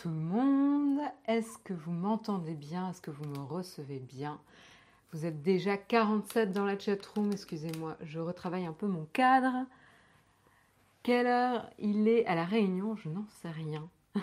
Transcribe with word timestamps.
tout 0.00 0.08
le 0.08 0.14
monde, 0.14 1.00
est-ce 1.26 1.58
que 1.58 1.74
vous 1.74 1.92
m'entendez 1.92 2.54
bien? 2.54 2.88
Est-ce 2.88 3.02
que 3.02 3.10
vous 3.10 3.26
me 3.26 3.38
recevez 3.38 3.98
bien? 3.98 4.40
Vous 5.12 5.26
êtes 5.26 5.42
déjà 5.42 5.76
47 5.76 6.52
dans 6.52 6.64
la 6.64 6.78
chatroom, 6.78 7.32
excusez-moi, 7.32 7.98
je 8.02 8.18
retravaille 8.18 8.64
un 8.64 8.72
peu 8.72 8.86
mon 8.86 9.04
cadre. 9.12 9.66
Quelle 11.02 11.26
heure 11.26 11.68
il 11.78 12.08
est 12.08 12.24
à 12.24 12.34
la 12.34 12.46
réunion? 12.46 12.96
Je 12.96 13.10
n'en 13.10 13.26
sais 13.42 13.50
rien. 13.50 13.90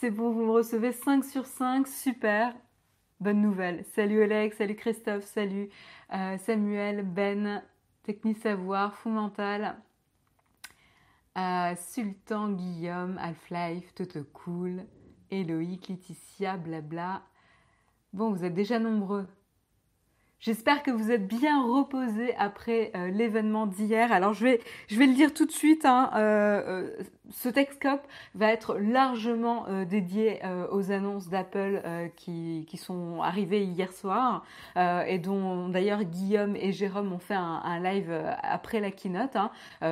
C'est 0.00 0.10
bon, 0.10 0.32
vous 0.32 0.46
me 0.46 0.50
recevez 0.50 0.90
5 0.90 1.24
sur 1.24 1.46
5, 1.46 1.86
super. 1.86 2.52
Bonne 3.20 3.40
nouvelle. 3.40 3.84
Salut 3.94 4.24
Alex, 4.24 4.56
salut 4.56 4.74
Christophe, 4.74 5.24
salut 5.24 5.68
euh, 6.12 6.36
Samuel, 6.38 7.04
Ben, 7.04 7.62
Technique 8.02 8.38
Savoir, 8.38 8.96
Fou 8.96 9.10
Mental. 9.10 9.76
Sultan, 11.76 12.50
Guillaume, 12.50 13.18
Half-Life, 13.18 13.94
Toto 13.94 14.24
Cool, 14.32 14.84
Eloïc, 15.30 15.88
Laetitia, 15.88 16.56
blabla. 16.56 17.22
Bon, 18.12 18.32
vous 18.32 18.44
êtes 18.44 18.54
déjà 18.54 18.78
nombreux. 18.78 19.28
J'espère 20.40 20.84
que 20.84 20.92
vous 20.92 21.10
êtes 21.10 21.26
bien 21.26 21.64
reposés 21.64 22.32
après 22.36 22.92
euh, 22.94 23.08
l'événement 23.08 23.66
d'hier. 23.66 24.12
Alors 24.12 24.34
je 24.34 24.44
vais, 24.44 24.60
je 24.86 24.96
vais 24.96 25.06
le 25.06 25.14
dire 25.14 25.34
tout 25.34 25.46
de 25.46 25.50
suite, 25.50 25.84
hein, 25.84 26.10
euh, 26.14 26.62
euh, 26.86 27.02
ce 27.30 27.48
Texcope 27.48 28.06
va 28.36 28.52
être 28.52 28.78
largement 28.78 29.66
dédié 29.84 30.40
aux 30.72 30.92
annonces 30.92 31.28
d'Apple 31.28 31.82
qui, 32.16 32.64
qui, 32.66 32.78
sont 32.78 33.20
arrivées 33.20 33.64
hier 33.64 33.92
soir 33.92 34.46
et 34.76 35.18
dont 35.18 35.68
d'ailleurs 35.68 36.04
Guillaume 36.04 36.56
et 36.56 36.72
Jérôme 36.72 37.12
ont 37.12 37.18
fait 37.18 37.34
un, 37.34 37.80
live 37.80 38.10
après 38.42 38.80
la 38.80 38.90
keynote. 38.90 39.36
Hein. 39.36 39.50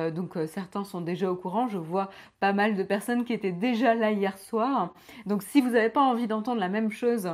donc 0.09 0.35
certains 0.47 0.83
sont 0.83 1.01
déjà 1.01 1.31
au 1.31 1.35
courant. 1.35 1.67
Je 1.67 1.77
vois 1.77 2.09
pas 2.39 2.53
mal 2.53 2.75
de 2.75 2.81
personnes 2.81 3.23
qui 3.23 3.33
étaient 3.33 3.51
déjà 3.51 3.93
là 3.93 4.09
hier 4.09 4.39
soir. 4.39 4.95
Donc 5.27 5.43
si 5.43 5.61
vous 5.61 5.69
n'avez 5.69 5.89
pas 5.89 6.01
envie 6.01 6.25
d'entendre 6.25 6.59
la 6.59 6.69
même 6.69 6.89
chose, 6.89 7.29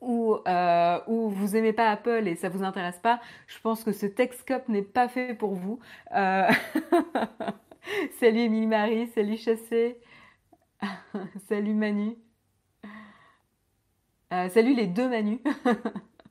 ou, 0.00 0.36
euh, 0.46 0.98
ou 1.06 1.28
vous 1.28 1.56
aimez 1.56 1.72
pas 1.72 1.90
Apple 1.90 2.26
et 2.26 2.34
ça 2.36 2.48
vous 2.48 2.62
intéresse 2.62 2.98
pas, 2.98 3.20
je 3.46 3.58
pense 3.60 3.84
que 3.84 3.92
ce 3.92 4.06
Texcope 4.06 4.68
n'est 4.68 4.82
pas 4.82 5.08
fait 5.08 5.34
pour 5.34 5.54
vous. 5.54 5.78
Euh... 6.14 6.48
salut 8.20 8.40
Émilie 8.40 8.66
Marie, 8.66 9.08
salut 9.08 9.36
Chassé, 9.36 9.98
salut 11.48 11.74
Manu, 11.74 12.16
euh, 14.32 14.48
salut 14.48 14.74
les 14.74 14.86
deux 14.86 15.08
Manu. 15.08 15.40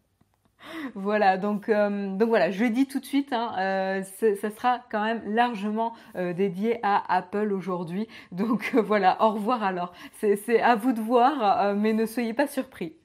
voilà, 0.96 1.38
donc, 1.38 1.70
donc 1.70 2.30
voilà, 2.30 2.50
je 2.50 2.66
dis 2.66 2.88
tout 2.88 3.00
de 3.00 3.06
suite, 3.06 3.34
hein, 3.34 4.02
ça 4.20 4.50
sera 4.50 4.80
quand 4.92 5.04
même 5.04 5.22
largement 5.26 5.94
dédié 6.16 6.80
à 6.84 7.04
Apple 7.14 7.52
aujourd'hui. 7.54 8.08
Donc 8.32 8.74
voilà, 8.76 9.22
au 9.24 9.32
revoir 9.32 9.64
alors. 9.64 9.94
C'est 10.14 10.60
à 10.60 10.76
vous 10.76 10.94
de 10.94 11.02
voir, 11.02 11.76
mais 11.76 11.94
ne 11.94 12.06
soyez 12.06 12.34
pas 12.34 12.48
surpris. 12.48 12.99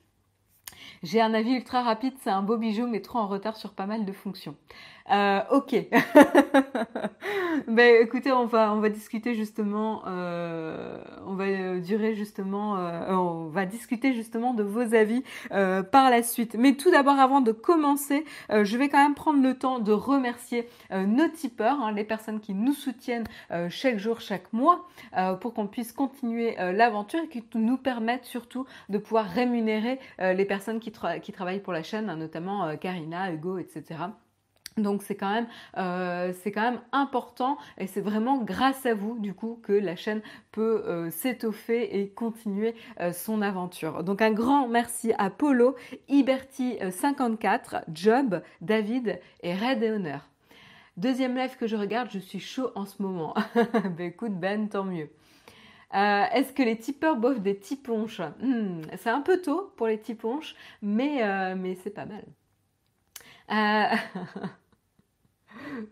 J'ai 1.05 1.21
un 1.21 1.35
avis 1.35 1.53
ultra 1.53 1.83
rapide, 1.83 2.15
c'est 2.23 2.31
un 2.31 2.43
beau 2.43 2.57
bijou, 2.57 2.87
mais 2.87 3.03
trop 3.03 3.19
en 3.19 3.29
retard 3.29 3.59
sur 3.59 3.75
pas 3.75 3.85
mal 3.85 4.07
de 4.07 4.13
fonctions. 4.13 4.57
Euh, 5.11 5.41
ok. 5.51 5.75
ben 7.69 8.03
écoutez, 8.03 8.33
on 8.33 8.47
va 8.47 8.73
on 8.73 8.81
va 8.81 8.89
discuter 8.89 9.35
justement, 9.35 10.03
euh, 10.07 10.97
on 11.27 11.35
va 11.35 11.45
euh, 11.45 11.81
durer 11.81 12.15
justement, 12.15 12.79
euh, 12.79 13.13
on 13.13 13.49
va 13.49 13.67
discuter 13.67 14.15
justement 14.15 14.55
de 14.55 14.63
vos 14.63 14.95
avis 14.95 15.23
euh, 15.53 15.83
par 15.83 16.09
la 16.09 16.23
suite. 16.23 16.57
Mais 16.59 16.75
tout 16.77 16.91
d'abord, 16.91 17.19
avant 17.19 17.43
de 17.43 17.53
commencer, 17.53 18.25
je 18.51 18.77
vais 18.79 18.89
quand 18.89 19.03
même 19.03 19.15
prendre 19.15 19.43
le 19.43 19.59
temps 19.59 19.79
de 19.79 19.93
remercier 19.93 20.69
nos 20.91 21.29
tipeurs, 21.29 21.83
hein, 21.83 21.93
les 21.93 22.05
personnes 22.05 22.41
qui 22.41 22.55
nous 22.55 22.73
soutiennent 22.73 23.27
chaque 23.69 23.99
jour, 23.99 24.21
chaque 24.21 24.53
mois, 24.53 24.87
pour 25.41 25.55
qu'on 25.55 25.67
puisse 25.67 25.93
continuer 25.93 26.57
l'aventure 26.57 27.21
et 27.25 27.29
qui 27.29 27.45
nous 27.55 27.77
permettent 27.77 28.25
surtout 28.25 28.67
de 28.89 28.99
pouvoir 28.99 29.27
rémunérer 29.27 29.99
les 30.19 30.45
personnes 30.45 30.81
qui, 30.81 30.93
qui 31.23 31.33
travaillent 31.33 31.61
pour 31.61 31.73
la 31.73 31.83
chaîne, 31.83 32.09
hein, 32.09 32.17
notamment 32.17 32.77
Karina, 32.77 33.33
Hugo, 33.33 33.59
etc. 33.59 33.97
Donc 34.77 35.05
c'est 35.05 35.15
quand 35.15 35.33
même 35.33 35.47
euh, 35.77 36.33
c'est 36.43 36.51
quand 36.51 36.63
même 36.63 36.81
important 36.91 37.59
et 37.79 37.87
c'est 37.87 38.01
vraiment 38.01 38.39
grâce 38.39 38.87
à 38.87 38.95
vous 38.95 39.17
du 39.21 39.33
coup 39.33 39.61
que 39.63 39.73
la 39.73 39.95
chaîne 39.95 40.21
peut 40.51 40.83
euh, 40.87 41.11
s'étoffer 41.11 42.01
et 42.01 42.09
continuer 42.09 42.75
euh, 43.01 43.13
son 43.13 43.41
aventure. 43.41 44.03
Donc 44.03 44.21
un 44.21 44.33
grand 44.33 44.67
merci 44.67 45.13
à 45.17 45.31
Polo, 45.31 45.77
Iberti54, 46.09 47.85
Job, 47.93 48.43
David 48.61 49.21
et 49.45 49.55
Red 49.55 49.83
et 49.85 49.93
Honor. 49.93 50.29
Deuxième 50.97 51.37
live 51.37 51.57
que 51.57 51.69
je 51.69 51.77
regarde, 51.77 52.11
je 52.11 52.19
suis 52.19 52.41
chaud 52.41 52.71
en 52.75 52.85
ce 52.85 53.01
moment. 53.01 53.35
ben 53.97 54.09
écoute 54.09 54.35
Ben, 54.35 54.69
tant 54.69 54.85
mieux. 54.85 55.09
Est-ce 55.93 56.53
que 56.53 56.65
les 56.65 56.77
tipeurs 56.77 57.15
boivent 57.15 57.43
des 57.43 57.57
tiponches? 57.57 58.21
Hmm, 58.41 58.81
C'est 58.97 59.11
un 59.11 59.21
peu 59.21 59.41
tôt 59.41 59.73
pour 59.77 59.87
les 59.87 60.01
tiponches, 60.01 60.57
mais, 60.83 61.55
mais 61.55 61.77
c'est 61.77 61.91
pas 61.91 62.07
mal. 62.07 62.25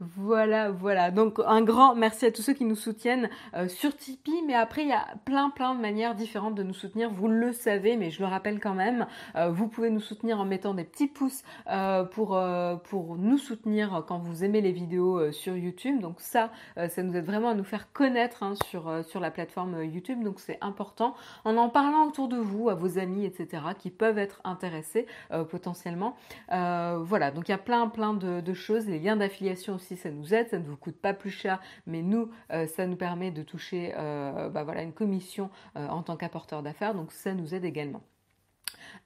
Voilà, 0.00 0.70
voilà. 0.70 1.10
Donc 1.10 1.38
un 1.44 1.62
grand 1.62 1.94
merci 1.94 2.26
à 2.26 2.32
tous 2.32 2.42
ceux 2.42 2.52
qui 2.52 2.64
nous 2.64 2.76
soutiennent 2.76 3.28
euh, 3.54 3.68
sur 3.68 3.96
Tipeee, 3.96 4.42
mais 4.46 4.54
après 4.54 4.82
il 4.82 4.88
y 4.88 4.92
a 4.92 5.06
plein 5.24 5.50
plein 5.50 5.74
de 5.74 5.80
manières 5.80 6.14
différentes 6.14 6.54
de 6.54 6.62
nous 6.62 6.74
soutenir. 6.74 7.10
Vous 7.10 7.28
le 7.28 7.52
savez, 7.52 7.96
mais 7.96 8.10
je 8.10 8.20
le 8.20 8.26
rappelle 8.26 8.60
quand 8.60 8.74
même. 8.74 9.06
Euh, 9.36 9.50
vous 9.50 9.68
pouvez 9.68 9.90
nous 9.90 10.00
soutenir 10.00 10.40
en 10.40 10.44
mettant 10.44 10.74
des 10.74 10.84
petits 10.84 11.08
pouces 11.08 11.42
euh, 11.68 12.04
pour 12.04 13.16
nous 13.18 13.38
soutenir 13.38 14.04
quand 14.06 14.18
vous 14.18 14.44
aimez 14.44 14.60
les 14.60 14.72
vidéos 14.72 15.32
sur 15.32 15.56
YouTube. 15.56 16.00
Donc 16.00 16.20
ça, 16.20 16.50
ça 16.76 17.02
nous 17.02 17.16
aide 17.16 17.24
vraiment 17.24 17.50
à 17.50 17.54
nous 17.54 17.64
faire 17.64 17.92
connaître 17.92 18.42
hein, 18.42 18.54
sur 18.64 19.20
la 19.20 19.30
plateforme 19.30 19.82
YouTube. 19.84 20.22
Donc 20.22 20.40
c'est 20.40 20.58
important. 20.60 21.14
En 21.44 21.56
en 21.56 21.68
parlant 21.68 22.06
autour 22.06 22.28
de 22.28 22.36
vous, 22.36 22.68
à 22.68 22.74
vos 22.74 22.98
amis, 22.98 23.24
etc., 23.24 23.62
qui 23.78 23.90
peuvent 23.90 24.18
être 24.18 24.40
intéressés 24.44 25.06
potentiellement. 25.50 26.16
voilà. 26.48 27.30
Donc 27.30 27.48
il 27.48 27.52
y 27.52 27.54
a 27.54 27.58
plein 27.58 27.88
plein 27.88 28.14
de 28.14 28.54
choses. 28.54 28.86
Les 28.86 28.98
liens 28.98 29.16
d'affiliation 29.16 29.61
aussi, 29.70 29.96
ça 29.96 30.10
nous 30.10 30.34
aide, 30.34 30.48
ça 30.48 30.58
ne 30.58 30.64
vous 30.64 30.76
coûte 30.76 30.96
pas 30.96 31.14
plus 31.14 31.30
cher, 31.30 31.60
mais 31.86 32.02
nous, 32.02 32.30
euh, 32.52 32.66
ça 32.66 32.86
nous 32.86 32.96
permet 32.96 33.30
de 33.30 33.42
toucher 33.42 33.94
euh, 33.96 34.48
bah 34.48 34.64
une 34.82 34.92
commission 34.92 35.50
euh, 35.76 35.86
en 35.88 36.02
tant 36.02 36.16
qu'apporteur 36.16 36.62
d'affaires, 36.62 36.94
donc 36.94 37.12
ça 37.12 37.34
nous 37.34 37.54
aide 37.54 37.64
également. 37.64 38.02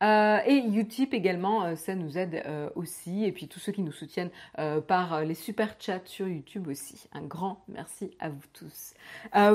Euh, 0.02 0.38
et 0.46 0.58
Utip 0.58 1.14
également, 1.14 1.64
euh, 1.64 1.74
ça 1.74 1.94
nous 1.94 2.18
aide 2.18 2.42
euh, 2.46 2.68
aussi. 2.74 3.24
Et 3.24 3.32
puis 3.32 3.48
tous 3.48 3.60
ceux 3.60 3.72
qui 3.72 3.82
nous 3.82 3.92
soutiennent 3.92 4.30
par 4.86 5.22
les 5.22 5.34
super 5.34 5.76
chats 5.78 6.00
sur 6.04 6.28
YouTube 6.28 6.68
aussi. 6.68 7.08
Un 7.12 7.22
grand 7.22 7.64
merci 7.68 8.10
à 8.18 8.28
vous 8.28 8.40
tous. 8.52 8.94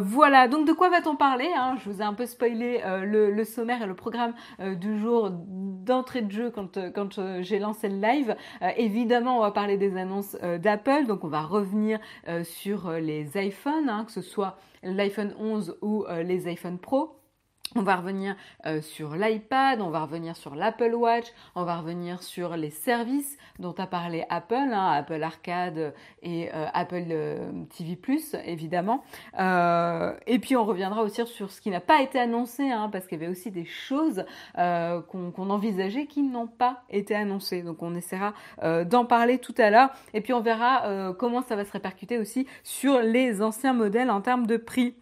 voilà, 0.02 0.48
donc 0.48 0.68
de 0.68 0.74
quoi 0.74 0.90
va-t-on 0.90 1.16
parler 1.16 1.50
hein? 1.56 1.76
Je 1.84 1.90
vous 1.90 2.02
ai 2.02 2.04
un 2.04 2.14
peu 2.14 2.26
spoilé 2.26 2.82
le, 3.04 3.44
sommaire 3.44 3.82
et 3.82 3.88
le 3.88 3.96
programme 3.96 4.34
du 4.60 5.00
jour 5.00 5.30
d'entrée 5.32 6.22
de 6.22 6.32
jeu 6.32 6.52
quand, 6.52 7.42
j'ai 7.42 7.60
lancé 7.60 7.90
le 7.90 8.00
live. 8.00 8.36
évidemment, 8.78 9.38
on 9.38 9.42
va 9.42 9.52
parler 9.52 9.78
des 9.78 9.98
annonces 9.98 10.36
d'Apple. 10.60 11.06
Donc 11.08 11.24
on 11.24 11.30
va 11.30 11.42
revenir 11.42 12.00
sur 12.44 12.92
les 12.92 13.30
iPhones, 13.36 13.90
hein, 13.90 14.06
que 14.06 14.12
ce 14.12 14.22
soit 14.22 14.58
l'iPhone 14.84 15.34
11 15.40 15.78
ou 15.82 16.06
les 16.24 16.48
iPhone 16.48 16.78
Pro. 16.78 17.21
On 17.74 17.84
va 17.84 17.96
revenir 17.96 18.36
euh, 18.66 18.82
sur 18.82 19.16
l'iPad, 19.16 19.80
on 19.80 19.92
va 19.92 20.02
revenir 20.02 20.36
sur 20.36 20.56
l'Apple 20.56 20.94
Watch, 20.94 21.28
on 21.56 21.64
va 21.64 21.78
revenir 21.78 22.22
sur 22.22 22.58
les 22.58 22.70
services 22.70 23.38
dont 23.60 23.74
a 23.78 23.88
parlé 23.88 24.26
Apple, 24.30 24.56
hein, 24.56 24.92
Apple 24.92 25.24
Arcade 25.24 25.94
et 26.22 26.50
euh, 26.54 26.66
Apple 26.74 27.06
euh, 27.12 27.50
TV 27.78 27.96
Plus 27.96 28.36
évidemment. 28.44 29.06
et 29.38 30.40
puis 30.40 30.58
on 30.58 30.66
reviendra 30.66 31.02
aussi 31.02 31.26
sur 31.26 31.50
ce 31.50 31.62
qui 31.62 31.70
n'a 31.70 31.80
pas 31.80 32.02
été 32.02 32.20
annoncé, 32.20 32.70
hein, 32.70 32.90
parce 32.92 33.08
qu'il 33.08 33.18
y 33.18 33.24
avait 33.24 33.32
aussi 33.32 33.52
des 33.52 33.66
choses 33.66 34.26
qu'on 34.56 35.50
envisageait 35.50 36.08
qui 36.08 36.24
n'ont 36.24 36.48
pas 36.48 36.84
été 36.90 37.16
annoncées. 37.16 37.62
Donc 37.62 37.82
on 37.84 37.96
essaiera 37.96 38.34
d'en 38.62 39.06
parler 39.06 39.38
tout 39.38 39.56
à 39.58 39.70
l'heure. 39.70 39.92
Et 40.14 40.22
puis 40.22 40.34
on 40.34 40.42
verra 40.42 41.14
comment 41.18 41.42
ça 41.42 41.56
va 41.56 41.64
se 41.64 41.72
répercuter 41.72 42.18
aussi 42.18 42.48
sur 42.64 43.00
les 43.00 43.42
anciens 43.42 43.74
modèles 43.74 44.10
en 44.10 44.22
termes 44.22 44.48
de 44.48 44.58
prix. 44.58 44.96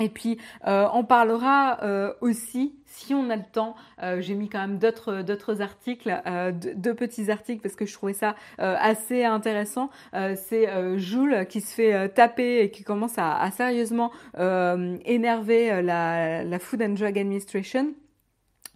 Et 0.00 0.08
puis 0.08 0.38
euh, 0.66 0.88
on 0.92 1.04
parlera 1.04 1.78
euh, 1.84 2.12
aussi, 2.20 2.74
si 2.86 3.14
on 3.14 3.30
a 3.30 3.36
le 3.36 3.44
temps, 3.44 3.76
euh, 4.02 4.20
j'ai 4.20 4.34
mis 4.34 4.48
quand 4.48 4.58
même 4.58 4.78
d'autres 4.78 5.22
d'autres 5.22 5.62
articles, 5.62 6.12
deux, 6.52 6.94
petits 6.94 7.30
articles 7.30 7.62
parce 7.62 7.76
que 7.76 7.86
je 7.86 7.92
trouvais 7.92 8.12
ça 8.12 8.34
assez 8.58 9.24
intéressant. 9.24 9.90
C'est 10.12 10.98
Jules 10.98 11.46
qui 11.48 11.60
se 11.60 11.74
fait 11.74 12.08
taper 12.10 12.60
et 12.60 12.70
qui 12.70 12.82
commence 12.82 13.14
à, 13.18 13.48
sérieusement 13.52 14.10
énerver 14.36 15.82
la, 15.82 16.44
la 16.44 16.58
Food 16.58 16.82
and 16.82 16.94
Drug 16.94 17.18
Administration. 17.18 17.94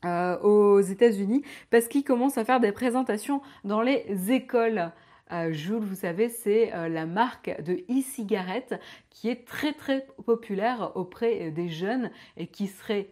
aux 0.04 0.80
États-Unis 0.80 1.42
parce 1.70 1.88
qu'il 1.88 2.04
commence 2.04 2.38
à 2.38 2.44
faire 2.44 2.60
des 2.60 2.72
présentations 2.72 3.40
dans 3.64 3.82
les 3.82 4.04
écoles. 4.30 4.92
Euh, 5.32 5.52
Jules, 5.52 5.82
vous 5.82 5.94
savez, 5.94 6.28
c'est 6.28 6.74
euh, 6.74 6.88
la 6.88 7.06
marque 7.06 7.60
de 7.62 7.84
e-cigarette 7.90 8.80
qui 9.10 9.28
est 9.28 9.46
très 9.46 9.72
très 9.72 10.06
populaire 10.24 10.92
auprès 10.94 11.48
euh, 11.48 11.50
des 11.50 11.68
jeunes 11.68 12.10
et 12.36 12.46
qui 12.46 12.66
serait 12.66 13.08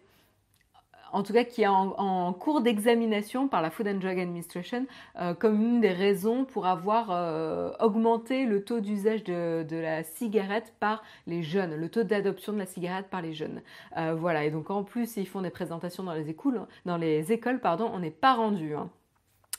en 1.13 1.23
tout 1.23 1.31
cas 1.31 1.45
qui 1.45 1.61
est 1.61 1.67
en, 1.67 2.33
cours 2.33 2.59
d'examination 2.59 3.47
par 3.47 3.61
la 3.61 3.69
Food 3.69 3.87
and 3.87 3.99
Drug 3.99 4.19
Administration 4.19 4.85
euh, 5.19 5.33
comme 5.33 5.61
une 5.61 5.79
des 5.79 5.93
raisons 5.93 6.43
pour 6.43 6.67
avoir 6.67 7.09
augmenté 7.79 8.45
le 8.45 8.61
taux 8.61 8.81
d'usage 8.81 9.23
de, 9.23 9.65
la 9.71 10.03
cigarette 10.03 10.73
par 10.81 11.03
les 11.25 11.43
jeunes, 11.43 11.75
le 11.75 11.89
taux 11.89 12.03
d'adoption 12.03 12.51
de 12.51 12.57
la 12.57 12.65
cigarette 12.65 13.07
par 13.09 13.21
les 13.21 13.33
jeunes. 13.33 13.61
Voilà, 13.95 14.43
et 14.43 14.51
donc 14.51 14.69
en 14.69 14.83
plus 14.83 15.15
ils 15.15 15.25
font 15.25 15.41
des 15.41 15.49
présentations 15.49 16.03
dans 16.03 16.13
les 16.13 16.29
écoles, 16.29 16.67
dans 16.85 16.97
les 16.97 17.31
écoles 17.31 17.61
pardon, 17.61 17.89
on 17.93 17.99
n'est 17.99 18.11
pas 18.11 18.33
rendu. 18.33 18.75
Hein. 18.75 18.89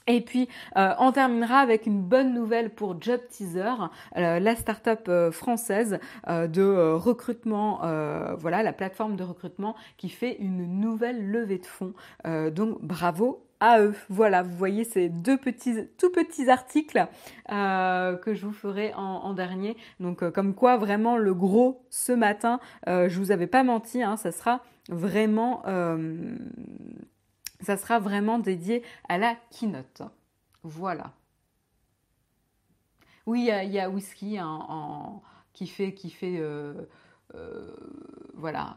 Et 0.08 0.22
puis, 0.22 0.48
euh, 0.76 0.94
on 0.98 1.12
terminera 1.12 1.58
avec 1.58 1.84
une 1.86 2.00
bonne 2.00 2.32
nouvelle 2.32 2.70
pour 2.70 3.00
Job 3.00 3.20
Teaser, 3.28 3.74
euh, 4.16 4.40
la 4.40 4.56
start-up 4.56 5.04
euh, 5.08 5.30
française 5.30 6.00
de 6.26 6.94
recrutement, 6.94 7.80
voilà, 8.38 8.62
la 8.62 8.72
plateforme 8.72 9.16
de 9.16 9.24
recrutement 9.24 9.76
qui 9.98 10.08
fait 10.08 10.36
une 10.38 10.80
nouvelle 10.80 11.30
levée 11.30 11.58
de 11.58 11.66
fonds. 11.66 11.92
donc, 12.24 12.80
bravo 12.82 13.44
à 13.60 13.80
eux. 13.80 13.94
Voilà, 14.08 14.42
vous 14.42 14.56
voyez 14.56 14.84
ces 14.84 15.08
deux 15.08 15.36
petits, 15.36 15.88
tout 15.98 16.10
petits 16.10 16.48
articles 16.48 17.06
que 17.48 18.34
je 18.34 18.46
vous 18.46 18.52
ferai 18.52 18.94
en, 18.94 19.34
dernier. 19.34 19.76
Donc, 20.00 20.28
comme 20.30 20.54
quoi, 20.54 20.76
vraiment, 20.78 21.18
le 21.18 21.34
gros 21.34 21.82
ce 21.90 22.12
matin, 22.12 22.60
je 22.86 23.18
vous 23.18 23.30
avais 23.30 23.46
pas 23.46 23.62
menti, 23.62 24.02
hein, 24.02 24.16
ça 24.16 24.32
sera 24.32 24.62
vraiment 24.88 25.62
ça 27.60 27.76
sera 27.76 27.98
vraiment 27.98 28.38
dédié 28.38 28.82
à 29.08 29.18
la 29.18 29.36
keynote. 29.50 30.02
Voilà. 30.62 31.12
Oui, 33.26 33.50
il 33.62 33.72
y, 33.72 33.78
a 33.78 33.90
Whisky 33.90 34.40
en, 34.40 35.22
qui 35.52 35.66
fait, 35.66 35.92
qui 35.92 36.08
fait 36.08 36.38
euh, 36.38 36.88
euh, 37.34 37.76
voilà, 38.34 38.76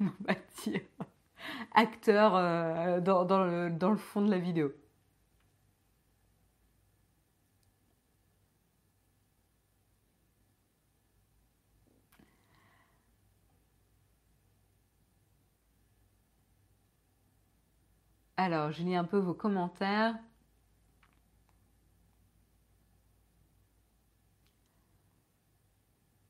euh, 0.00 0.08
acteur 1.74 3.02
dans, 3.02 3.24
dans, 3.24 3.44
le, 3.44 3.70
dans 3.70 3.90
le 3.90 3.96
fond 3.96 4.22
de 4.22 4.30
la 4.30 4.38
vidéo. 4.38 4.72
Alors, 18.44 18.72
je 18.72 18.82
lis 18.82 18.94
un 18.94 19.04
peu 19.04 19.16
vos 19.16 19.32
commentaires. 19.32 20.16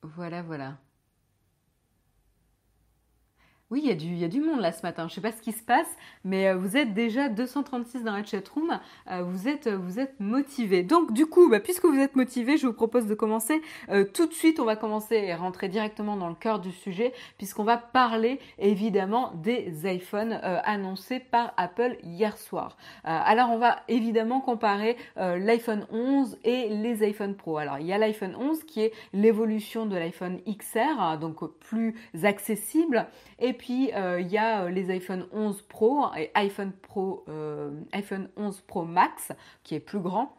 Voilà, 0.02 0.42
voilà. 0.42 0.78
Oui, 3.70 3.80
il 3.82 3.88
y, 3.88 3.92
a 3.92 3.94
du, 3.94 4.08
y 4.08 4.24
a 4.24 4.28
du 4.28 4.42
monde 4.42 4.60
là 4.60 4.72
ce 4.72 4.82
matin. 4.82 5.08
Je 5.08 5.12
ne 5.12 5.14
sais 5.14 5.20
pas 5.22 5.32
ce 5.32 5.40
qui 5.40 5.52
se 5.52 5.62
passe, 5.62 5.88
mais 6.22 6.48
euh, 6.48 6.54
vous 6.54 6.76
êtes 6.76 6.92
déjà 6.92 7.30
236 7.30 8.04
dans 8.04 8.12
la 8.12 8.22
chatroom. 8.22 8.78
Euh, 9.10 9.22
vous 9.22 9.48
êtes, 9.48 9.68
vous 9.68 9.98
êtes 9.98 10.20
motivés. 10.20 10.82
Donc, 10.82 11.14
du 11.14 11.24
coup, 11.24 11.48
bah, 11.48 11.60
puisque 11.60 11.86
vous 11.86 11.98
êtes 11.98 12.14
motivés, 12.14 12.58
je 12.58 12.66
vous 12.66 12.74
propose 12.74 13.06
de 13.06 13.14
commencer 13.14 13.62
euh, 13.88 14.04
tout 14.04 14.26
de 14.26 14.34
suite. 14.34 14.60
On 14.60 14.66
va 14.66 14.76
commencer 14.76 15.14
et 15.14 15.34
rentrer 15.34 15.70
directement 15.70 16.18
dans 16.18 16.28
le 16.28 16.34
cœur 16.34 16.60
du 16.60 16.72
sujet, 16.72 17.14
puisqu'on 17.38 17.64
va 17.64 17.78
parler 17.78 18.38
évidemment 18.58 19.32
des 19.36 19.72
iPhones 19.90 20.38
annoncés 20.42 21.18
par 21.18 21.54
Apple 21.56 21.96
hier 22.02 22.36
soir. 22.36 22.76
alors, 23.04 23.50
on 23.50 23.58
va 23.58 23.78
évidemment 23.88 24.40
comparer 24.40 24.96
l'iPhone 25.16 25.86
11 25.90 26.38
et 26.44 26.68
les 26.68 27.02
iPhone 27.02 27.34
Pro. 27.34 27.56
Alors, 27.58 27.78
il 27.78 27.86
y 27.86 27.92
a 27.92 27.98
l'iPhone 27.98 28.36
11 28.38 28.64
qui 28.64 28.82
est 28.82 28.92
l'évolution 29.12 29.86
de 29.86 29.96
l'iPhone 29.96 30.40
XR, 30.46 31.18
donc 31.18 31.44
plus 31.60 31.94
accessible. 32.22 33.06
Et 33.38 33.54
puis 33.64 33.92
euh, 33.94 34.20
il 34.20 34.28
y 34.28 34.36
a 34.36 34.64
euh, 34.64 34.68
les 34.68 34.90
iPhone 34.90 35.26
11 35.32 35.62
Pro 35.62 36.08
et 36.18 36.30
iPhone 36.34 36.70
Pro, 36.70 37.24
euh, 37.30 37.70
iPhone 37.94 38.28
11 38.36 38.60
Pro 38.60 38.84
Max 38.84 39.32
qui 39.62 39.74
est 39.74 39.80
plus 39.80 40.00
grand. 40.00 40.36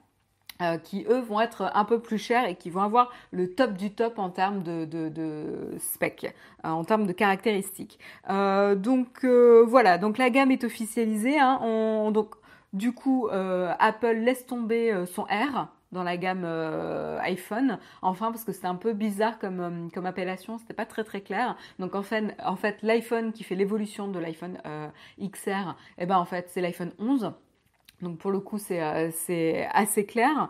qui 0.84 1.08
eux 1.10 1.22
vont 1.22 1.42
être 1.42 1.72
un 1.74 1.86
peu 1.86 2.00
plus 2.00 2.20
chers 2.20 2.46
et 2.48 2.54
qui 2.54 2.70
vont 2.70 2.84
avoir 2.84 3.12
le 3.32 3.56
top 3.56 3.74
du 3.74 3.90
top 3.90 4.20
en 4.20 4.30
termes 4.30 4.62
de, 4.62 5.76
spec, 5.80 6.36
en 6.64 6.84
termes 6.84 7.08
de 7.08 7.14
caractéristiques. 7.14 8.00
donc 8.30 9.26
voilà, 9.26 9.98
donc 9.98 10.20
la 10.20 10.30
gamme 10.30 10.52
est 10.52 10.64
officialisée. 10.64 11.40
Hein. 11.40 12.12
donc 12.12 12.36
du 12.74 12.94
coup, 12.94 13.28
Apple 13.32 14.18
laisse 14.18 14.46
tomber 14.46 15.04
son 15.08 15.24
R 15.24 15.68
dans 15.96 16.04
la 16.04 16.18
gamme 16.18 16.44
euh, 16.46 17.18
iPhone. 17.22 17.80
Enfin, 18.04 18.32
parce 18.32 18.44
que 18.44 18.52
c'était 18.52 18.68
un 18.68 18.76
peu 18.76 18.94
bizarre 18.94 19.40
comme, 19.40 19.60
euh, 19.60 19.90
comme 19.94 20.06
appellation, 20.06 20.60
c'était 20.60 20.76
pas 20.76 20.86
très 20.86 21.04
très 21.04 21.22
clair. 21.22 21.58
Donc 21.80 21.96
en 21.96 22.04
fait, 22.04 22.36
en 22.46 22.56
fait 22.56 22.78
l'iPhone 22.84 23.32
qui 23.32 23.44
fait 23.44 23.56
l'évolution 23.56 24.08
de 24.08 24.20
l'iPhone 24.20 24.60
euh, 24.68 24.88
XR, 25.20 25.76
eh 25.98 26.06
ben 26.06 26.18
en 26.18 26.26
fait 26.26 26.46
c'est 26.50 26.62
l'iPhone 26.62 26.92
11. 27.00 27.32
Donc 28.02 28.18
pour 28.20 28.30
le 28.30 28.42
coup 28.42 28.58
c'est 28.58 28.80
assez 28.82 30.06
clair. 30.06 30.50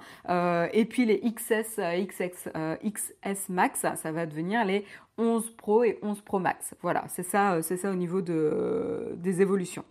et 0.74 0.86
puis 0.86 1.06
les 1.06 1.22
XS, 1.22 1.80
XS, 2.08 2.50
XS 2.84 3.50
Max, 3.50 3.86
ça 3.96 4.12
va 4.12 4.26
devenir 4.26 4.66
les 4.66 4.84
11 5.20 5.52
Pro 5.52 5.84
et 5.84 6.00
11 6.02 6.22
Pro 6.22 6.40
Max. 6.40 6.74
Voilà, 6.82 7.06
c'est 7.08 7.24
ça, 7.24 7.62
ça 7.62 7.92
au 7.92 7.96
niveau 7.96 8.22
de, 8.22 9.14
des 9.18 9.44
évolutions. 9.44 9.86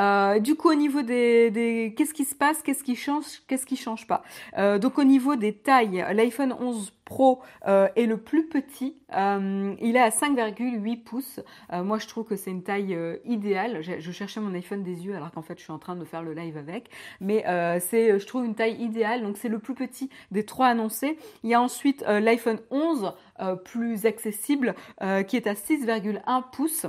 Euh, 0.00 0.38
du 0.38 0.54
coup, 0.54 0.70
au 0.70 0.74
niveau 0.74 1.02
des, 1.02 1.94
qu'est-ce 1.96 2.14
qui 2.14 2.24
se 2.24 2.34
passe, 2.34 2.62
qu'est-ce 2.62 2.82
qui 2.82 2.96
change, 2.96 3.42
qu'est-ce 3.46 3.66
qui 3.66 3.76
change 3.76 4.06
pas? 4.06 4.22
Euh, 4.56 4.78
donc 4.78 4.98
au 4.98 5.04
niveau 5.04 5.36
des 5.36 5.52
tailles, 5.52 6.04
l'iPhone 6.12 6.54
11 6.58 6.92
Pro 7.04 7.40
euh, 7.66 7.88
est 7.96 8.06
le 8.06 8.18
plus 8.18 8.46
petit. 8.46 8.96
il 9.12 9.96
est 9.96 10.00
à 10.00 10.10
5,8 10.10 11.02
pouces. 11.02 11.40
moi, 11.72 11.98
je 11.98 12.06
trouve 12.06 12.24
que 12.24 12.36
c'est 12.36 12.52
une 12.52 12.62
taille 12.62 12.96
idéale. 13.24 13.82
Je, 13.82 14.12
cherchais 14.12 14.40
mon 14.40 14.54
iPhone 14.54 14.84
des 14.84 15.04
yeux 15.04 15.16
alors 15.16 15.32
qu'en 15.32 15.42
fait, 15.42 15.58
je 15.58 15.64
suis 15.64 15.72
en 15.72 15.80
train 15.80 15.96
de 15.96 16.04
faire 16.04 16.22
le 16.22 16.34
live 16.34 16.56
avec. 16.56 16.88
Mais 17.20 17.44
c'est, 17.80 18.16
je 18.16 18.26
trouve, 18.26 18.44
une 18.44 18.54
taille 18.54 18.80
idéale. 18.80 19.22
Donc 19.22 19.38
c'est 19.38 19.48
le 19.48 19.58
plus 19.58 19.74
petit 19.74 20.08
des 20.30 20.44
trois 20.44 20.68
annoncés. 20.68 21.18
Il 21.42 21.50
y 21.50 21.54
a 21.54 21.60
ensuite 21.60 22.04
l'iPhone 22.06 22.60
11 22.70 23.12
plus 23.64 24.06
accessible 24.06 24.76
qui 25.26 25.36
est 25.36 25.48
à 25.48 25.54
6,1 25.54 26.44
pouces. 26.52 26.86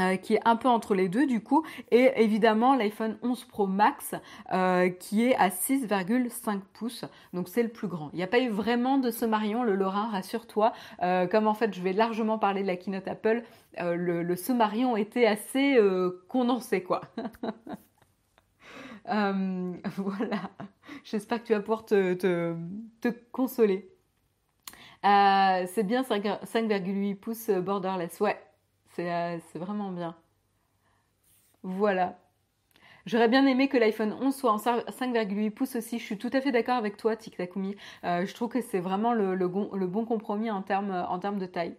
Euh, 0.00 0.14
qui 0.14 0.34
est 0.34 0.40
un 0.44 0.54
peu 0.54 0.68
entre 0.68 0.94
les 0.94 1.08
deux 1.08 1.26
du 1.26 1.42
coup, 1.42 1.66
et 1.90 2.12
évidemment 2.22 2.76
l'iPhone 2.76 3.18
11 3.22 3.46
Pro 3.46 3.66
Max 3.66 4.14
euh, 4.52 4.90
qui 4.90 5.24
est 5.24 5.34
à 5.34 5.48
6,5 5.48 6.60
pouces, 6.72 7.04
donc 7.32 7.48
c'est 7.48 7.64
le 7.64 7.68
plus 7.68 7.88
grand. 7.88 8.08
Il 8.12 8.16
n'y 8.16 8.22
a 8.22 8.28
pas 8.28 8.38
eu 8.38 8.48
vraiment 8.48 8.98
de 8.98 9.10
sommarion, 9.10 9.64
le 9.64 9.74
Lorrain, 9.74 10.08
rassure-toi, 10.08 10.72
euh, 11.02 11.26
comme 11.26 11.48
en 11.48 11.54
fait 11.54 11.74
je 11.74 11.82
vais 11.82 11.92
largement 11.92 12.38
parler 12.38 12.62
de 12.62 12.68
la 12.68 12.76
keynote 12.76 13.08
Apple, 13.08 13.42
le, 13.76 14.22
le 14.22 14.98
était 14.98 15.26
assez 15.26 15.76
condensé 16.28 16.84
quoi. 16.84 17.00
voilà, 19.04 20.50
j'espère 21.02 21.42
que 21.42 21.48
tu 21.48 21.54
vas 21.54 21.60
pouvoir 21.60 21.84
te 21.84 23.08
consoler. 23.32 23.90
c'est 25.02 25.82
bien 25.82 26.02
5,8 26.02 27.16
pouces 27.16 27.50
borderless, 27.50 28.20
ouais. 28.20 28.38
Euh, 28.98 29.38
c'est 29.52 29.58
vraiment 29.58 29.90
bien. 29.90 30.16
Voilà. 31.62 32.18
J'aurais 33.06 33.28
bien 33.28 33.46
aimé 33.46 33.68
que 33.68 33.78
l'iPhone 33.78 34.14
11 34.20 34.34
soit 34.34 34.52
en 34.52 34.58
5,8 34.58 35.50
pouces 35.50 35.76
aussi. 35.76 35.98
Je 35.98 36.04
suis 36.04 36.18
tout 36.18 36.30
à 36.32 36.40
fait 36.40 36.52
d'accord 36.52 36.76
avec 36.76 36.96
toi, 36.96 37.16
Tic 37.16 37.40
euh, 37.40 38.26
je 38.26 38.34
trouve 38.34 38.50
que 38.50 38.60
c'est 38.60 38.80
vraiment 38.80 39.14
le, 39.14 39.48
bon 39.48 40.04
compromis 40.04 40.50
en 40.50 40.62
termes, 40.62 41.06
en 41.08 41.18
termes 41.18 41.38
de 41.38 41.46
taille. 41.46 41.74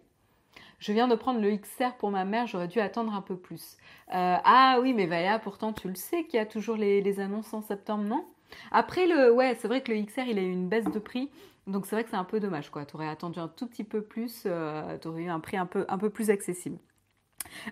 Je 0.80 0.92
viens 0.92 1.08
de 1.08 1.14
prendre 1.14 1.40
le 1.40 1.54
XR 1.56 1.94
pour 1.98 2.10
ma 2.10 2.24
mère, 2.24 2.46
j'aurais 2.46 2.66
dû 2.66 2.80
attendre 2.80 3.14
un 3.14 3.20
peu 3.20 3.36
plus. 3.36 3.76
Euh, 4.08 4.36
ah 4.44 4.78
oui, 4.82 4.94
mais 4.94 5.06
Vaya, 5.06 5.38
pourtant 5.38 5.72
tu 5.72 5.88
le 5.88 5.94
sais 5.94 6.24
qu'il 6.24 6.38
y 6.38 6.42
a 6.42 6.46
toujours 6.46 6.76
les, 6.76 7.20
annonces 7.20 7.52
en 7.54 7.60
septembre, 7.62 8.04
non? 8.04 8.24
Après, 8.72 9.06
le, 9.06 9.32
ouais, 9.32 9.54
c'est 9.60 9.68
vrai 9.68 9.82
que 9.82 9.92
le 9.92 10.02
XR, 10.02 10.22
il 10.26 10.38
a 10.38 10.42
eu 10.42 10.50
une 10.50 10.68
baisse 10.68 10.90
de 10.90 10.98
prix. 10.98 11.30
Donc 11.66 11.86
c'est 11.86 11.94
vrai 11.94 12.02
que 12.02 12.10
c'est 12.10 12.16
un 12.16 12.24
peu 12.24 12.40
dommage, 12.40 12.70
quoi. 12.70 12.84
Tu 12.86 12.96
aurais 12.96 13.08
attendu 13.08 13.38
un 13.38 13.46
tout 13.48 13.68
petit 13.68 13.84
peu 13.84 14.02
plus, 14.02 14.42
tu 14.42 15.08
aurais 15.08 15.22
eu 15.22 15.28
un 15.28 15.38
prix 15.40 15.56
un 15.56 15.66
peu 15.66 16.10
plus 16.10 16.30
accessible. 16.30 16.78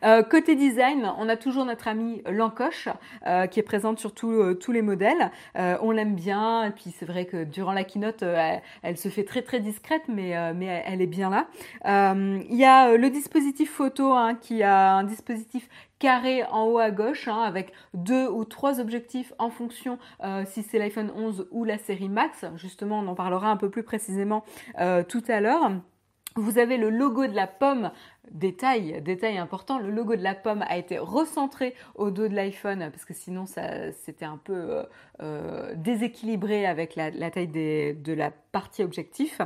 Euh, 0.04 0.22
côté 0.22 0.56
design, 0.56 1.10
on 1.18 1.28
a 1.28 1.36
toujours 1.36 1.64
notre 1.64 1.88
amie 1.88 2.22
Lancoche 2.26 2.88
euh, 3.26 3.46
qui 3.46 3.60
est 3.60 3.62
présente 3.62 3.98
sur 3.98 4.12
euh, 4.24 4.54
tous 4.54 4.72
les 4.72 4.82
modèles. 4.82 5.30
on 5.54 5.90
l'aime 5.90 6.14
bien 6.14 6.64
et 6.64 6.70
puis 6.70 6.94
c'est 6.96 7.06
vrai 7.06 7.26
que 7.26 7.44
durant 7.44 7.72
la 7.72 7.84
keynote, 7.84 8.22
elle, 8.82 8.96
se 8.96 9.08
fait 9.08 9.24
très 9.24 9.42
très 9.42 9.60
discrète 9.60 10.02
mais, 10.08 10.30
elle 10.30 11.02
est 11.02 11.06
bien 11.06 11.30
là. 11.30 11.46
Il 11.84 12.56
y 12.56 12.64
a 12.64 12.96
le 12.96 13.10
dispositif 13.10 13.70
photo 13.70 14.12
hein, 14.12 14.34
qui 14.34 14.62
a 14.62 14.94
un 14.94 15.04
dispositif 15.04 15.68
carré 15.98 16.44
en 16.44 16.64
haut 16.64 16.78
à 16.78 16.90
gauche 16.90 17.26
hein, 17.28 17.42
avec 17.42 17.72
deux 17.94 18.28
ou 18.28 18.44
trois 18.44 18.80
objectifs 18.80 19.32
en 19.38 19.50
fonction 19.50 19.98
si 20.46 20.62
c'est 20.62 20.78
l'iPhone 20.78 21.12
11 21.16 21.48
ou 21.50 21.64
la 21.64 21.78
série 21.78 22.08
Max. 22.08 22.44
Justement, 22.56 23.00
on 23.00 23.08
en 23.08 23.14
parlera 23.14 23.50
un 23.50 23.56
peu 23.56 23.70
plus 23.70 23.82
précisément 23.82 24.44
tout 25.08 25.22
à 25.28 25.40
l'heure. 25.40 25.70
Vous 26.38 26.58
avez 26.58 26.76
le 26.76 26.88
logo 26.88 27.26
de 27.26 27.34
la 27.34 27.48
pomme 27.48 27.90
Détail, 28.30 29.00
détail 29.02 29.38
important, 29.38 29.78
le 29.78 29.90
logo 29.90 30.14
de 30.14 30.22
la 30.22 30.34
pomme 30.34 30.62
a 30.68 30.76
été 30.76 30.98
recentré 30.98 31.74
au 31.94 32.10
dos 32.10 32.28
de 32.28 32.34
l'iPhone 32.34 32.90
parce 32.90 33.04
que 33.04 33.14
sinon 33.14 33.46
ça 33.46 33.90
c'était 33.92 34.24
un 34.26 34.36
peu 34.36 34.52
euh, 34.52 34.82
euh, 35.22 35.74
déséquilibré 35.74 36.66
avec 36.66 36.94
la, 36.94 37.10
taille 37.30 37.48
de 37.48 38.12
la 38.12 38.30
partie 38.30 38.84
objectif. 38.84 39.40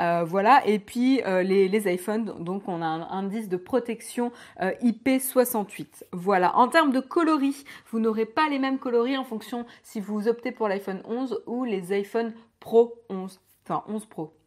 Euh, 0.00 0.24
voilà, 0.24 0.62
et 0.66 0.78
puis 0.78 1.20
les, 1.42 1.92
iPhones, 1.92 2.42
donc 2.42 2.68
on 2.68 2.80
a 2.80 2.86
un 2.86 3.10
indice 3.10 3.48
de 3.48 3.56
protection 3.56 4.30
IP68. 4.60 6.04
Voilà, 6.12 6.56
en 6.56 6.68
termes 6.68 6.92
de 6.92 7.00
coloris, 7.00 7.64
vous 7.90 7.98
n'aurez 7.98 8.26
pas 8.26 8.48
les 8.48 8.58
mêmes 8.58 8.78
coloris 8.78 9.18
en 9.18 9.24
fonction 9.24 9.66
si 9.82 10.00
vous 10.00 10.28
optez 10.28 10.52
pour 10.52 10.68
l'iPhone 10.68 11.02
11 11.04 11.42
ou 11.46 11.64
les 11.64 11.92
iPhone 11.92 12.32
Pro 12.60 12.94
11, 13.10 13.40
enfin 13.64 13.82
11 13.88 14.06
Pro. 14.06 14.37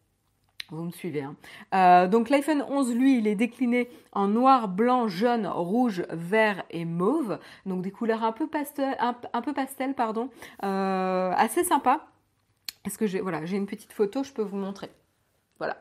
Vous 0.72 0.86
me 0.86 0.92
suivez. 0.92 1.22
Hein. 1.22 1.36
Euh, 1.76 2.08
donc 2.08 2.30
l'iPhone 2.30 2.64
11, 2.70 2.96
lui, 2.96 3.18
il 3.18 3.28
est 3.28 3.36
décliné 3.36 3.90
en 4.14 4.30
noir, 4.30 4.70
blanc, 4.70 5.10
jaune, 5.10 5.46
rouge, 5.46 6.06
vert 6.10 6.64
et 6.70 6.86
mauve. 6.86 7.40
Donc 7.66 7.82
des 7.82 7.92
couleurs 7.92 8.24
un 8.24 8.32
peu 8.32 8.48
pastel, 8.48 8.96
un, 9.00 9.42
peu 9.42 9.52
pastel 9.52 9.94
pardon, 9.94 10.30
euh, 10.64 11.34
assez 11.36 11.66
sympa. 11.66 12.08
Est-ce 12.86 12.98
que 12.98 13.06
j'ai 13.06 13.20
voilà, 13.20 13.46
j'ai 13.46 13.58
une 13.58 13.66
petite 13.66 13.92
photo, 13.92 14.24
je 14.24 14.32
peux 14.32 14.44
vous 14.44 14.56
montrer. 14.56 14.90
Voilà. 15.58 15.76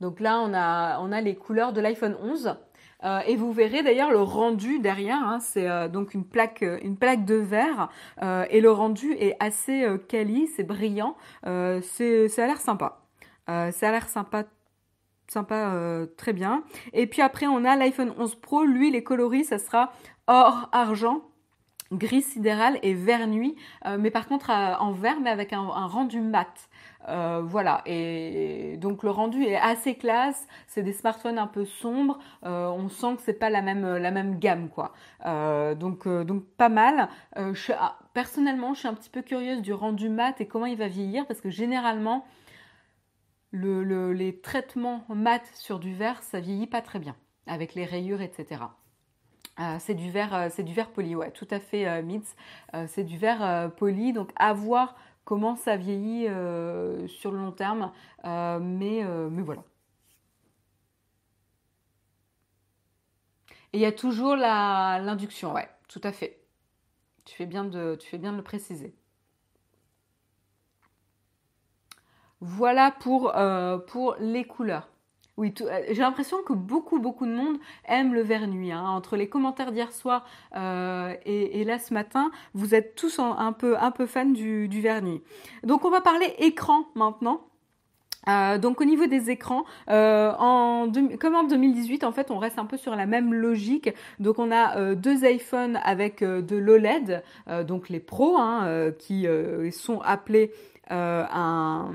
Donc 0.00 0.18
là, 0.18 0.40
on 0.40 0.52
a, 0.54 0.98
on 0.98 1.12
a 1.12 1.20
les 1.20 1.36
couleurs 1.36 1.72
de 1.72 1.80
l'iPhone 1.80 2.16
11. 2.20 2.56
Euh, 3.04 3.20
et 3.28 3.36
vous 3.36 3.52
verrez 3.52 3.84
d'ailleurs 3.84 4.10
le 4.10 4.20
rendu 4.20 4.80
derrière, 4.80 5.22
hein, 5.22 5.38
c'est 5.38 5.88
donc 5.88 6.14
une 6.14 6.24
plaque, 6.24 6.62
une 6.82 6.96
plaque 6.96 7.24
de 7.24 7.36
verre, 7.36 7.88
et 8.50 8.60
le 8.60 8.70
rendu 8.70 9.12
est 9.12 9.36
assez 9.40 9.86
quali, 10.08 10.48
c'est 10.48 10.64
brillant, 10.64 11.16
c'est, 11.44 12.28
ça 12.28 12.44
a 12.44 12.46
l'air 12.46 12.60
sympa. 12.60 13.00
Euh, 13.48 13.70
ça 13.70 13.88
a 13.88 13.92
l'air 13.92 14.08
sympa 14.08 14.44
euh, 15.52 16.06
très 16.16 16.32
bien. 16.32 16.62
Et 16.92 17.06
puis 17.06 17.22
après, 17.22 17.46
on 17.46 17.64
a 17.64 17.76
l'iPhone 17.76 18.12
11 18.18 18.36
Pro. 18.36 18.64
Lui, 18.64 18.90
les 18.90 19.02
coloris, 19.02 19.44
ça 19.44 19.58
sera 19.58 19.92
or, 20.26 20.68
argent, 20.72 21.22
gris 21.92 22.22
sidéral 22.22 22.78
et 22.82 22.94
vert 22.94 23.26
nuit. 23.26 23.56
Euh, 23.86 23.96
mais 23.98 24.10
par 24.10 24.26
contre, 24.28 24.50
en 24.50 24.92
vert, 24.92 25.20
mais 25.20 25.30
avec 25.30 25.52
un, 25.52 25.60
rendu 25.62 26.20
mat. 26.20 26.68
voilà, 27.42 27.82
et 27.86 28.76
donc 28.76 29.02
le 29.02 29.10
rendu 29.10 29.42
est 29.42 29.56
assez 29.56 29.94
classe, 29.94 30.46
c'est 30.68 30.82
des 30.82 30.92
smartphones 30.92 31.38
un 31.38 31.48
peu 31.48 31.64
sombres, 31.64 32.18
on 32.42 32.88
sent 32.88 33.16
que 33.16 33.22
c'est 33.22 33.38
pas 33.38 33.50
la 33.50 33.62
même, 33.62 33.96
la 33.96 34.10
même 34.12 34.38
gamme 34.38 34.68
quoi. 34.68 34.92
donc, 35.74 36.06
donc 36.06 36.44
pas 36.56 36.68
mal. 36.68 37.08
Ah, 37.34 37.98
personnellement, 38.12 38.74
je 38.74 38.80
suis 38.80 38.88
un 38.88 38.94
petit 38.94 39.10
peu 39.10 39.22
curieuse 39.22 39.62
du 39.62 39.72
rendu 39.72 40.08
mat 40.08 40.40
et 40.40 40.46
comment 40.46 40.66
il 40.66 40.76
va 40.76 40.88
vieillir 40.88 41.26
parce 41.26 41.40
que 41.40 41.50
généralement, 41.50 42.24
les 43.52 44.40
traitements 44.40 45.04
mat 45.08 45.42
sur 45.54 45.78
du 45.78 45.94
verre, 45.94 46.22
ça 46.22 46.40
vieillit 46.40 46.66
pas 46.66 46.82
très 46.82 46.98
bien, 46.98 47.16
avec 47.46 47.74
les 47.74 47.84
rayures, 47.84 48.20
etc. 48.20 48.62
Euh, 49.60 49.76
c'est 49.78 49.94
du 49.94 50.10
verre, 50.10 50.34
euh, 50.34 50.48
c'est 50.50 50.62
du 50.62 50.72
verre 50.72 50.90
poli, 50.90 51.14
ouais, 51.14 51.30
tout 51.32 51.48
à 51.50 51.60
fait, 51.60 51.86
euh, 51.86 52.86
c'est 52.88 53.04
du 53.04 53.18
verre 53.18 53.70
poli, 53.76 54.12
donc 54.12 54.30
à 54.36 54.54
voir 54.54 54.96
comment 55.24 55.56
ça 55.56 55.76
vieillit 55.76 56.26
sur 57.08 57.30
le 57.30 57.38
long 57.38 57.52
terme, 57.52 57.92
mais, 58.24 59.04
mais 59.30 59.42
voilà. 59.42 59.62
Et 63.72 63.78
il 63.78 63.80
y 63.80 63.86
a 63.86 63.92
toujours 63.92 64.36
l'induction, 64.36 65.52
ouais, 65.54 65.68
tout 65.88 66.00
à 66.02 66.12
fait. 66.12 66.40
Tu 67.24 67.34
fais 67.36 67.46
bien 67.46 67.64
de, 67.64 67.96
tu 68.00 68.08
fais 68.08 68.18
bien 68.18 68.32
de 68.32 68.38
le 68.38 68.42
préciser. 68.42 68.94
Voilà 72.40 72.90
pour, 72.90 73.36
euh, 73.36 73.76
pour 73.76 74.16
les 74.18 74.44
couleurs. 74.44 74.88
Oui, 75.36 75.54
euh, 75.60 75.80
j'ai 75.88 76.00
l'impression 76.00 76.38
que 76.42 76.52
beaucoup, 76.52 76.98
beaucoup 76.98 77.26
de 77.26 77.32
monde 77.32 77.58
aime 77.86 78.14
le 78.14 78.22
vert 78.22 78.46
nuit. 78.46 78.72
Hein. 78.72 78.82
Entre 78.82 79.16
les 79.16 79.28
commentaires 79.28 79.72
d'hier 79.72 79.92
soir 79.92 80.24
euh, 80.56 81.14
et, 81.26 81.64
là 81.64 81.78
ce 81.78 81.92
matin, 81.92 82.30
vous 82.54 82.74
êtes 82.74 82.94
tous 82.94 83.18
un, 83.18 83.52
peu, 83.52 83.76
fans 84.06 84.24
du, 84.24 84.68
nuit. 84.68 85.22
Donc 85.64 85.84
on 85.84 85.90
va 85.90 86.00
parler 86.00 86.34
écran 86.38 86.86
maintenant. 86.94 87.42
donc 88.58 88.80
au 88.80 88.84
niveau 88.84 89.06
des 89.06 89.30
écrans, 89.30 89.64
comme 89.86 90.36
en 90.38 90.86
2018, 90.86 92.04
en 92.04 92.12
fait, 92.12 92.30
on 92.30 92.38
reste 92.38 92.58
un 92.58 92.66
peu 92.66 92.78
sur 92.78 92.96
la 92.96 93.06
même 93.06 93.34
logique. 93.34 93.90
Donc 94.18 94.38
on 94.38 94.50
a 94.50 94.94
deux 94.94 95.24
iPhones 95.26 95.78
avec 95.84 96.22
de 96.22 96.56
l'OLED, 96.56 97.22
donc 97.66 97.88
les 97.88 98.00
pros, 98.00 98.36
hein, 98.38 98.92
qui 98.98 99.26
sont 99.72 100.00
appelés 100.00 100.52
un... 100.90 101.92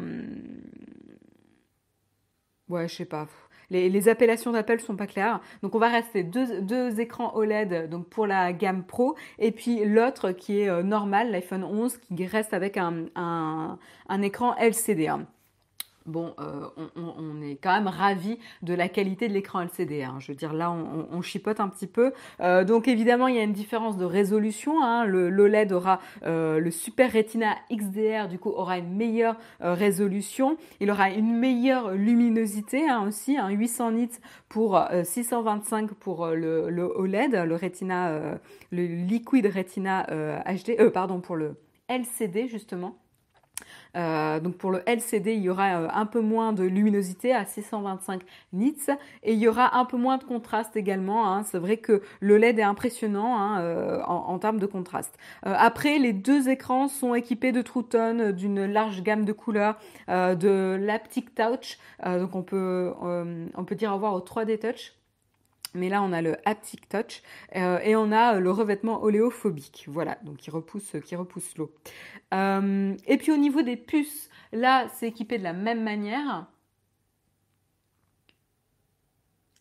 Ouais, 2.68 2.88
je 2.88 2.96
sais 2.96 3.06
pas. 3.06 3.28
Les, 3.70 4.10
appellations 4.10 4.52
d'Apple 4.52 4.80
sont 4.80 4.96
pas 4.96 5.08
claires. 5.08 5.40
Donc 5.62 5.75
on 5.75 5.80
va 5.80 5.90
rester 5.90 6.24
deux, 6.24 7.00
écrans 7.00 7.36
OLED 7.36 7.90
donc 7.90 8.08
pour 8.10 8.28
la 8.28 8.54
gamme 8.54 8.84
Pro 8.84 9.16
et 9.40 9.52
puis 9.52 9.84
l'autre 9.86 10.32
qui 10.32 10.60
est 10.60 10.70
euh, 10.70 10.84
normal, 10.84 11.32
l'iPhone 11.32 11.64
11 11.64 11.98
qui 11.98 12.25
reste 12.25 12.54
avec 12.54 12.78
un, 12.78 13.06
un, 13.16 13.78
un 14.08 14.22
écran 14.22 14.56
LCD. 14.58 15.10
Bon, 16.05 16.35
euh, 16.39 16.67
on, 16.95 17.41
est 17.41 17.55
quand 17.55 17.74
même 17.74 17.88
ravi 17.88 18.38
de 18.62 18.75
la 18.75 18.88
qualité 18.88 19.27
de 19.27 19.33
l'écran 19.33 19.62
LCD. 19.62 20.03
Hein. 20.03 20.17
Je 20.19 20.31
veux 20.31 20.35
dire, 20.38 20.53
là, 20.53 20.71
on, 20.71 21.21
chipote 21.24 21.59
un 21.59 21.67
petit 21.67 21.88
peu. 21.88 22.13
Euh, 22.41 22.63
donc, 22.63 22.88
évidemment, 22.88 23.27
il 23.27 23.35
y 23.35 23.39
a 23.39 23.43
une 23.43 23.53
différence 23.53 23.97
de 23.97 24.05
résolution. 24.05 24.83
Hein. 24.83 25.05
Le 25.05 25.31
l'OLED 25.31 25.71
aura 25.71 26.00
euh, 26.24 26.59
le 26.59 26.69
Super 26.69 27.12
Retina 27.12 27.55
XDR, 27.71 28.27
du 28.27 28.38
coup, 28.38 28.51
aura 28.51 28.77
une 28.77 28.95
meilleure 28.95 29.35
résolution. 29.62 30.57
Il 30.79 30.91
aura 30.91 31.09
une 31.09 31.35
meilleure 31.35 31.93
luminosité 31.93 32.88
hein, 32.88 33.07
aussi, 33.07 33.38
800 33.39 33.91
nits 33.91 34.09
pour 34.47 34.79
625 35.03 35.93
pour 35.95 36.27
le, 36.27 36.69
le, 36.69 36.83
OLED, 36.83 37.45
le 37.47 37.55
Retina, 37.55 38.38
le 38.71 38.85
Liquid 38.85 39.47
Retina 39.47 40.05
HD, 40.45 40.89
pardon, 40.91 41.19
pour 41.19 41.35
le 41.35 41.55
LCD 41.88 42.47
justement. 42.47 42.95
Euh, 43.96 44.40
donc 44.40 44.56
pour 44.56 44.72
le 44.72 44.82
LCD, 44.86 45.34
il 45.34 45.42
y 45.42 45.50
aura 45.50 45.82
euh, 45.82 45.88
un 45.94 46.06
peu 46.06 46.22
moins 46.22 46.54
de 46.54 46.64
luminosité 46.64 47.34
à 47.34 47.46
625 47.46 48.22
nits 48.54 48.75
et 49.24 49.34
il 49.34 49.40
y 49.40 49.48
aura 49.48 49.78
un 49.78 49.86
peu 49.86 49.98
moins 49.98 50.18
de 50.18 50.24
contraste 50.24 50.75
également. 50.75 51.32
Hein. 51.32 51.44
C'est 51.44 51.60
vrai 51.60 51.78
que 51.78 52.02
le 52.20 52.38
LED 52.38 52.60
est 52.60 52.64
impressionnant 52.64 53.38
hein, 53.38 53.62
euh, 53.62 54.02
en, 54.04 54.38
termes 54.40 54.60
de 54.60 54.66
contraste. 54.66 55.18
après, 55.44 55.98
les 55.98 56.14
deux 56.14 56.50
écrans 56.50 56.88
sont 56.88 57.16
équipés 57.16 57.52
de 57.52 57.62
True 57.62 57.84
Tone, 57.84 58.32
d'une 58.32 58.66
large 58.66 59.02
gamme 59.02 59.24
de 59.24 59.32
couleurs, 59.32 59.78
de 60.08 60.78
l'Aptic 60.80 61.34
Touch. 61.34 61.78
donc 62.04 62.36
on 62.36 62.44
peut, 62.44 62.94
on 63.02 63.64
peut 63.64 63.75
dire 63.75 63.92
au 63.92 63.96
revoir 63.96 64.14
au 64.14 64.20
3D 64.20 64.60
Touch 64.60 64.94
mais 65.75 65.89
là 65.89 66.01
on 66.01 66.12
a 66.13 66.22
le 66.22 66.38
haptic 66.48 66.89
touch 66.89 67.22
euh, 67.55 67.79
et 67.79 67.96
on 67.96 68.12
a 68.12 68.39
le 68.39 68.51
revêtement 68.51 69.03
oléophobique, 69.03 69.86
voilà, 69.88 70.17
donc 70.24 70.38
qui 70.38 70.50
repousse, 70.51 70.96
qui 71.03 71.15
repousse 71.15 71.58
l'eau. 71.58 71.74
Euh, 72.34 72.96
et 73.05 73.17
puis 73.17 73.32
au 73.32 73.38
niveau 73.38 73.62
des 73.62 73.77
puces, 73.77 74.29
là 74.51 74.88
c'est 74.96 75.08
équipé 75.08 75.38
de 75.38 75.44
la 75.44 75.53
même 75.53 75.84
manière. 75.84 76.48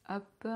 Hop. 0.08 0.46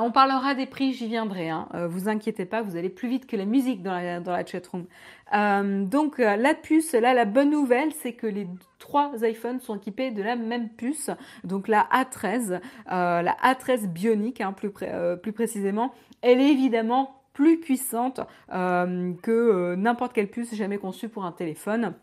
On 0.00 0.10
parlera 0.10 0.54
des 0.54 0.66
prix, 0.66 0.92
j'y 0.92 1.08
viendrai. 1.08 1.48
Hein. 1.48 1.68
Euh, 1.74 1.88
vous 1.88 2.08
inquiétez 2.08 2.44
pas, 2.44 2.62
vous 2.62 2.76
allez 2.76 2.88
plus 2.88 3.08
vite 3.08 3.26
que 3.26 3.36
la 3.36 3.44
musique 3.44 3.82
dans 3.82 3.92
la, 3.92 4.20
dans 4.20 4.32
la 4.32 4.44
chatroom. 4.44 4.86
Euh, 5.34 5.84
donc, 5.84 6.20
euh, 6.20 6.36
la 6.36 6.54
puce, 6.54 6.92
là, 6.92 7.14
la 7.14 7.24
bonne 7.24 7.50
nouvelle, 7.50 7.92
c'est 7.92 8.12
que 8.12 8.26
les 8.26 8.46
trois 8.78 9.12
iPhones 9.22 9.60
sont 9.60 9.76
équipés 9.76 10.10
de 10.10 10.22
la 10.22 10.36
même 10.36 10.68
puce. 10.70 11.10
Donc, 11.44 11.68
la 11.68 11.86
A13, 11.92 12.60
la 12.86 13.36
A13 13.42 13.88
Bionic, 13.88 14.40
hein, 14.40 14.52
plus 14.52 15.32
précisément, 15.32 15.92
elle 16.22 16.40
est 16.40 16.50
évidemment 16.50 17.22
plus 17.32 17.60
puissante 17.60 18.20
que 18.50 19.74
n'importe 19.76 20.12
quelle 20.12 20.28
puce 20.28 20.54
jamais 20.54 20.78
conçue 20.78 21.08
pour 21.08 21.24
un 21.24 21.32
téléphone. 21.32 21.94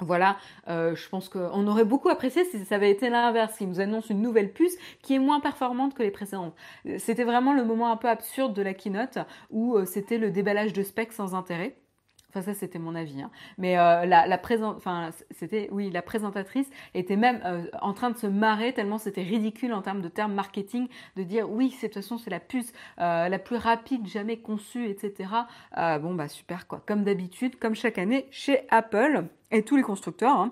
Voilà, 0.00 0.36
euh, 0.68 0.94
je 0.94 1.08
pense 1.08 1.28
qu'on 1.28 1.66
aurait 1.66 1.84
beaucoup 1.84 2.08
apprécié 2.08 2.44
si 2.44 2.64
ça 2.64 2.76
avait 2.76 2.90
été 2.90 3.10
l'inverse, 3.10 3.54
s'ils 3.54 3.68
nous 3.68 3.80
annoncent 3.80 4.08
une 4.08 4.22
nouvelle 4.22 4.50
puce 4.50 4.76
qui 5.02 5.14
est 5.14 5.18
moins 5.18 5.40
performante 5.40 5.94
que 5.94 6.02
les 6.02 6.10
précédentes. 6.10 6.54
C'était 6.98 7.24
vraiment 7.24 7.52
le 7.52 7.64
moment 7.64 7.92
un 7.92 7.96
peu 7.96 8.08
absurde 8.08 8.54
de 8.54 8.62
la 8.62 8.72
keynote 8.72 9.18
où 9.50 9.76
euh, 9.76 9.84
c'était 9.84 10.18
le 10.18 10.30
déballage 10.30 10.72
de 10.72 10.82
specs 10.82 11.12
sans 11.12 11.34
intérêt. 11.34 11.76
Enfin 12.30 12.42
ça 12.42 12.54
c'était 12.54 12.78
mon 12.78 12.94
avis, 12.94 13.20
hein. 13.22 13.30
mais 13.58 13.76
euh, 13.76 14.06
la, 14.06 14.24
la 14.28 14.40
enfin 14.76 15.10
c'était 15.32 15.68
oui 15.72 15.90
la 15.90 16.00
présentatrice 16.00 16.70
était 16.94 17.16
même 17.16 17.40
en 17.82 17.92
train 17.92 18.10
de 18.10 18.16
se 18.16 18.28
marrer 18.28 18.72
tellement 18.72 18.98
c'était 18.98 19.24
ridicule 19.24 19.72
en 19.72 19.82
termes 19.82 20.00
de 20.00 20.08
termes 20.08 20.32
marketing 20.32 20.86
de 21.16 21.24
dire 21.24 21.50
oui 21.50 21.70
de 21.70 21.86
toute 21.88 21.94
façon 21.94 22.18
c'est 22.18 22.30
la 22.30 22.38
puce 22.38 22.72
la 22.98 23.38
plus 23.40 23.56
rapide 23.56 24.06
jamais 24.06 24.36
conçue 24.36 24.86
etc. 24.86 25.28
bon 25.76 26.14
bah 26.14 26.28
super 26.28 26.68
quoi 26.68 26.84
comme 26.86 27.02
d'habitude 27.02 27.58
comme 27.58 27.74
chaque 27.74 27.98
année 27.98 28.28
chez 28.30 28.60
Apple 28.70 29.24
et 29.50 29.62
tous 29.62 29.76
les 29.76 29.82
constructeurs. 29.82 30.50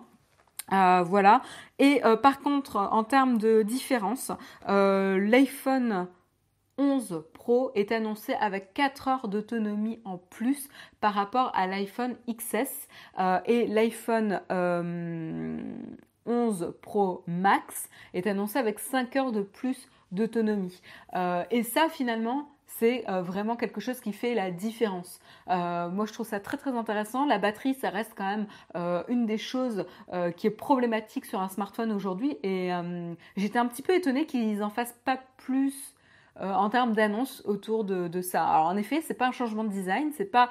Hein. 0.70 1.02
voilà. 1.04 1.42
Et 1.78 2.00
par 2.22 2.40
contre, 2.40 2.76
en 2.76 3.04
termes 3.04 3.38
de 3.38 3.62
différence, 3.62 4.32
l'iPhone 4.66 6.08
11 6.78 7.24
Pro 7.34 7.72
est 7.74 7.92
annoncé 7.92 8.34
avec 8.34 8.72
4 8.72 9.08
heures 9.08 9.28
d'autonomie 9.28 10.00
en 10.04 10.16
plus 10.16 10.68
par 11.00 11.12
rapport 11.12 11.50
à 11.54 11.66
l'iPhone 11.66 12.16
XS 12.28 12.88
euh, 13.18 13.40
et 13.46 13.66
l'iPhone 13.66 14.40
11 16.26 16.74
Pro 16.80 17.24
Max 17.26 17.90
est 18.14 18.26
annoncé 18.26 18.58
avec 18.58 18.78
5 18.78 19.16
heures 19.16 19.32
de 19.32 19.42
plus 19.42 19.88
d'autonomie. 20.12 20.80
et 21.50 21.62
ça, 21.64 21.88
finalement, 21.90 22.48
c'est 22.68 23.04
vraiment 23.08 23.56
quelque 23.56 23.80
chose 23.80 24.00
qui 24.00 24.12
fait 24.12 24.34
la 24.34 24.50
différence. 24.50 25.20
moi, 25.46 26.04
je 26.06 26.12
trouve 26.12 26.26
ça 26.26 26.38
très 26.38 26.56
très 26.56 26.76
intéressant. 26.76 27.24
La 27.24 27.38
batterie, 27.38 27.74
ça 27.74 27.90
reste 27.90 28.12
quand 28.16 28.24
même 28.24 28.46
une 29.08 29.26
des 29.26 29.38
choses 29.38 29.86
qui 30.36 30.46
est 30.46 30.50
problématique 30.50 31.24
sur 31.24 31.40
un 31.40 31.48
smartphone 31.48 31.90
aujourd'hui. 31.90 32.36
Et 32.42 32.70
j'étais 33.36 33.58
un 33.58 33.66
petit 33.66 33.82
peu 33.82 33.94
étonnée 33.94 34.26
qu'ils 34.26 34.62
en 34.62 34.70
fassent 34.70 34.98
pas 35.04 35.18
plus 35.38 35.94
en 36.40 36.70
termes 36.70 36.92
d'annonces 36.92 37.42
autour 37.46 37.84
de, 37.84 38.06
de, 38.06 38.20
ça. 38.20 38.46
Alors 38.46 38.66
en 38.66 38.76
effet, 38.76 39.00
c'est 39.00 39.14
pas 39.14 39.26
un 39.26 39.32
changement 39.32 39.64
de 39.64 39.70
design, 39.70 40.12
c'est 40.16 40.30
pas 40.30 40.50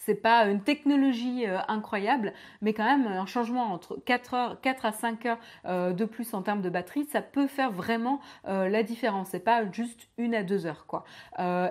c'est 0.00 0.14
pas 0.14 0.46
une 0.46 0.62
technologie 0.62 1.46
euh, 1.46 1.58
incroyable, 1.68 2.32
mais 2.62 2.72
quand 2.72 2.84
même 2.84 3.06
un 3.06 3.26
changement 3.26 3.64
entre 3.72 4.00
4, 4.06 4.34
heures, 4.34 4.60
4 4.62 4.86
à 4.86 4.92
5 4.92 5.26
heures 5.26 5.38
euh, 5.66 5.92
de 5.92 6.06
plus 6.06 6.32
en 6.32 6.40
termes 6.40 6.62
de 6.62 6.70
batterie, 6.70 7.04
ça 7.04 7.20
peut 7.20 7.46
faire 7.46 7.70
vraiment 7.70 8.18
euh, 8.48 8.68
la 8.70 8.82
différence. 8.82 9.28
C'est 9.28 9.44
pas 9.44 9.70
juste 9.70 10.08
une 10.16 10.34
à 10.34 10.42
deux 10.42 10.64
heures 10.64 10.86
quoi. 10.86 11.04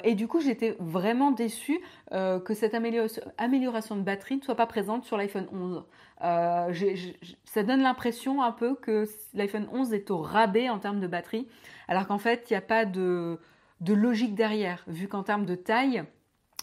et 0.04 0.14
du 0.14 0.28
coup, 0.28 0.40
j'étais 0.42 0.78
vraiment 0.80 1.32
déçue 1.32 1.80
que 2.12 2.54
cette 2.54 2.76
amélioration, 2.76 3.96
de 3.96 4.02
batterie 4.02 4.38
ne 4.38 4.42
soit 4.42 4.56
pas 4.56 4.68
présente 4.68 5.06
sur 5.06 5.18
l'iPhone 5.18 5.48
11. 5.52 5.86
ça 7.46 7.64
donne 7.64 7.82
l'impression 7.82 8.44
un 8.44 8.52
peu 8.52 8.76
que 8.76 9.06
l'iPhone 9.34 9.68
11 9.72 9.94
est 9.94 10.12
au 10.12 10.20
rabais 10.20 10.70
en 10.70 10.78
termes 10.78 11.00
de 11.00 11.08
batterie, 11.08 11.48
alors 11.88 12.08
qu'en 12.08 12.20
fait, 12.20 12.46
il 12.50 12.54
n'y 12.54 12.58
a 12.58 12.62
pas 12.62 12.86
de 12.86 13.40
logique 13.88 14.36
derrière, 14.36 14.84
vu 14.88 15.08
qu'en 15.08 15.24
termes 15.24 15.46
de 15.46 15.56
taille, 15.56 16.04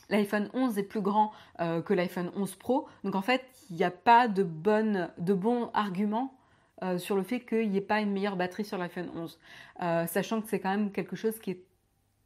L'iPhone 0.08 0.48
11 0.54 0.78
est 0.78 0.82
plus 0.82 1.00
grand 1.00 1.32
euh, 1.60 1.82
que 1.82 1.94
l'iPhone 1.94 2.30
11 2.36 2.54
Pro. 2.56 2.88
Donc 3.04 3.14
en 3.14 3.22
fait, 3.22 3.44
il 3.70 3.76
n'y 3.76 3.84
a 3.84 3.90
pas 3.90 4.28
de, 4.28 4.42
bons 4.42 5.70
arguments 5.74 6.34
euh, 6.82 6.98
sur 6.98 7.16
le 7.16 7.22
fait 7.22 7.40
qu'il 7.40 7.70
n'y 7.70 7.78
ait 7.78 7.82
pas 7.82 8.00
une 8.00 8.12
meilleure 8.12 8.36
batterie 8.36 8.64
sur 8.64 8.78
l'iPhone 8.78 9.10
11. 9.14 9.38
Euh, 9.82 10.06
sachant 10.06 10.40
que 10.40 10.48
c'est 10.48 10.60
quand 10.60 10.70
même 10.70 10.92
quelque 10.92 11.16
chose 11.16 11.38
qui 11.38 11.52
est 11.52 11.62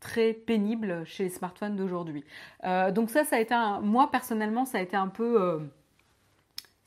très 0.00 0.32
pénible 0.32 1.04
chez 1.04 1.24
les 1.24 1.30
smartphones 1.30 1.76
d'aujourd'hui. 1.76 2.24
donc 2.64 3.10
ça, 3.10 3.24
ça 3.24 3.36
a 3.36 3.38
été 3.38 3.52
un, 3.52 3.80
moi 3.80 4.10
personnellement, 4.10 4.64
ça 4.64 4.78
a 4.78 4.80
été 4.80 4.96
un 4.96 5.08
peu 5.08 5.60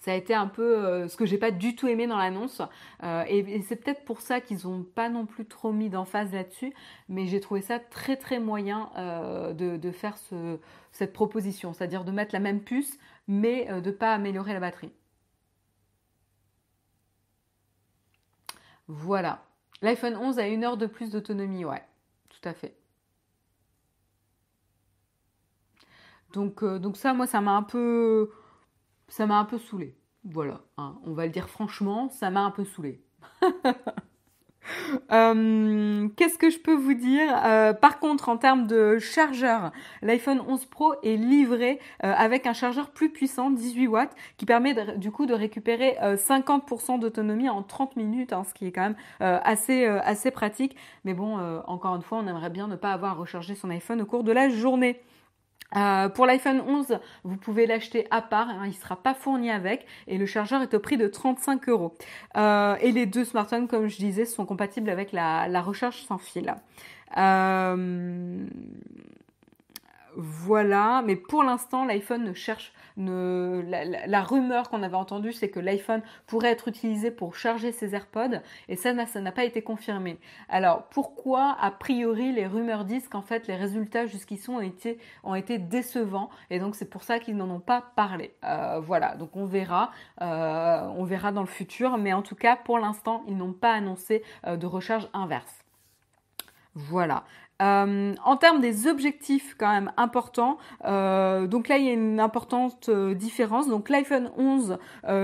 ça 0.04 0.12
a 0.12 0.16
été 0.16 0.34
un 0.34 0.48
peu 0.48 0.78
euh, 0.80 1.08
ce 1.08 1.16
que 1.16 1.26
j'ai 1.26 1.38
pas 1.38 1.50
du 1.50 1.78
tout 1.78 1.88
aimé 1.88 2.08
dans 2.08 2.18
l'annonce. 2.18 2.62
Euh, 3.04 3.24
et, 3.30 3.62
c'est 3.62 3.78
peut-être 3.78 4.04
pour 4.04 4.20
ça 4.20 4.42
qu'ils 4.42 4.68
n'ont 4.68 4.84
pas 4.84 5.08
non 5.08 5.26
plus 5.26 5.46
trop 5.46 5.72
mis 5.72 5.90
d'emphase 5.90 6.34
là-dessus. 6.34 6.74
Mais 7.08 7.26
j'ai 7.26 7.40
trouvé 7.40 7.62
ça 7.62 7.80
très 7.80 8.18
très 8.18 8.40
moyen 8.40 8.92
euh, 8.98 9.54
de, 9.54 9.92
faire 9.92 10.18
cette 10.92 11.14
proposition. 11.14 11.72
C'est-à-dire 11.72 12.04
de 12.04 12.12
mettre 12.12 12.36
la 12.36 12.42
même 12.42 12.60
puce, 12.62 12.98
mais 13.30 13.82
de 13.82 13.92
pas 13.92 14.14
améliorer 14.14 14.52
la 14.52 14.60
batterie. 14.60 14.92
Voilà. 18.90 19.46
L'iPhone 19.82 20.18
11 20.18 20.38
a 20.38 20.48
une 20.50 20.66
heure 20.66 20.76
de 20.76 20.86
plus 20.86 21.12
d'autonomie, 21.12 21.64
ouais, 21.64 21.82
tout 22.28 22.50
à 22.50 22.54
fait. 22.54 22.76
Donc, 26.34 26.62
donc 26.66 26.98
ça, 26.98 27.14
moi, 27.14 27.26
ça 27.26 27.40
m'a 27.40 27.52
un 27.52 27.64
peu 27.64 28.32
ça 29.08 29.26
m'a 29.26 29.38
un 29.38 29.46
peu 29.46 29.58
saoulé. 29.58 29.96
Voilà, 30.26 30.62
hein, 30.78 30.98
on 31.06 31.14
va 31.14 31.26
le 31.26 31.32
dire 31.32 31.50
franchement, 31.50 32.10
ça 32.10 32.30
m'a 32.30 32.42
un 32.42 32.52
peu 32.52 32.66
saoulé. 32.66 33.04
Euh, 35.12 36.08
qu'est-ce 36.16 36.38
que 36.38 36.50
je 36.50 36.60
peux 36.60 36.74
vous 36.74 36.94
dire 36.94 37.30
euh, 37.46 37.74
Par 37.74 38.00
contre, 38.00 38.30
en 38.30 38.38
termes 38.38 38.68
de 38.68 38.98
chargeur, 39.00 39.72
l'iPhone 40.02 40.42
11 40.48 40.66
Pro 40.66 40.94
est 41.04 41.16
livré 41.16 41.80
euh, 42.04 42.14
avec 42.16 42.48
un 42.48 42.54
chargeur 42.54 42.92
plus 42.92 43.10
puissant, 43.10 43.52
18 43.52 43.88
watts, 43.88 44.16
qui 44.38 44.46
permet 44.46 44.74
du 44.98 45.12
coup 45.12 45.26
de 45.26 45.34
récupérer 45.34 45.98
50% 46.02 47.00
d'autonomie 47.00 47.50
en 47.50 47.64
30 47.64 47.96
minutes, 47.96 48.34
hein, 48.34 48.44
ce 48.48 48.54
qui 48.54 48.66
est 48.66 48.72
quand 48.72 48.82
même 48.82 48.96
assez, 49.20 49.86
assez 49.86 50.32
pratique. 50.32 50.76
Mais 51.04 51.14
bon, 51.14 51.38
encore 51.68 51.96
une 51.96 52.02
fois, 52.02 52.20
on 52.20 52.28
aimerait 52.28 52.50
bien 52.50 52.68
ne 52.68 52.76
pas 52.76 52.94
avoir 52.94 53.12
à 53.12 53.16
recharger 53.16 53.56
son 53.56 53.70
iPhone 53.70 54.02
au 54.02 54.06
cours 54.06 54.24
de 54.24 54.32
la 54.32 54.50
journée. 54.50 55.02
Euh, 55.76 56.10
pour 56.10 56.26
l'iPhone 56.26 56.62
11, 56.66 57.00
vous 57.24 57.38
pouvez 57.38 57.66
l'acheter 57.66 58.08
à 58.12 58.22
part, 58.22 58.50
hein, 58.50 58.62
il 58.66 58.70
ne 58.70 58.74
sera 58.74 58.96
pas 58.96 59.14
fourni 59.14 59.50
avec 59.50 59.86
et 60.08 60.18
le 60.18 60.26
chargeur 60.26 60.62
est 60.62 60.74
au 60.74 60.80
prix 60.80 60.98
de 60.98 61.08
35 61.08 61.68
euros. 61.70 61.96
Euh, 62.38 62.76
et 62.82 62.92
les 62.92 63.06
deux 63.06 63.26
smartphones, 63.26 63.68
comme 63.68 63.88
je 63.88 63.98
disais, 63.98 64.26
sont 64.26 64.46
compatibles 64.46 64.90
avec 64.90 65.12
la, 65.12 65.48
la 65.48 65.62
recharge 65.62 66.04
sans 66.04 66.18
fil. 66.18 66.54
Euh, 67.18 68.46
voilà, 70.16 71.02
mais 71.06 71.16
pour 71.16 71.44
l'instant, 71.44 71.86
l'iPhone 71.86 72.24
ne 72.24 72.34
cherche 72.34 72.74
la, 72.98 74.24
rumeur 74.24 74.70
qu'on 74.70 74.84
avait 74.84 74.96
entendue, 74.96 75.34
c'est 75.34 75.50
que 75.50 75.60
l'iPhone 75.60 76.02
pourrait 76.28 76.52
être 76.52 76.68
utilisé 76.68 77.12
pour 77.12 77.36
charger 77.36 77.72
ses 77.72 77.96
AirPods, 77.96 78.42
et 78.68 78.76
ça, 78.76 78.94
ça 79.06 79.22
n'a 79.22 79.32
pas 79.32 79.44
été 79.44 79.62
confirmé. 79.62 80.20
Alors, 80.50 80.84
pourquoi, 80.90 81.58
a 81.60 81.72
priori, 81.72 82.32
les 82.32 82.48
rumeurs 82.48 82.86
disent 82.86 83.08
qu'en 83.08 83.22
fait, 83.22 83.48
les 83.48 83.56
résultats 83.56 84.06
jusqu'ici 84.06 84.50
ont 84.50 84.62
été, 84.62 85.00
ont 85.24 85.36
été 85.36 85.58
décevants, 85.58 86.30
et 86.50 86.60
donc 86.60 86.76
c'est 86.76 86.90
pour 86.90 87.04
ça 87.04 87.20
qu'ils 87.20 87.36
n'en 87.36 87.50
ont 87.50 87.60
pas 87.60 87.84
parlé. 87.96 88.36
Euh, 88.44 88.80
voilà, 88.80 89.16
donc 89.16 89.36
on 89.36 89.46
verra, 89.46 89.92
euh, 90.22 90.88
on 90.96 91.04
verra 91.04 91.32
dans 91.32 91.42
le 91.42 91.48
futur, 91.48 91.98
mais 91.98 92.14
en 92.14 92.22
tout 92.22 92.36
cas, 92.36 92.56
pour 92.56 92.80
l'instant, 92.80 93.24
ils 93.28 93.38
n'ont 93.38 93.54
pas 93.54 93.74
annoncé 93.74 94.24
euh, 94.46 94.58
de 94.58 94.66
recharge 94.66 95.08
inverse. 95.14 95.64
Voilà. 96.76 97.24
Euh, 97.64 98.14
en 98.26 98.36
termes 98.36 98.60
des 98.60 98.88
objectifs 98.88 99.56
quand 99.58 99.72
même 99.72 99.92
importants, 99.96 100.58
euh, 100.84 101.48
donc 101.48 101.70
là 101.70 101.78
il 101.78 101.86
y 101.86 101.90
a 101.90 101.94
une 101.94 102.20
importante 102.20 102.90
euh, 102.90 103.14
différence. 103.14 103.70
Donc 103.70 103.90
l'iPhone 103.90 104.32
11 104.38 104.78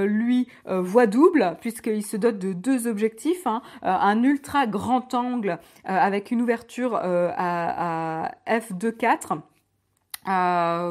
lui 0.06 0.48
voit 0.66 1.08
double 1.08 1.58
puisqu'il 1.60 2.06
se 2.06 2.16
dote 2.18 2.40
de 2.40 2.54
deux 2.54 2.88
objectifs, 2.88 3.46
hein. 3.46 3.62
un 3.82 4.24
ultra 4.24 4.68
grand 4.68 5.14
angle 5.14 5.60
avec 5.84 6.32
une 6.32 6.42
ouverture 6.42 6.96
à, 6.96 8.32
f2.4. 8.48 9.40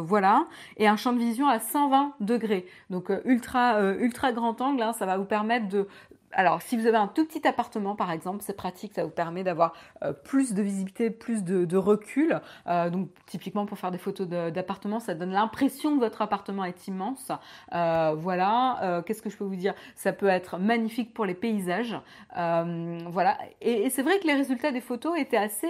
voilà, 0.05 0.45
et 0.77 0.89
un 0.89 0.97
champ 0.97 1.13
de 1.13 1.19
vision 1.19 1.49
à 1.49 1.61
120 1.61 2.15
degrés. 2.21 2.67
Donc 2.91 3.13
ultra 3.25 3.81
ultra 3.95 4.33
grand 4.33 4.61
angle, 4.61 4.83
hein, 4.83 4.93
ça 4.93 5.07
va 5.07 5.17
vous 5.17 5.25
permettre 5.25 5.69
de 5.69 5.87
alors, 6.33 6.61
si 6.61 6.77
vous 6.77 6.87
avez 6.87 6.97
un 6.97 7.09
tout 7.09 7.25
petit 7.27 7.47
appartement, 7.49 7.97
par 7.97 8.11
exemple, 8.11 8.43
c'est 8.43 8.57
pratique, 8.57 8.93
ça 8.95 9.05
vous 9.05 9.11
permet 9.11 9.45
d'avoir 9.45 9.73
euh, 10.03 10.13
plus 10.13 10.53
de 10.53 10.63
visibilité, 10.63 11.11
plus 11.11 11.43
de, 11.43 11.77
recul. 11.77 12.41
Euh, 12.67 12.91
donc, 12.91 13.09
typiquement, 13.27 13.67
pour 13.67 13.79
faire 13.79 13.91
des 13.91 13.99
photos 13.99 14.29
d'appartement, 14.29 15.01
ça 15.01 15.15
donne 15.15 15.33
l'impression 15.33 15.95
que 15.95 16.01
votre 16.01 16.21
appartement 16.21 16.65
est 16.65 16.87
immense. 16.87 17.33
Euh, 17.75 18.15
voilà. 18.17 19.03
Qu'est-ce 19.07 19.23
que 19.23 19.31
je 19.31 19.37
peux 19.37 19.45
vous 19.45 19.57
dire? 19.57 19.75
Ça 19.95 20.13
peut 20.13 20.27
être 20.27 20.59
magnifique 20.59 21.15
pour 21.15 21.25
les 21.25 21.35
paysages. 21.35 21.99
voilà. 22.35 23.39
Et, 23.61 23.89
c'est 23.91 24.03
vrai 24.03 24.19
que 24.19 24.27
les 24.27 24.35
résultats 24.35 24.71
des 24.71 24.81
photos 24.81 25.19
étaient 25.19 25.37
assez, 25.37 25.69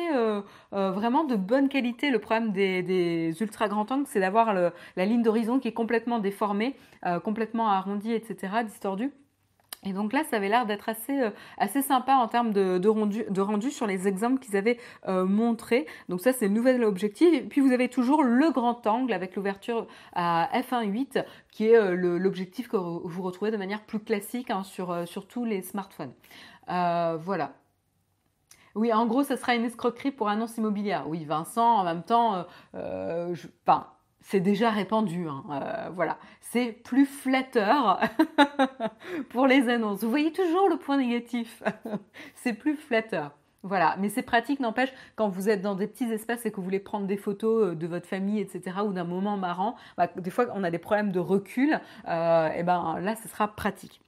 vraiment 0.73 1.25
de 1.25 1.37
bonne 1.37 1.69
qualité. 1.69 2.11
Le 2.11 2.19
problème 2.19 2.53
des, 2.53 3.35
ultra 3.41 3.69
grands 3.69 3.87
angles, 3.91 4.07
c'est 4.07 4.21
d'avoir 4.21 4.53
la 4.53 5.05
ligne 5.05 5.23
d'horizon 5.23 5.59
qui 5.59 5.69
est 5.69 5.73
complètement 5.73 6.19
déformée, 6.19 6.77
complètement 7.23 7.69
arrondie, 7.69 8.13
etc., 8.13 8.65
distordue. 8.65 9.13
Et 9.85 9.93
donc 9.93 10.13
là, 10.13 10.25
ça 10.25 10.37
avait 10.37 10.49
l'air 10.49 10.67
d'être 10.67 10.89
assez, 10.89 11.21
euh, 11.21 11.31
assez 11.57 11.83
sympa 11.83 12.15
en 12.15 12.27
termes 12.27 12.53
de, 12.53 12.79
de, 12.79 12.89
rendu, 12.89 13.25
de 13.29 13.41
rendu 13.41 13.71
sur 13.71 13.87
les 13.87 14.09
exemples 14.09 14.41
qu'ils 14.41 14.57
avaient 14.57 14.79
euh, 15.07 15.25
montrés. 15.25 15.87
Donc 16.09 16.21
ça, 16.21 16.33
c'est 16.33 16.49
le 16.49 16.55
nouvel 16.55 16.83
objectif. 16.83 17.33
Et 17.33 17.43
puis 17.43 17.61
vous 17.61 17.73
avez 17.73 17.89
toujours 17.89 18.25
le 18.25 18.51
grand 18.51 18.87
angle 18.87 19.13
avec 19.13 19.37
l'ouverture 19.37 19.87
à 20.15 20.49
f1.8 20.53 21.25
qui 21.53 21.69
est 21.69 21.77
euh, 21.77 21.95
l'objectif 22.19 22.69
que 22.69 22.77
vous 22.77 23.23
retrouvez 23.23 23.53
de 23.53 23.57
manière 23.57 23.85
plus 23.85 24.01
classique 24.01 24.51
hein, 24.51 24.65
sur, 24.65 25.07
sur 25.07 25.29
tous 25.29 25.45
les 25.45 25.63
smartphones. 25.63 26.13
voilà. 26.67 27.53
Oui, 28.75 28.93
en 28.93 29.07
gros, 29.07 29.25
ça 29.25 29.37
sera 29.37 29.55
une 29.55 29.65
escroquerie 29.65 30.13
pour 30.13 30.29
annonce 30.29 30.57
immobilière. 30.57 31.09
Oui, 31.09 31.25
Vincent, 31.25 31.79
en 31.79 31.85
même 31.85 32.03
temps, 32.05 32.45
je, 32.75 33.47
c'est 34.21 34.41
déjà 34.41 34.71
répandu. 34.71 35.27
Hein. 35.29 35.45
Euh, 35.51 35.91
voilà, 35.95 36.19
c'est 36.41 36.73
plus 36.73 37.07
flatteur 37.07 38.01
pour 39.31 39.47
les 39.47 39.69
annonces. 39.69 40.03
Vous 40.03 40.11
voyez 40.11 40.33
toujours 40.33 40.69
le 40.69 40.77
point 40.77 40.99
négatif. 40.99 41.63
c'est 42.35 42.53
plus 42.53 42.77
flatteur. 42.77 43.33
Voilà, 43.65 43.97
mais 43.99 44.09
c'est 44.09 44.23
pratique, 44.23 44.61
n'empêche, 44.61 44.93
quand 45.17 45.29
vous 45.29 45.49
êtes 45.49 45.63
dans 45.63 45.75
des 45.75 45.89
petits 45.89 46.11
espaces 46.13 46.47
et 46.47 46.53
que 46.53 46.57
vous 46.57 46.63
voulez 46.63 46.79
prendre 46.79 47.07
des 47.07 47.17
photos 47.17 47.69
euh, 47.71 47.75
de 47.75 47.87
votre 47.89 48.07
famille, 48.07 48.41
etc., 48.41 48.77
ou 48.87 48.93
d'un 48.93 49.05
moment 49.05 49.37
marrant, 49.37 49.75
bah, 49.97 50.09
des 50.17 50.31
fois 50.31 50.47
on 50.55 50.63
a 50.63 50.71
des 50.71 50.79
problèmes 50.79 51.11
de 51.11 51.19
recul, 51.19 51.81
euh, 52.07 52.51
et 52.53 52.63
ben 52.63 53.01
là, 53.01 53.17
ce 53.17 53.29
sera 53.29 53.49
pratique. 53.49 54.01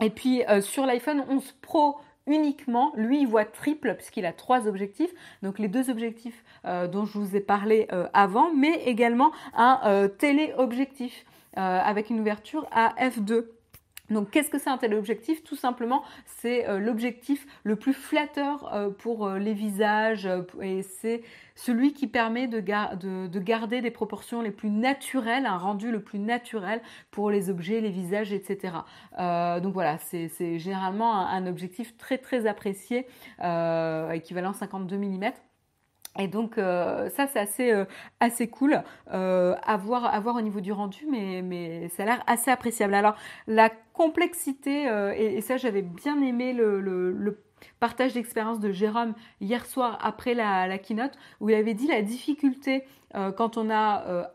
Et 0.00 0.10
puis 0.10 0.42
sur 0.62 0.86
l'iPhone 0.86 1.24
11 1.28 1.56
Pro 1.60 1.98
uniquement, 2.26 2.92
lui, 2.96 3.20
il 3.20 3.26
voit 3.26 3.44
triple 3.44 3.94
puisqu'il 3.94 4.26
a 4.26 4.32
trois 4.32 4.66
objectifs. 4.68 5.10
Donc 5.42 5.58
les 5.58 5.68
deux 5.68 5.90
objectifs 5.90 6.44
euh, 6.64 6.86
dont 6.86 7.04
je 7.04 7.18
vous 7.18 7.36
ai 7.36 7.40
parlé 7.40 7.88
euh, 7.92 8.08
avant, 8.12 8.52
mais 8.52 8.82
également 8.86 9.32
un 9.54 9.80
euh, 9.84 10.08
téléobjectif 10.08 11.24
avec 11.54 12.08
une 12.08 12.18
ouverture 12.20 12.66
à 12.72 12.94
f2. 12.98 13.44
Donc 14.10 14.30
qu'est-ce 14.30 14.50
que 14.50 14.58
c'est 14.58 14.70
un 14.70 14.78
tel 14.78 14.94
objectif? 14.94 15.42
Tout 15.42 15.56
simplement, 15.56 16.02
c'est 16.26 16.68
euh, 16.68 16.78
l'objectif 16.78 17.46
le 17.64 17.76
plus 17.76 17.94
flatteur 17.94 18.72
euh, 18.74 18.90
pour 18.90 19.26
euh, 19.26 19.38
les 19.38 19.54
visages 19.54 20.28
et 20.60 20.82
c'est 20.82 21.22
celui 21.54 21.92
qui 21.92 22.06
permet 22.06 22.48
de, 22.48 22.60
garder 23.38 23.80
des 23.80 23.90
proportions 23.90 24.42
les 24.42 24.50
plus 24.50 24.70
naturelles, 24.70 25.46
un 25.46 25.56
rendu 25.56 25.90
le 25.90 26.02
plus 26.02 26.18
naturel 26.18 26.80
pour 27.10 27.30
les 27.30 27.50
objets, 27.50 27.80
les 27.80 27.90
visages, 27.90 28.32
etc. 28.32 28.74
donc 29.18 29.74
voilà, 29.74 29.98
c'est 29.98 30.58
généralement 30.58 31.14
un, 31.14 31.44
un, 31.44 31.46
objectif 31.46 31.96
très 31.98 32.18
très 32.18 32.46
apprécié, 32.46 33.06
équivalent 33.38 34.52
52 34.54 34.96
mm. 34.96 35.32
Et 36.18 36.28
donc 36.28 36.58
euh, 36.58 37.08
ça 37.10 37.26
c'est 37.26 37.38
assez 37.38 37.72
euh, 37.72 37.86
assez 38.20 38.48
cool 38.48 38.82
euh, 39.12 39.54
à, 39.62 39.76
voir, 39.78 40.36
au 40.36 40.40
niveau 40.42 40.60
du 40.60 40.72
rendu, 40.72 41.06
mais, 41.10 41.40
mais 41.42 41.88
ça 41.88 42.02
a 42.02 42.06
l'air 42.06 42.24
assez 42.26 42.50
appréciable. 42.50 42.94
Alors 42.94 43.16
la 43.46 43.70
complexité, 43.70 44.84
et, 45.16 45.40
ça 45.40 45.56
j'avais 45.56 45.82
bien 45.82 46.20
aimé 46.22 46.52
le, 46.52 46.80
le, 46.80 47.42
partage 47.78 48.14
d'expérience 48.14 48.58
de 48.58 48.72
Jérôme 48.72 49.14
hier 49.40 49.64
soir 49.66 49.98
après 50.02 50.34
la, 50.34 50.66
la, 50.66 50.78
keynote, 50.78 51.12
où 51.40 51.48
il 51.48 51.54
avait 51.54 51.74
dit 51.74 51.86
la 51.86 52.02
difficulté 52.02 52.84
quand 53.36 53.56
on 53.56 53.70
a 53.70 54.30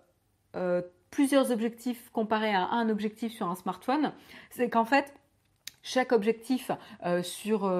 plusieurs 1.11 1.51
objectifs 1.51 2.09
comparés 2.11 2.53
à 2.53 2.69
un 2.71 2.89
objectif 2.89 3.33
sur 3.33 3.47
un 3.47 3.55
smartphone, 3.55 4.13
c'est 4.49 4.69
qu'en 4.69 4.85
fait 4.85 5.13
chaque 5.83 6.11
objectif 6.11 6.71
sur 7.21 7.71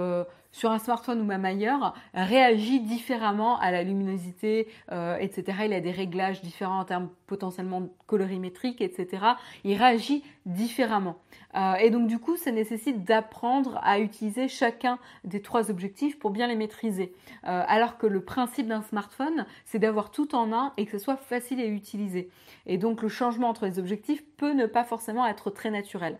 sur 0.57 0.71
un 0.71 0.79
smartphone 0.79 1.21
ou 1.21 1.23
même 1.23 1.45
ailleurs 1.45 1.93
réagit 2.13 2.79
différemment 2.79 3.59
à 3.59 3.71
la 3.71 3.83
luminosité, 3.83 4.67
euh, 4.91 5.15
etc. 5.17 5.59
Il 5.65 5.73
a 5.73 5.79
des 5.79 5.91
réglages 5.91 6.41
différents 6.41 6.79
en 6.79 6.85
termes 6.85 7.09
potentiellement 7.27 7.89
colorimétriques, 8.07 8.81
etc. 8.81 9.23
Il 9.63 9.77
réagit 9.77 10.23
différemment. 10.45 11.17
Euh, 11.55 11.75
et 11.75 11.91
donc 11.91 12.07
du 12.07 12.17
coup, 12.17 12.37
ça 12.37 12.51
nécessite 12.51 13.03
d'apprendre 13.03 13.79
à 13.83 13.99
utiliser 13.99 14.47
chacun 14.47 14.97
des 15.23 15.41
trois 15.41 15.69
objectifs 15.69 16.17
pour 16.17 16.31
bien 16.31 16.47
les 16.47 16.55
maîtriser. 16.55 17.13
Euh, 17.45 17.63
alors 17.67 17.97
que 17.97 18.07
le 18.07 18.21
principe 18.21 18.67
d'un 18.67 18.81
smartphone, 18.81 19.45
c'est 19.65 19.79
d'avoir 19.79 20.09
tout 20.09 20.33
en 20.33 20.51
un 20.53 20.73
et 20.77 20.85
que 20.85 20.91
ce 20.91 20.97
soit 20.97 21.17
facile 21.17 21.61
à 21.61 21.65
utiliser. 21.65 22.29
Et 22.65 22.77
donc 22.77 23.03
le 23.03 23.09
changement 23.09 23.49
entre 23.49 23.65
les 23.65 23.77
objectifs 23.77 24.23
peut 24.37 24.53
ne 24.53 24.65
pas 24.65 24.83
forcément 24.83 25.25
être 25.27 25.51
très 25.51 25.69
naturel. 25.69 26.17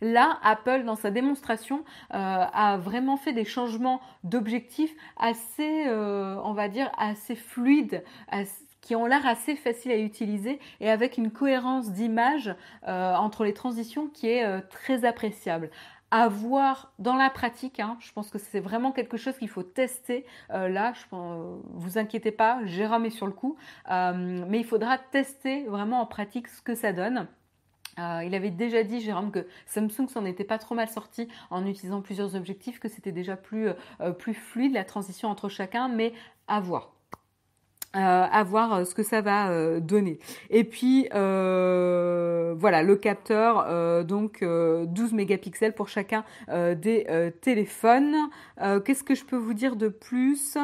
Là, 0.00 0.38
Apple, 0.42 0.84
dans 0.84 0.96
sa 0.96 1.10
démonstration, 1.10 1.84
euh, 2.12 2.16
a 2.16 2.76
vraiment 2.76 3.16
fait 3.16 3.32
des 3.32 3.44
changements 3.44 4.00
d'objectifs 4.24 4.94
assez, 5.16 5.86
euh, 5.86 6.36
on 6.44 6.52
va 6.52 6.68
dire, 6.68 6.90
assez 6.98 7.34
fluides, 7.34 8.04
qui 8.80 8.94
ont 8.94 9.06
l'air 9.06 9.26
assez 9.26 9.56
faciles 9.56 9.90
à 9.90 9.98
utiliser 9.98 10.60
et 10.80 10.90
avec 10.90 11.18
une 11.18 11.32
cohérence 11.32 11.90
d'image 11.90 12.54
euh, 12.86 13.14
entre 13.14 13.44
les 13.44 13.52
transitions 13.52 14.06
qui 14.08 14.28
est 14.28 14.60
très 14.68 15.04
appréciable 15.04 15.70
à 16.12 16.28
voir 16.28 16.92
dans 17.00 17.16
la 17.16 17.28
pratique. 17.28 17.80
Hein. 17.80 17.96
Je 17.98 18.12
pense 18.12 18.30
que 18.30 18.38
c'est 18.38 18.60
vraiment 18.60 18.92
quelque 18.92 19.16
chose 19.16 19.36
qu'il 19.38 19.48
faut 19.48 19.64
tester. 19.64 20.24
là, 20.50 20.92
vous 21.10 21.98
inquiétez 21.98 22.30
pas, 22.30 22.60
Jérôme 22.64 23.06
est 23.06 23.10
sur 23.10 23.26
le 23.26 23.32
coup, 23.32 23.56
mais 23.88 24.60
il 24.60 24.64
faudra 24.64 24.98
tester 24.98 25.64
vraiment 25.64 26.00
en 26.00 26.06
pratique 26.06 26.46
ce 26.46 26.62
que 26.62 26.76
ça 26.76 26.92
donne. 26.92 27.26
Euh, 27.98 28.22
il 28.24 28.34
avait 28.34 28.50
déjà 28.50 28.82
dit, 28.82 29.00
Jérôme, 29.00 29.30
que 29.30 29.46
Samsung 29.66 30.08
s'en 30.08 30.24
était 30.24 30.44
pas 30.44 30.58
trop 30.58 30.74
mal 30.74 30.88
sorti 30.88 31.28
en 31.50 31.66
utilisant 31.66 32.02
plusieurs 32.02 32.36
objectifs, 32.36 32.78
que 32.78 32.88
c'était 32.88 33.12
déjà 33.12 33.36
plus, 33.36 33.68
euh, 34.00 34.12
plus 34.12 34.34
fluide 34.34 34.74
la 34.74 34.84
transition 34.84 35.28
entre 35.28 35.48
chacun, 35.48 35.88
mais 35.88 36.12
à 36.46 36.60
voir. 36.60 36.92
Euh, 37.94 38.26
à 38.30 38.44
voir 38.44 38.86
ce 38.86 38.94
que 38.94 39.02
ça 39.02 39.22
va 39.22 39.80
donner. 39.80 40.18
Et 40.50 40.64
puis 40.64 41.08
voilà, 41.10 42.82
le 42.82 42.96
capteur, 42.96 44.04
donc 44.04 44.44
12 44.44 45.12
mégapixels 45.14 45.72
pour 45.72 45.88
chacun 45.88 46.22
des 46.48 47.32
téléphones. 47.40 48.28
Qu'est-ce 48.84 49.04
que 49.04 49.14
je 49.14 49.24
peux 49.24 49.36
vous 49.36 49.54
dire 49.54 49.76
de 49.76 49.88
plus? 49.88 50.58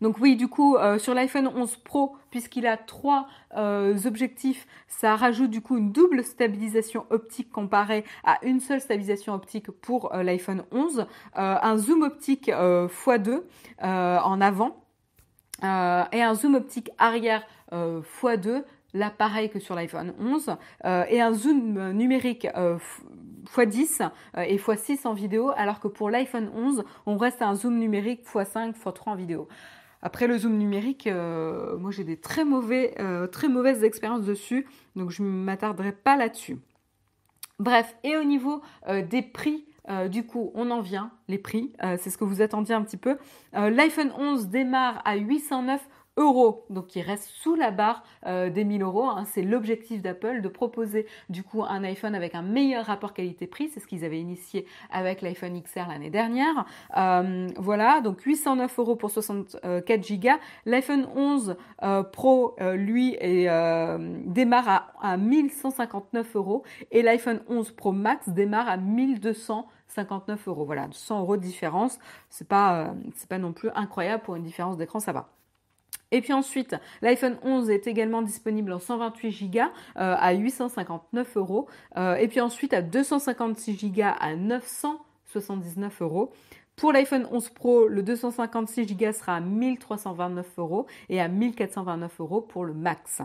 Donc 0.00 0.16
oui, 0.18 0.36
du 0.36 0.48
coup, 0.48 0.76
euh, 0.76 0.98
sur 0.98 1.12
l'iPhone 1.12 1.46
11 1.46 1.76
Pro, 1.76 2.16
puisqu'il 2.30 2.66
a 2.66 2.76
trois 2.78 3.28
euh, 3.56 3.98
objectifs, 4.06 4.66
ça 4.88 5.14
rajoute 5.14 5.50
du 5.50 5.60
coup 5.60 5.76
une 5.76 5.92
double 5.92 6.24
stabilisation 6.24 7.04
optique 7.10 7.50
comparée 7.50 8.04
à 8.24 8.38
une 8.42 8.60
seule 8.60 8.80
stabilisation 8.80 9.34
optique 9.34 9.70
pour 9.70 10.14
euh, 10.14 10.22
l'iPhone 10.22 10.64
11, 10.72 11.06
un 11.34 11.76
zoom 11.76 12.02
optique 12.02 12.48
x2 12.48 13.42
en 13.80 14.40
avant 14.40 14.76
et 15.62 16.22
un 16.22 16.34
zoom 16.34 16.54
optique 16.54 16.90
arrière 16.98 17.46
x2 17.72 18.62
là 18.94 19.10
pareil 19.10 19.50
que 19.50 19.60
sur 19.60 19.74
l'iPhone 19.74 20.14
11, 20.18 20.56
et 21.08 21.20
un 21.20 21.32
zoom 21.32 21.92
numérique 21.92 22.46
x10 23.54 24.10
et 24.44 24.56
x6 24.56 25.06
en 25.06 25.14
vidéo, 25.14 25.52
alors 25.56 25.80
que 25.80 25.88
pour 25.88 26.10
l'iPhone 26.10 26.50
11, 26.54 26.84
on 27.06 27.16
reste 27.16 27.42
à 27.42 27.48
un 27.48 27.54
zoom 27.54 27.78
numérique 27.78 28.24
x5, 28.26 28.74
x3 28.74 29.02
en 29.06 29.14
vidéo. 29.14 29.48
Après 30.02 30.26
le 30.26 30.38
zoom 30.38 30.56
numérique, 30.56 31.06
euh, 31.06 31.76
moi 31.76 31.90
j'ai 31.90 32.04
des 32.04 32.16
très, 32.16 32.44
mauvais, 32.44 32.94
euh, 33.00 33.26
très 33.26 33.48
mauvaises 33.48 33.84
expériences 33.84 34.24
dessus, 34.24 34.66
donc 34.96 35.10
je 35.10 35.22
ne 35.22 35.28
m'attarderai 35.28 35.92
pas 35.92 36.16
là-dessus. 36.16 36.58
Bref, 37.58 37.94
et 38.04 38.16
au 38.16 38.24
niveau 38.24 38.62
euh, 38.88 39.02
des 39.02 39.22
prix, 39.22 39.66
du 40.08 40.24
coup, 40.24 40.52
on 40.54 40.70
en 40.70 40.80
vient, 40.80 41.10
les 41.26 41.38
prix, 41.38 41.72
c'est 41.98 42.10
ce 42.10 42.16
que 42.16 42.22
vous 42.22 42.42
attendiez 42.42 42.76
un 42.76 42.82
petit 42.82 42.96
peu. 42.96 43.16
L'iPhone 43.52 44.12
11 44.16 44.46
démarre 44.46 45.02
à 45.04 45.16
809 45.16 45.80
euros, 46.20 46.64
donc 46.70 46.94
il 46.94 47.02
reste 47.02 47.28
sous 47.28 47.54
la 47.54 47.70
barre 47.70 48.02
euh, 48.26 48.50
des 48.50 48.64
1000 48.64 48.82
euros. 48.82 49.08
Hein. 49.08 49.24
C'est 49.26 49.42
l'objectif 49.42 50.02
d'Apple 50.02 50.40
de 50.42 50.48
proposer 50.48 51.06
du 51.28 51.42
coup 51.42 51.64
un 51.64 51.82
iPhone 51.84 52.14
avec 52.14 52.34
un 52.34 52.42
meilleur 52.42 52.86
rapport 52.86 53.14
qualité-prix. 53.14 53.70
C'est 53.70 53.80
ce 53.80 53.86
qu'ils 53.86 54.04
avaient 54.04 54.20
initié 54.20 54.66
avec 54.90 55.22
l'iPhone 55.22 55.60
XR 55.60 55.88
l'année 55.88 56.10
dernière. 56.10 56.66
Euh, 56.96 57.48
voilà, 57.56 58.00
donc 58.00 58.20
809 58.20 58.78
euros 58.78 58.96
pour 58.96 59.10
64 59.10 60.20
Go. 60.20 60.28
L'iPhone 60.66 61.08
11 61.14 61.56
euh, 61.82 62.02
Pro, 62.02 62.56
lui, 62.74 63.16
démarre 63.20 64.68
à, 64.68 64.92
à 65.00 65.16
1159 65.16 66.36
euros 66.36 66.62
et 66.90 67.02
l'iPhone 67.02 67.40
11 67.48 67.72
Pro 67.72 67.92
Max 67.92 68.28
démarre 68.28 68.68
à 68.68 68.76
1259 68.76 70.48
euros. 70.48 70.64
Voilà, 70.64 70.88
100 70.90 71.20
euros 71.20 71.36
de 71.36 71.42
différence. 71.42 71.98
C'est 72.28 72.48
pas, 72.48 72.94
pas 73.28 73.38
non 73.38 73.52
plus 73.52 73.70
incroyable 73.74 74.22
pour 74.22 74.36
une 74.36 74.42
différence 74.42 74.76
d'écran, 74.76 75.00
ça 75.00 75.12
va. 75.12 75.30
Et 76.12 76.20
puis 76.20 76.32
ensuite, 76.32 76.74
l'iPhone 77.02 77.36
11 77.42 77.70
est 77.70 77.86
également 77.86 78.22
disponible 78.22 78.72
en 78.72 78.78
128 78.78 79.50
Go 79.50 79.60
euh, 79.60 79.66
à 79.94 80.32
859 80.32 81.36
euros. 81.36 81.68
Euh, 81.96 82.16
et 82.16 82.28
puis 82.28 82.40
ensuite 82.40 82.72
à 82.72 82.82
256 82.82 83.92
Go 83.92 84.02
à 84.18 84.34
979 84.34 86.02
euros. 86.02 86.32
Pour 86.76 86.92
l'iPhone 86.92 87.28
11 87.30 87.50
Pro, 87.50 87.86
le 87.88 88.02
256 88.02 88.96
Go 88.96 89.12
sera 89.12 89.36
à 89.36 89.40
1329 89.40 90.46
euros 90.58 90.86
et 91.08 91.20
à 91.20 91.28
1429 91.28 92.20
euros 92.20 92.40
pour 92.40 92.64
le 92.64 92.72
Max. 92.72 93.22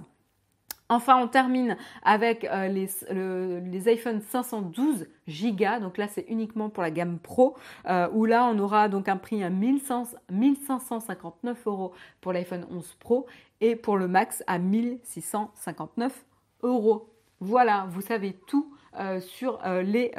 Enfin, 0.87 1.17
on 1.17 1.27
termine 1.27 1.77
avec 2.03 2.43
euh, 2.43 2.67
les, 2.67 3.89
iPhone 3.89 4.21
512 4.21 5.07
Go. 5.27 5.65
Donc 5.81 5.97
là, 5.97 6.07
c'est 6.07 6.27
uniquement 6.29 6.69
pour 6.69 6.83
la 6.83 6.91
gamme 6.91 7.17
Pro, 7.17 7.55
euh, 7.87 8.07
où 8.13 8.25
là, 8.25 8.45
on 8.45 8.59
aura 8.59 8.87
donc 8.87 9.09
un 9.09 9.17
prix 9.17 9.43
à 9.43 9.49
1559 9.49 11.65
euros 11.65 11.91
pour 12.21 12.33
l'iPhone 12.33 12.67
11 12.69 12.97
Pro 12.99 13.25
et 13.61 13.75
pour 13.75 13.97
le 13.97 14.07
Max 14.07 14.43
à 14.45 14.59
1659 14.59 16.23
euros. 16.61 17.09
Voilà, 17.39 17.87
vous 17.89 18.01
savez 18.01 18.33
tout 18.45 18.71
euh, 18.99 19.19
sur 19.19 19.59
les 19.83 20.11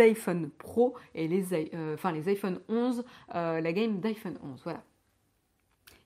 iPhone 0.00 0.48
Pro 0.56 0.94
et 1.14 1.28
les, 1.28 1.70
enfin, 1.92 2.12
les 2.12 2.26
iPhone 2.30 2.60
11, 2.70 3.04
la 3.34 3.72
game 3.72 4.00
d'iPhone 4.00 4.38
11. 4.42 4.62
Voilà. 4.64 4.80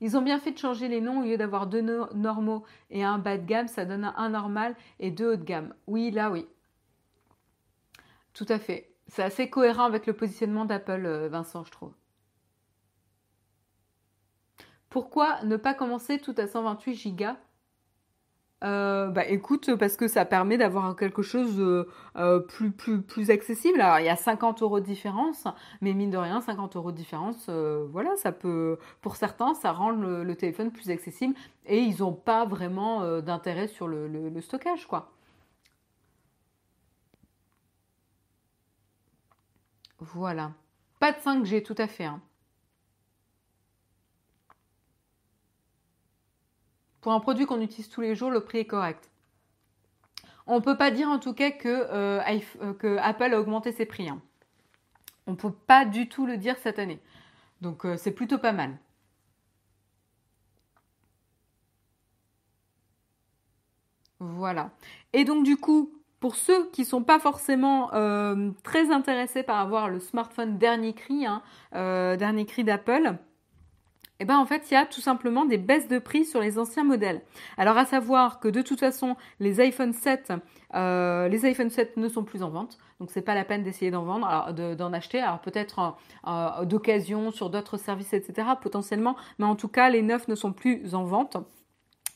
Ils 0.00 0.16
ont 0.16 0.22
bien 0.22 0.38
fait 0.38 0.52
de 0.52 0.58
changer 0.58 0.88
les 0.88 1.00
noms 1.00 1.20
au 1.20 1.24
lieu 1.24 1.36
d'avoir 1.36 1.66
deux 1.66 1.82
normaux 2.14 2.64
et 2.90 3.04
un 3.04 3.18
bas 3.18 3.36
de 3.36 3.44
gamme, 3.44 3.68
ça 3.68 3.84
donne 3.84 4.12
un 4.16 4.28
normal 4.30 4.74
et 4.98 5.10
deux 5.10 5.32
haut 5.32 5.36
de 5.36 5.44
gamme. 5.44 5.74
Oui, 5.86 6.10
là 6.10 6.30
oui. 6.30 6.46
Tout 8.32 8.46
à 8.48 8.58
fait. 8.58 8.94
C'est 9.08 9.22
assez 9.22 9.50
cohérent 9.50 9.84
avec 9.84 10.06
le 10.06 10.12
positionnement 10.12 10.64
d'Apple, 10.64 11.04
euh, 11.04 11.28
Vincent, 11.28 11.64
je 11.64 11.70
trouve. 11.70 11.92
Pourquoi 14.88 15.42
ne 15.44 15.56
pas 15.56 15.74
commencer 15.74 16.18
tout 16.18 16.34
à 16.38 16.46
128 16.46 17.16
Go 17.16 17.24
euh, 18.62 19.08
bah 19.08 19.26
écoute, 19.26 19.74
parce 19.76 19.96
que 19.96 20.06
ça 20.06 20.24
permet 20.24 20.58
d'avoir 20.58 20.94
quelque 20.94 21.22
chose 21.22 21.56
de 21.56 21.88
euh, 22.16 22.40
plus, 22.40 22.70
plus, 22.70 23.00
plus 23.00 23.30
accessible. 23.30 23.80
Alors 23.80 24.00
il 24.00 24.06
y 24.06 24.08
a 24.10 24.16
50 24.16 24.62
euros 24.62 24.80
de 24.80 24.84
différence, 24.84 25.46
mais 25.80 25.94
mine 25.94 26.10
de 26.10 26.18
rien, 26.18 26.40
50 26.40 26.76
euros 26.76 26.92
de 26.92 26.96
différence, 26.96 27.46
euh, 27.48 27.86
voilà, 27.90 28.16
ça 28.16 28.32
peut, 28.32 28.78
pour 29.00 29.16
certains, 29.16 29.54
ça 29.54 29.72
rend 29.72 29.90
le, 29.90 30.34
téléphone 30.36 30.70
plus 30.70 30.90
accessible 30.90 31.34
et 31.66 31.78
ils 31.80 31.98
n'ont 32.00 32.12
pas 32.12 32.44
vraiment 32.44 33.20
d'intérêt 33.20 33.66
sur 33.68 33.88
le, 33.88 34.08
le, 34.08 34.40
stockage, 34.40 34.86
quoi. 34.86 35.10
Voilà. 39.98 40.52
Pas 40.98 41.12
de 41.12 41.18
5G, 41.18 41.62
tout 41.62 41.74
à 41.78 41.86
fait. 41.86 42.04
Hein. 42.04 42.20
Pour 47.00 47.12
un 47.12 47.20
produit 47.20 47.46
qu'on 47.46 47.60
utilise 47.60 47.88
tous 47.88 48.00
les 48.00 48.14
jours, 48.14 48.30
le 48.30 48.40
prix 48.40 48.58
est 48.58 48.66
correct. 48.66 49.10
On 50.46 50.60
peut 50.60 50.76
pas 50.76 50.90
dire 50.90 51.08
en 51.08 51.18
tout 51.18 51.32
cas 51.32 51.50
que, 51.50 52.72
que 52.72 52.96
Apple 52.98 53.32
a 53.34 53.40
augmenté 53.40 53.72
ses 53.72 53.86
prix. 53.86 54.08
Hein. 54.08 54.20
On 55.26 55.36
peut 55.36 55.52
pas 55.52 55.84
du 55.84 56.08
tout 56.08 56.26
le 56.26 56.36
dire 56.36 56.56
cette 56.58 56.78
année. 56.78 56.98
Donc 57.60 57.86
c'est 57.96 58.10
plutôt 58.10 58.38
pas 58.38 58.52
mal. 58.52 58.76
Voilà. 64.18 64.70
Et 65.12 65.24
donc 65.24 65.44
du 65.44 65.56
coup, 65.56 65.92
pour 66.20 66.36
ceux 66.36 66.68
qui 66.70 66.82
ne 66.82 66.86
sont 66.86 67.02
pas 67.02 67.18
forcément 67.18 67.92
euh, 67.94 68.50
très 68.62 68.92
intéressés 68.92 69.42
par 69.42 69.58
avoir 69.58 69.88
le 69.88 69.98
smartphone 69.98 70.58
dernier 70.58 70.92
cri, 70.92 71.24
hein, 71.24 71.42
euh, 71.74 72.16
dernier 72.16 72.44
cri 72.44 72.62
d'Apple, 72.62 73.16
eh 74.20 74.24
ben 74.24 74.38
en 74.38 74.46
fait, 74.46 74.70
il 74.70 74.74
y 74.74 74.76
a 74.76 74.86
tout 74.86 75.00
simplement 75.00 75.44
des 75.44 75.58
baisses 75.58 75.88
de 75.88 75.98
prix 75.98 76.24
sur 76.24 76.40
les 76.40 76.58
anciens 76.58 76.84
modèles. 76.84 77.22
Alors 77.56 77.76
à 77.78 77.86
savoir 77.86 78.38
que 78.38 78.48
de 78.48 78.62
toute 78.62 78.80
façon, 78.80 79.16
les 79.40 79.60
iPhone 79.60 79.92
7, 79.92 80.32
euh, 80.74 81.28
les 81.28 81.44
iPhone 81.46 81.70
7 81.70 81.96
ne 81.96 82.08
sont 82.08 82.22
plus 82.22 82.42
en 82.42 82.50
vente, 82.50 82.78
donc 83.00 83.10
c'est 83.10 83.22
pas 83.22 83.34
la 83.34 83.44
peine 83.44 83.62
d'essayer 83.62 83.90
d'en 83.90 84.04
vendre, 84.04 84.52
d'en 84.52 84.92
acheter. 84.92 85.20
Alors 85.20 85.40
peut-être 85.40 85.96
d'occasion 86.64 87.30
sur 87.30 87.50
d'autres 87.50 87.78
services, 87.78 88.12
etc. 88.12 88.48
potentiellement, 88.60 89.16
mais 89.38 89.46
en 89.46 89.56
tout 89.56 89.68
cas, 89.68 89.88
les 89.88 90.02
neufs 90.02 90.28
ne 90.28 90.34
sont 90.34 90.52
plus 90.52 90.94
en 90.94 91.04
vente. 91.04 91.38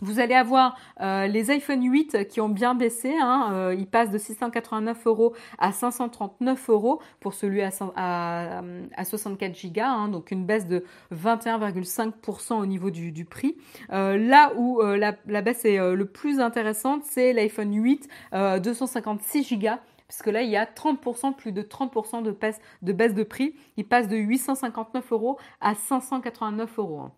Vous 0.01 0.19
allez 0.21 0.35
avoir 0.35 0.77
euh, 1.01 1.27
les 1.27 1.51
iPhone 1.51 1.83
8 1.83 2.29
qui 2.29 2.41
ont 2.41 2.49
bien 2.49 2.75
baissé. 2.75 3.15
Hein, 3.21 3.51
euh, 3.53 3.75
ils 3.79 3.87
passent 3.87 4.11
de 4.11 4.19
689 4.19 5.07
euros 5.07 5.35
à 5.59 5.73
539 5.73 6.71
euros 6.71 7.01
pour 7.21 7.35
celui 7.35 7.63
à, 7.63 7.71
à, 7.97 9.05
64 9.05 9.73
Go, 9.73 9.81
hein, 9.81 10.09
donc 10.09 10.31
une 10.31 10.45
baisse 10.45 10.67
de 10.67 10.85
21,5% 11.15 12.55
au 12.55 12.67
niveau 12.67 12.91
du, 12.91 13.25
prix. 13.25 13.57
Euh, 13.93 14.17
là 14.17 14.53
où 14.57 14.81
la, 14.83 15.13
baisse 15.43 15.65
est 15.65 15.79
le 15.79 16.05
plus 16.07 16.41
intéressante, 16.41 17.03
c'est 17.05 17.33
l'iPhone 17.33 17.75
8 17.75 18.09
256 18.33 19.59
Go 19.59 19.69
puisque 20.07 20.27
là, 20.27 20.43
il 20.43 20.51
y 20.51 20.57
a 20.57 20.67
30%, 20.67 21.35
plus 21.35 21.53
de 21.53 21.63
30% 21.63 22.23
de 22.23 22.31
baisse, 22.31 22.61
de 22.83 22.93
baisse 22.93 23.15
de 23.15 23.23
prix. 23.23 23.55
Il 23.77 23.89
passe 23.89 24.07
de 24.07 24.17
859 24.17 25.13
euros 25.13 25.39
à 25.61 25.75
589 25.75 26.79
euros. 26.79 27.11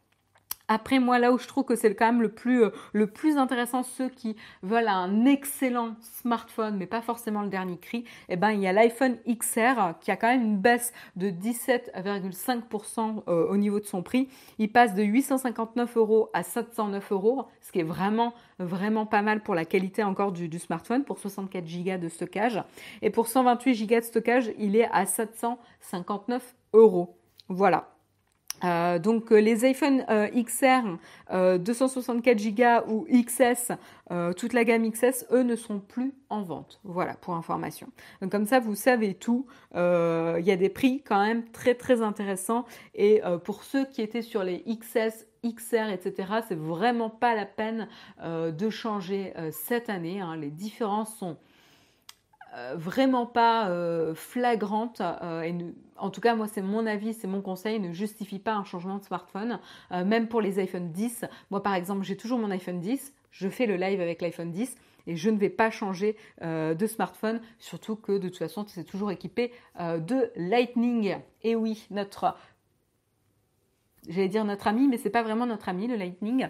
Après, 0.68 0.98
moi, 0.98 1.18
là 1.20 1.32
où 1.32 1.38
je 1.38 1.46
trouve 1.46 1.64
que 1.64 1.76
c'est 1.76 1.94
quand 1.94 2.06
même 2.06 2.22
le 2.22 2.30
plus, 2.30 2.64
euh, 2.64 2.70
le 2.92 3.06
plus 3.06 3.36
intéressant, 3.36 3.84
ceux 3.84 4.08
qui 4.08 4.34
veulent 4.62 4.88
un 4.88 5.24
excellent 5.24 5.94
smartphone, 6.00 6.76
mais 6.76 6.86
pas 6.86 7.02
forcément 7.02 7.42
le 7.42 7.48
dernier 7.48 7.78
cri, 7.78 8.04
eh 8.28 8.36
ben, 8.36 8.50
il 8.50 8.60
y 8.60 8.66
a 8.66 8.72
l'iPhone 8.72 9.16
XR 9.28 9.94
qui 10.00 10.10
a 10.10 10.16
quand 10.16 10.26
même 10.26 10.42
une 10.42 10.58
baisse 10.58 10.92
de 11.14 11.30
17,5% 11.30 13.22
euh, 13.28 13.46
au 13.48 13.56
niveau 13.56 13.78
de 13.78 13.86
son 13.86 14.02
prix. 14.02 14.28
Il 14.58 14.72
passe 14.72 14.94
de 14.94 15.04
859 15.04 15.96
euros 15.96 16.30
à 16.32 16.42
709 16.42 17.12
euros, 17.12 17.46
ce 17.60 17.70
qui 17.70 17.78
est 17.80 17.84
vraiment, 17.84 18.34
vraiment 18.58 19.06
pas 19.06 19.22
mal 19.22 19.42
pour 19.42 19.54
la 19.54 19.64
qualité 19.64 20.02
encore 20.02 20.32
du, 20.32 20.48
du 20.48 20.58
smartphone, 20.58 21.04
pour 21.04 21.18
64 21.18 21.64
Go 21.64 21.96
de 21.98 22.08
stockage. 22.08 22.60
Et 23.02 23.10
pour 23.10 23.28
128 23.28 23.86
Go 23.86 23.94
de 23.96 24.00
stockage, 24.00 24.50
il 24.58 24.74
est 24.74 24.88
à 24.92 25.06
759 25.06 26.54
euros. 26.72 27.16
Voilà. 27.48 27.95
Euh, 28.64 28.98
donc 28.98 29.32
euh, 29.32 29.36
les 29.36 29.64
iPhone 29.64 30.04
euh, 30.08 30.28
XR 30.28 30.98
264 31.58 32.54
Go 32.54 32.92
ou 32.92 33.06
XS, 33.10 33.72
toute 34.36 34.52
la 34.52 34.64
gamme 34.64 34.88
XS, 34.90 35.26
eux 35.32 35.42
ne 35.42 35.56
sont 35.56 35.80
plus 35.80 36.14
en 36.30 36.42
vente. 36.42 36.80
Voilà 36.84 37.14
pour 37.14 37.34
information. 37.34 37.88
Donc 38.22 38.30
comme 38.30 38.46
ça 38.46 38.60
vous 38.60 38.76
savez 38.76 39.14
tout. 39.14 39.46
Il 39.74 40.44
y 40.44 40.50
a 40.50 40.56
des 40.56 40.68
prix 40.68 41.02
quand 41.02 41.20
même 41.20 41.44
très 41.50 41.74
très 41.74 42.00
intéressants 42.00 42.64
et 42.94 43.22
pour 43.44 43.64
ceux 43.64 43.86
qui 43.86 44.02
étaient 44.02 44.22
sur 44.22 44.44
les 44.44 44.62
XS, 44.62 45.26
XR, 45.44 45.90
etc. 45.92 46.32
C'est 46.46 46.58
vraiment 46.58 47.10
pas 47.10 47.34
la 47.34 47.44
peine 47.44 47.88
de 48.24 48.70
changer 48.70 49.34
cette 49.50 49.90
année. 49.90 50.20
Hein. 50.20 50.36
Les 50.36 50.50
différences 50.50 51.16
sont 51.16 51.36
euh, 51.36 51.55
vraiment 52.74 53.26
pas 53.26 53.68
euh, 53.68 54.14
flagrante 54.14 55.02
euh, 55.02 55.42
et 55.42 55.54
en 55.98 56.08
tout 56.08 56.22
cas 56.22 56.34
moi 56.34 56.46
c'est 56.46 56.62
mon 56.62 56.86
avis, 56.86 57.12
c'est 57.12 57.26
mon 57.26 57.42
conseil, 57.42 57.78
ne 57.80 57.92
justifie 57.92 58.38
pas 58.38 58.54
un 58.54 58.64
changement 58.64 58.98
de 58.98 59.04
smartphone, 59.04 59.58
même 59.90 60.28
pour 60.28 60.40
les 60.40 60.58
iPhone 60.58 60.90
10. 60.90 61.26
Moi 61.50 61.62
par 61.62 61.74
exemple 61.74 62.02
j'ai 62.02 62.16
toujours 62.16 62.38
mon 62.38 62.50
iPhone 62.50 62.80
10, 62.80 63.14
je 63.30 63.48
fais 63.48 63.66
le 63.66 63.76
live 63.76 64.00
avec 64.00 64.22
l'iPhone 64.22 64.52
10 64.52 64.74
et 65.06 65.16
je 65.16 65.30
ne 65.30 65.38
vais 65.38 65.50
pas 65.50 65.70
changer 65.70 66.16
de 66.42 66.86
smartphone, 66.86 67.40
surtout 67.58 67.96
que 67.96 68.12
de 68.12 68.28
toute 68.28 68.38
façon 68.38 68.64
c'est 68.66 68.84
toujours 68.84 69.10
équipé 69.10 69.52
de 69.78 70.30
Lightning. 70.36 71.16
Et 71.42 71.54
oui, 71.54 71.86
notre, 71.90 72.36
j'allais 74.06 74.28
dire 74.28 74.44
notre 74.44 74.66
ami, 74.66 74.86
mais 74.88 74.98
c'est 74.98 75.10
pas 75.10 75.22
vraiment 75.22 75.46
notre 75.46 75.70
ami 75.70 75.86
le 75.86 75.96
Lightning. 75.96 76.48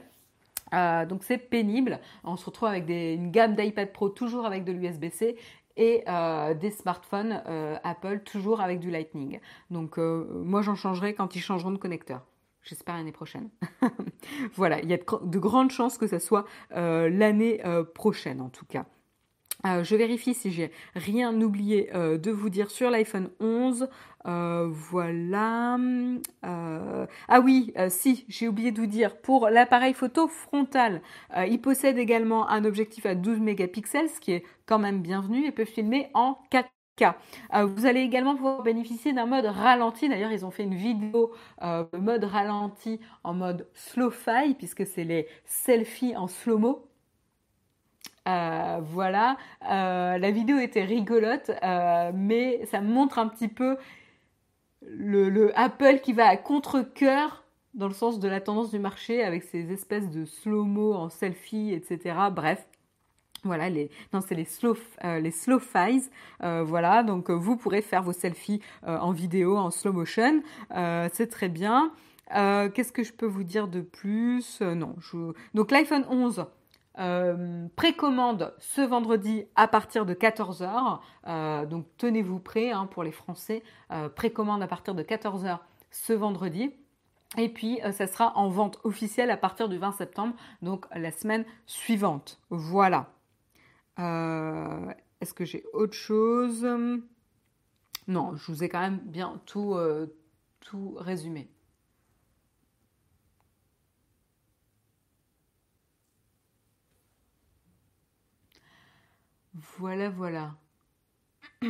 donc 0.73 1.23
c'est 1.23 1.39
pénible. 1.39 2.01
On 2.25 2.37
se 2.37 2.47
retrouve 2.47 2.69
avec 2.69 2.89
une 2.89 3.31
gamme 3.31 3.55
d'iPad 3.55 3.93
Pro 3.93 4.09
toujours 4.09 4.45
avec 4.45 4.65
de 4.65 4.73
l'USB-C 4.73 5.37
et 5.77 6.05
euh, 6.09 6.55
des 6.55 6.71
smartphones 6.71 7.43
euh, 7.47 7.77
Apple 7.85 8.21
toujours 8.21 8.61
avec 8.61 8.81
du 8.81 8.91
Lightning. 8.91 9.41
Donc 9.71 9.99
euh, 9.99 10.27
moi 10.45 10.63
j'en 10.63 10.75
changerai 10.75 11.15
quand 11.15 11.37
ils 11.37 11.41
changeront 11.41 11.71
de 11.71 11.79
connecteur. 11.79 12.23
J'espère 12.63 12.97
l'année 12.97 13.13
prochaine. 13.13 13.51
voilà, 14.55 14.81
il 14.81 14.91
y 14.91 14.95
a 14.95 14.97
de, 14.97 15.39
grandes 15.39 15.71
chances 15.71 15.99
que 15.99 16.09
ce 16.09 16.19
soit 16.19 16.47
l'année 16.71 17.63
prochaine 17.95 18.41
en 18.41 18.49
tout 18.49 18.67
cas. 18.67 18.87
Je 19.65 19.97
vérifie 19.97 20.35
si 20.35 20.51
j'ai 20.53 20.71
rien 20.95 21.41
oublié 21.41 21.91
de 21.95 22.31
vous 22.31 22.51
dire 22.51 22.71
sur 22.71 22.91
l'iPhone 22.91 23.31
11. 23.41 23.89
voilà. 24.25 25.79
ah 26.43 27.41
oui, 27.43 27.73
si, 27.89 28.25
j'ai 28.29 28.49
oublié 28.49 28.73
de 28.73 28.81
vous 28.81 28.87
dire, 28.87 29.17
pour 29.17 29.49
l'appareil 29.49 29.95
photo 29.95 30.29
frontal, 30.29 31.03
il 31.49 31.61
possède 31.61 31.99
également 31.99 32.49
un 32.49 32.65
objectif 32.65 33.07
à 33.07 33.15
12 33.15 33.41
mégapixels, 33.41 34.09
ce 34.09 34.21
qui 34.21 34.33
est 34.33 34.45
quand 34.67 34.79
même 34.79 35.01
bienvenue 35.01 35.47
et 35.47 35.53
peut 35.53 35.65
filmer 35.65 36.11
en 36.15 36.39
4K. 36.53 36.67
Euh, 37.55 37.67
vous 37.67 37.87
allez 37.87 38.01
également 38.01 38.35
pouvoir 38.35 38.63
bénéficier 38.63 39.13
d'un 39.13 39.27
mode 39.27 39.47
ralenti. 39.47 40.09
D'ailleurs, 40.09 40.33
ils 40.33 40.45
ont 40.45 40.51
fait 40.51 40.63
une 40.65 40.75
vidéo 40.75 41.33
euh, 41.63 41.85
mode 41.99 42.25
ralenti 42.25 43.01
en 43.25 43.35
mode 43.35 43.69
slow-fi, 43.75 44.55
puisque 44.57 44.87
c'est 44.87 45.05
les 45.05 45.29
selfies 45.45 46.17
en 46.17 46.27
slow-mo. 46.27 46.89
Euh, 48.27 48.79
voilà, 48.83 49.37
la 49.63 50.31
vidéo 50.31 50.59
était 50.59 50.85
rigolote, 50.85 51.51
mais 52.15 52.65
ça 52.67 52.81
montre 52.81 53.19
un 53.19 53.29
petit 53.29 53.49
peu 53.49 53.77
le, 54.83 55.29
le 55.29 55.59
Apple 55.59 56.01
qui 56.01 56.13
va 56.13 56.29
à 56.29 56.37
contre-coeur 56.37 57.45
dans 57.75 57.89
le 57.89 57.95
sens 57.95 58.19
de 58.19 58.29
la 58.29 58.41
tendance 58.41 58.71
du 58.71 58.79
marché 58.79 59.23
avec 59.23 59.43
ces 59.43 59.71
espèces 59.73 60.11
de 60.11 60.25
slow-mo 60.25 60.95
en 60.95 61.11
selfie, 61.11 61.73
etc. 61.73 62.17
Bref, 62.33 62.67
voilà, 63.47 63.71
non, 64.13 64.21
c'est 64.27 64.35
les 64.35 64.45
slow, 64.45 64.77
euh. 65.05 65.31
Euh, 66.43 66.65
voilà, 66.65 67.03
donc 67.03 67.31
euh, 67.31 67.35
vous 67.35 67.57
pourrez 67.57 67.81
faire 67.81 68.03
vos 68.03 68.13
selfies 68.13 68.61
en 68.83 69.13
vidéo, 69.13 69.57
en 69.57 69.71
slow 69.71 69.93
motion. 69.93 70.43
c'est 71.13 71.31
très 71.31 71.49
bien. 71.49 71.93
Qu'est-ce 72.31 72.93
que 72.93 73.05
je 73.05 73.13
peux 73.13 73.27
vous 73.27 73.45
dire 73.45 73.69
de 73.69 73.81
plus? 73.81 74.61
Non, 74.61 74.97
donc 75.55 75.71
l'iPhone 75.71 76.05
11. 76.11 76.47
Précommande 77.77 78.55
ce 78.59 78.81
vendredi 78.81 79.45
à 79.55 79.69
partir 79.69 80.07
de 80.07 80.15
14h. 80.15 81.67
donc 81.67 81.87
tenez-vous 81.99 82.39
prêts 82.39 82.71
hein, 82.71 82.87
pour 82.87 83.03
les 83.03 83.13
Français. 83.13 83.63
précommande 84.15 84.63
à 84.63 84.67
partir 84.67 84.95
de 84.95 85.03
14h 85.03 85.59
ce 85.91 86.13
vendredi. 86.13 86.73
Et 87.37 87.49
puis, 87.49 87.81
ça 87.93 88.07
sera 88.07 88.37
en 88.37 88.49
vente 88.49 88.79
officielle 88.85 89.31
à 89.31 89.37
partir 89.37 89.69
du 89.69 89.79
20 89.79 89.93
septembre, 89.93 90.35
donc 90.63 90.87
la 90.95 91.11
semaine 91.11 91.45
suivante. 91.67 92.41
Voilà. 92.51 93.11
Euh, 93.99 94.93
est-ce 95.21 95.35
que 95.35 95.45
j'ai 95.45 95.65
autre 95.73 95.95
chose? 95.95 96.67
Non, 98.09 98.37
je 98.37 98.53
vous 98.53 98.63
ai 98.63 98.69
quand 98.69 98.81
même 98.81 98.99
bien 98.99 99.41
tout, 99.47 99.75
euh, 99.75 100.07
tout 100.61 100.95
résumé. 100.99 101.49
Voilà, 109.57 110.11
voilà. 110.11 110.55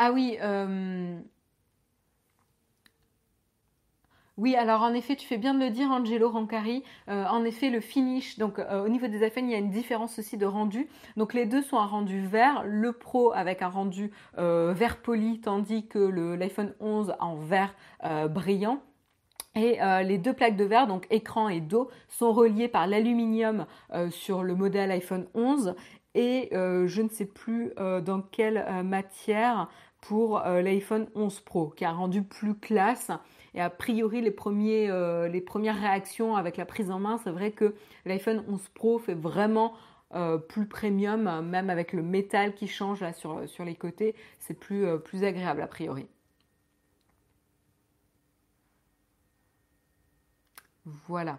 Ah 0.00 0.12
oui, 0.12 0.38
euh, 0.40 1.20
Oui, 4.36 4.54
alors 4.54 4.82
en 4.82 4.94
effet, 4.94 5.16
tu 5.16 5.26
fais 5.26 5.38
bien 5.38 5.52
de 5.52 5.58
le 5.58 5.70
dire, 5.70 5.90
Angelo 5.90 6.30
Rancari. 6.30 6.84
Euh, 7.08 7.24
en 7.26 7.44
effet, 7.44 7.68
le 7.68 7.80
finish, 7.80 8.38
donc 8.38 8.60
euh, 8.60 8.84
au 8.84 8.88
niveau 8.88 9.08
des 9.08 9.26
iPhones, 9.26 9.48
il 9.48 9.50
y 9.50 9.56
a 9.56 9.58
une 9.58 9.70
différence 9.70 10.20
aussi 10.20 10.36
de 10.36 10.46
rendu. 10.46 10.88
Donc 11.16 11.34
les 11.34 11.46
deux 11.46 11.62
sont 11.62 11.78
un 11.78 11.86
rendu 11.86 12.24
vert, 12.24 12.62
le 12.64 12.92
Pro 12.92 13.32
avec 13.32 13.60
un 13.60 13.68
rendu 13.68 14.12
vert 14.36 15.02
poli, 15.02 15.40
tandis 15.40 15.88
que 15.88 15.98
l'iPhone 15.98 16.72
11 16.78 17.14
en 17.18 17.34
vert 17.34 17.74
brillant. 18.30 18.80
Et 19.56 19.78
les 20.04 20.18
deux 20.18 20.32
plaques 20.32 20.54
de 20.54 20.64
verre, 20.64 20.86
donc 20.86 21.08
écran 21.10 21.48
et 21.48 21.60
dos, 21.60 21.90
sont 22.06 22.32
reliées 22.32 22.68
par 22.68 22.86
l'aluminium 22.86 23.66
sur 24.10 24.44
le 24.44 24.54
modèle 24.54 24.92
iPhone 24.92 25.26
11 25.34 25.74
et 26.14 26.48
je 26.52 27.02
ne 27.02 27.08
sais 27.08 27.26
plus 27.26 27.72
dans 27.76 28.22
quelle 28.22 28.64
matière 28.84 29.68
pour 30.00 30.40
l'iPhone 30.40 31.08
11 31.14 31.40
Pro, 31.40 31.68
qui 31.70 31.84
a 31.84 31.92
rendu 31.92 32.22
plus 32.22 32.54
classe. 32.54 33.10
Et 33.54 33.60
a 33.60 33.70
priori, 33.70 34.20
les, 34.20 34.34
euh, 34.88 35.28
les 35.28 35.40
premières 35.40 35.80
réactions 35.80 36.36
avec 36.36 36.56
la 36.56 36.64
prise 36.64 36.90
en 36.90 37.00
main, 37.00 37.18
c'est 37.24 37.30
vrai 37.30 37.50
que 37.50 37.74
l'iPhone 38.04 38.44
11 38.48 38.68
Pro 38.74 38.98
fait 38.98 39.14
vraiment 39.14 39.74
plus 40.48 40.66
premium, 40.66 41.42
même 41.46 41.68
avec 41.68 41.92
le 41.92 42.02
métal 42.02 42.54
qui 42.54 42.66
change 42.66 43.02
là 43.02 43.12
sur, 43.12 43.46
sur 43.46 43.64
les 43.64 43.74
côtés, 43.74 44.14
c'est 44.38 44.54
plus, 44.54 44.86
plus 45.04 45.22
agréable 45.24 45.60
a 45.60 45.66
priori. 45.66 46.08
Voilà. 51.08 51.38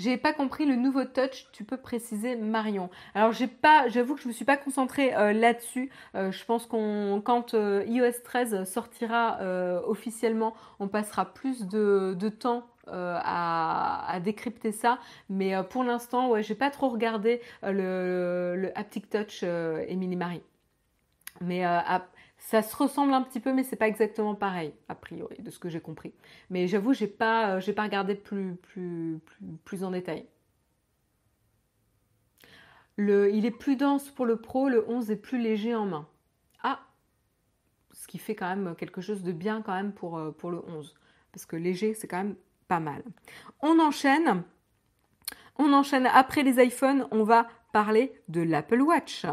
J'ai 0.00 0.16
pas 0.16 0.32
compris 0.32 0.64
le 0.64 0.76
nouveau 0.76 1.04
touch, 1.04 1.48
tu 1.52 1.62
peux 1.62 1.76
préciser 1.76 2.34
Marion. 2.34 2.88
Alors 3.14 3.32
j'ai 3.32 3.46
pas, 3.46 3.86
j'avoue 3.88 4.14
que 4.14 4.22
je 4.22 4.28
me 4.28 4.32
suis 4.32 4.46
pas 4.46 4.56
concentrée 4.56 5.14
euh, 5.14 5.34
là-dessus. 5.34 5.90
Euh, 6.14 6.32
je 6.32 6.42
pense 6.46 6.64
qu'on, 6.64 7.20
quand 7.22 7.52
euh, 7.52 7.84
iOS 7.86 8.22
13 8.24 8.64
sortira 8.64 9.40
officiellement, 9.86 10.54
on 10.78 10.88
passera 10.88 11.26
plus 11.26 11.66
de, 11.66 12.16
temps 12.30 12.66
à, 12.86 14.18
décrypter 14.24 14.72
ça. 14.72 14.98
Mais 15.28 15.52
pour 15.68 15.84
l'instant, 15.84 16.30
ouais, 16.30 16.42
j'ai 16.42 16.54
pas 16.54 16.70
trop 16.70 16.88
regardé 16.88 17.42
le, 17.62 18.72
Haptic 18.76 19.10
Touch 19.10 19.42
Emily 19.42 20.16
Marie. 20.16 20.42
Mais 21.42 21.62
ça 22.40 22.62
se 22.62 22.74
ressemble 22.74 23.12
un 23.12 23.20
petit 23.22 23.38
peu, 23.38 23.52
mais 23.52 23.62
c'est 23.62 23.76
pas 23.76 23.86
exactement 23.86 24.34
pareil, 24.34 24.72
a 24.88 24.94
priori, 24.94 25.36
de 25.40 25.50
ce 25.50 25.58
que 25.58 25.68
j'ai 25.68 25.80
compris. 25.80 26.14
Mais 26.48 26.66
j'avoue, 26.68 26.94
j'ai 26.94 27.06
pas, 27.06 27.56
euh, 27.56 27.60
j'ai 27.60 27.74
pas 27.74 27.82
regardé 27.82 28.14
plus, 28.14 28.56
plus, 28.56 29.20
plus, 29.64 29.84
en 29.84 29.90
détail. 29.90 30.26
Le, 32.96 33.30
il 33.32 33.44
est 33.44 33.50
plus 33.50 33.76
dense 33.76 34.10
pour 34.10 34.24
le 34.24 34.36
Pro, 34.36 34.70
le 34.70 34.88
11 34.88 35.10
est 35.10 35.16
plus 35.16 35.38
léger 35.38 35.74
en 35.74 35.84
main. 35.84 36.08
Ah 36.62 36.80
Ce 37.92 38.08
qui 38.08 38.18
fait 38.18 38.34
quand 38.34 38.48
même 38.48 38.74
quelque 38.74 39.02
chose 39.02 39.22
de 39.22 39.32
bien 39.32 39.60
quand 39.60 39.74
même 39.74 39.92
pour, 39.92 40.16
euh, 40.16 40.30
pour 40.30 40.50
le 40.50 40.62
11. 40.66 40.94
Parce 41.32 41.44
que 41.44 41.56
léger, 41.56 41.92
c'est 41.92 42.08
quand 42.08 42.18
même 42.24 42.36
pas 42.68 42.80
mal. 42.80 43.02
On 43.60 43.78
enchaîne. 43.78 44.42
On 45.58 45.74
enchaîne 45.74 46.06
après 46.06 46.42
les 46.42 46.62
iPhones, 46.64 47.06
on 47.10 47.22
va 47.22 47.48
parler 47.72 48.12
de 48.28 48.42
l'Apple 48.42 48.80
Watch. 48.80 49.24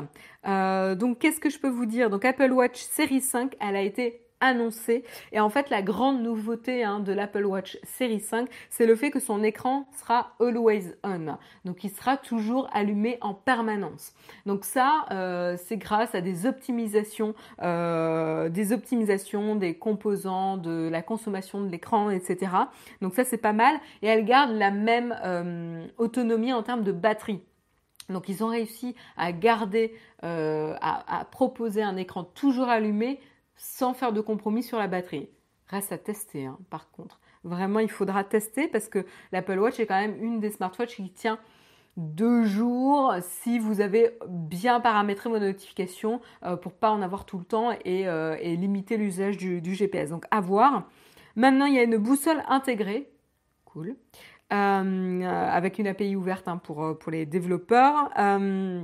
Euh, 0.47 0.95
donc 0.95 1.19
qu'est-ce 1.19 1.39
que 1.39 1.49
je 1.49 1.59
peux 1.59 1.69
vous 1.69 1.85
dire? 1.85 2.09
Donc 2.09 2.25
Apple 2.25 2.51
Watch 2.51 2.81
série 2.81 3.21
5, 3.21 3.55
elle 3.59 3.75
a 3.75 3.81
été 3.81 4.21
annoncée. 4.39 5.03
Et 5.31 5.39
en 5.39 5.49
fait 5.49 5.71
la 5.71 5.81
grande 5.81 6.21
nouveauté 6.21 6.83
hein, 6.83 6.99
de 6.99 7.11
l'Apple 7.11 7.45
Watch 7.45 7.79
série 7.83 8.19
5 8.19 8.47
c'est 8.69 8.85
le 8.85 8.95
fait 8.95 9.09
que 9.09 9.19
son 9.19 9.43
écran 9.43 9.87
sera 9.97 10.35
always 10.39 10.95
on. 11.03 11.37
Donc 11.65 11.83
il 11.83 11.89
sera 11.89 12.17
toujours 12.17 12.69
allumé 12.71 13.17
en 13.21 13.33
permanence. 13.33 14.13
Donc 14.45 14.63
ça 14.63 15.05
euh, 15.09 15.57
c'est 15.57 15.77
grâce 15.77 16.13
à 16.13 16.21
des 16.21 16.45
optimisations 16.45 17.33
euh, 17.63 18.49
des 18.49 18.73
optimisations 18.73 19.55
des 19.55 19.73
composants 19.73 20.57
de 20.57 20.87
la 20.87 21.01
consommation 21.01 21.61
de 21.61 21.69
l'écran 21.69 22.11
etc 22.11 22.51
donc 23.01 23.15
ça 23.15 23.23
c'est 23.23 23.37
pas 23.37 23.53
mal. 23.53 23.75
Et 24.03 24.07
elle 24.07 24.23
garde 24.23 24.51
la 24.51 24.69
même 24.69 25.15
autonomie 25.97 26.53
en 26.53 26.61
termes 26.61 26.83
de 26.83 26.91
batterie 26.91 27.41
donc 28.09 28.29
ils 28.29 28.43
ont 28.43 28.47
réussi 28.47 28.95
à 29.17 29.31
garder, 29.31 29.93
euh, 30.23 30.75
à, 30.81 31.25
proposer 31.25 31.81
un 31.81 31.97
écran 31.97 32.23
toujours 32.23 32.69
allumé 32.69 33.19
sans 33.55 33.93
faire 33.93 34.13
de 34.13 34.21
compromis 34.21 34.63
sur 34.63 34.77
la 34.77 34.87
batterie. 34.87 35.29
Reste 35.67 35.91
à 35.91 35.97
tester 35.97 36.45
hein, 36.45 36.57
par 36.69 36.91
contre. 36.91 37.19
Vraiment 37.43 37.79
il 37.79 37.91
faudra 37.91 38.23
tester 38.23 38.67
parce 38.67 38.87
que 38.87 39.05
l'Apple 39.31 39.59
Watch 39.59 39.79
est 39.79 39.85
quand 39.85 39.99
même 39.99 40.21
une 40.23 40.39
des 40.39 40.51
smartwatches 40.51 40.95
qui 40.95 41.09
tient 41.11 41.39
deux 41.97 42.43
jours 42.43 43.15
si 43.21 43.57
vous 43.57 43.81
avez 43.81 44.17
bien 44.27 44.79
paramétré 44.79 45.29
vos 45.29 45.39
notifications 45.39 46.21
euh, 46.43 46.55
pour 46.55 46.73
pas 46.73 46.91
en 46.91 47.01
avoir 47.01 47.25
tout 47.25 47.39
le 47.39 47.45
temps 47.45 47.71
et, 47.85 48.07
euh, 48.07 48.35
limiter 48.37 48.97
l'usage 48.97 49.37
du, 49.37 49.61
du, 49.61 49.75
GPS. 49.75 50.11
Donc 50.11 50.25
à 50.31 50.39
voir. 50.39 50.87
Maintenant 51.35 51.65
il 51.65 51.73
y 51.73 51.79
a 51.79 51.83
une 51.83 51.97
boussole 51.97 52.43
intégrée. 52.47 53.09
Cool. 53.65 53.95
Euh, 54.53 55.23
avec 55.51 55.77
une 55.77 55.87
API 55.87 56.15
ouverte 56.15 56.47
hein, 56.47 56.55
pour, 56.55 56.81
euh, 56.81 56.93
pour 56.93 57.11
les 57.11 57.25
développeurs. 57.25 58.09
Euh, 58.17 58.81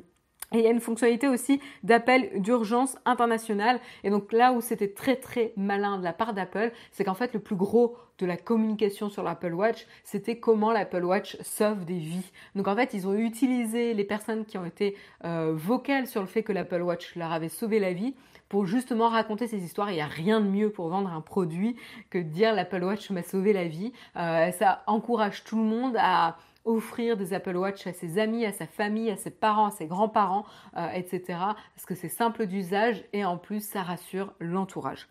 et 0.51 0.57
il 0.57 0.61
y 0.61 0.67
a 0.67 0.71
une 0.71 0.81
fonctionnalité 0.81 1.29
aussi 1.29 1.61
d'appel 1.83 2.41
d'urgence 2.41 2.97
international. 3.05 3.79
Et 4.03 4.09
donc 4.09 4.33
là 4.33 4.51
où 4.51 4.59
c'était 4.59 4.89
très 4.89 5.15
très 5.15 5.53
malin 5.55 5.97
de 5.97 6.03
la 6.03 6.11
part 6.11 6.33
d'Apple, 6.33 6.73
c'est 6.91 7.05
qu'en 7.05 7.13
fait 7.13 7.33
le 7.33 7.39
plus 7.39 7.55
gros 7.55 7.95
de 8.19 8.25
la 8.25 8.35
communication 8.35 9.09
sur 9.09 9.23
l'Apple 9.23 9.53
Watch, 9.53 9.87
c'était 10.03 10.37
comment 10.37 10.71
l'Apple 10.73 11.05
Watch 11.05 11.37
sauve 11.41 11.85
des 11.85 11.97
vies. 11.97 12.29
Donc 12.55 12.67
en 12.67 12.75
fait 12.75 12.93
ils 12.93 13.07
ont 13.07 13.15
utilisé 13.15 13.93
les 13.93 14.03
personnes 14.03 14.45
qui 14.45 14.57
ont 14.57 14.65
été 14.65 14.95
vocales 15.23 16.05
sur 16.05 16.21
le 16.21 16.27
fait 16.27 16.43
que 16.43 16.51
l'Apple 16.51 16.81
Watch 16.81 17.15
leur 17.15 17.31
avait 17.31 17.49
sauvé 17.49 17.79
la 17.79 17.93
vie 17.93 18.13
pour 18.53 18.67
justement 18.67 19.09
raconter 19.09 19.47
ces 19.47 19.63
histoires. 19.63 19.89
Il 19.89 19.95
n'y 19.95 20.01
a 20.01 20.05
rien 20.05 20.39
de 20.39 20.45
mieux 20.45 20.69
pour 20.69 20.87
vendre 20.87 21.11
un 21.11 21.21
produit 21.21 21.75
que 22.11 22.19
de 22.19 22.29
dire 22.29 22.53
l'Apple 22.53 22.83
Watch 22.83 23.09
m'a 23.09 23.23
sauvé 23.23 23.51
la 23.51 23.67
vie. 23.67 23.93
Euh, 24.15 24.51
ça 24.51 24.83
encourage 24.85 25.43
tout 25.43 25.57
le 25.57 25.63
monde 25.63 25.95
à 25.97 26.37
offrir 26.63 27.17
des 27.17 27.33
Apple 27.33 27.55
Watch 27.55 27.87
à 27.87 27.93
ses 27.93 28.19
amis, 28.19 28.45
à 28.45 28.51
sa 28.51 28.67
famille, 28.67 29.09
à 29.09 29.17
ses 29.17 29.31
parents, 29.31 29.65
à 29.65 29.71
ses 29.71 29.87
grands-parents, 29.87 30.45
euh, 30.77 30.87
etc. 30.93 31.23
Parce 31.29 31.87
que 31.87 31.95
c'est 31.95 32.09
simple 32.09 32.45
d'usage 32.45 33.03
et 33.11 33.25
en 33.25 33.37
plus 33.37 33.67
ça 33.67 33.81
rassure 33.81 34.33
l'entourage. 34.39 35.07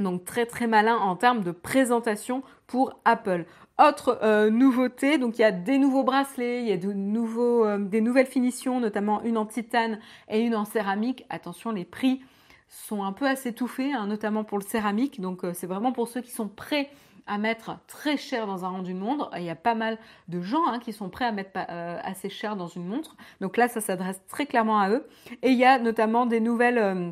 Donc 0.00 0.24
très 0.24 0.46
très 0.46 0.66
malin 0.66 0.96
en 0.96 1.14
termes 1.14 1.42
de 1.42 1.50
présentation 1.50 2.42
pour 2.66 2.98
Apple. 3.04 3.44
Autre 3.78 4.18
euh, 4.22 4.48
nouveauté, 4.48 5.18
donc 5.18 5.38
il 5.38 5.42
y 5.42 5.44
a 5.44 5.52
des 5.52 5.76
nouveaux 5.76 6.04
bracelets, 6.04 6.62
il 6.62 6.68
y 6.68 6.72
a 6.72 6.78
de 6.78 6.94
nouveaux, 6.94 7.76
des 7.76 8.00
nouvelles 8.00 8.24
finitions, 8.24 8.80
notamment 8.80 9.22
une 9.24 9.36
en 9.36 9.44
titane 9.44 9.98
et 10.30 10.40
une 10.40 10.56
en 10.56 10.64
céramique. 10.64 11.26
Attention, 11.28 11.70
les 11.70 11.84
prix 11.84 12.22
sont 12.68 13.04
un 13.04 13.12
peu 13.12 13.26
assez 13.26 13.52
touffés, 13.52 13.92
hein, 13.92 14.06
notamment 14.06 14.44
pour 14.44 14.58
le 14.58 14.64
céramique. 14.64 15.20
Donc 15.20 15.44
euh, 15.44 15.52
c'est 15.54 15.66
vraiment 15.66 15.92
pour 15.92 16.08
ceux 16.08 16.20
qui 16.20 16.30
sont 16.30 16.48
prêts 16.48 16.90
à 17.26 17.38
mettre 17.38 17.78
très 17.88 18.16
cher 18.16 18.46
dans 18.46 18.64
un 18.64 18.68
rendu 18.68 18.92
de 18.92 18.98
montre. 18.98 19.30
Il 19.36 19.42
y 19.42 19.50
a 19.50 19.56
pas 19.56 19.74
mal 19.74 19.98
de 20.28 20.40
gens 20.40 20.66
hein, 20.66 20.78
qui 20.78 20.92
sont 20.92 21.08
prêts 21.08 21.24
à 21.24 21.32
mettre 21.32 21.50
euh, 21.56 21.98
assez 22.02 22.28
cher 22.28 22.56
dans 22.56 22.68
une 22.68 22.86
montre. 22.86 23.16
Donc 23.40 23.56
là, 23.56 23.68
ça 23.68 23.80
s'adresse 23.80 24.20
très 24.28 24.46
clairement 24.46 24.78
à 24.78 24.90
eux. 24.90 25.06
Et 25.42 25.50
il 25.50 25.58
y 25.58 25.64
a 25.64 25.78
notamment 25.78 26.26
des 26.26 26.40
nouvelles 26.40 26.78
euh, 26.78 27.10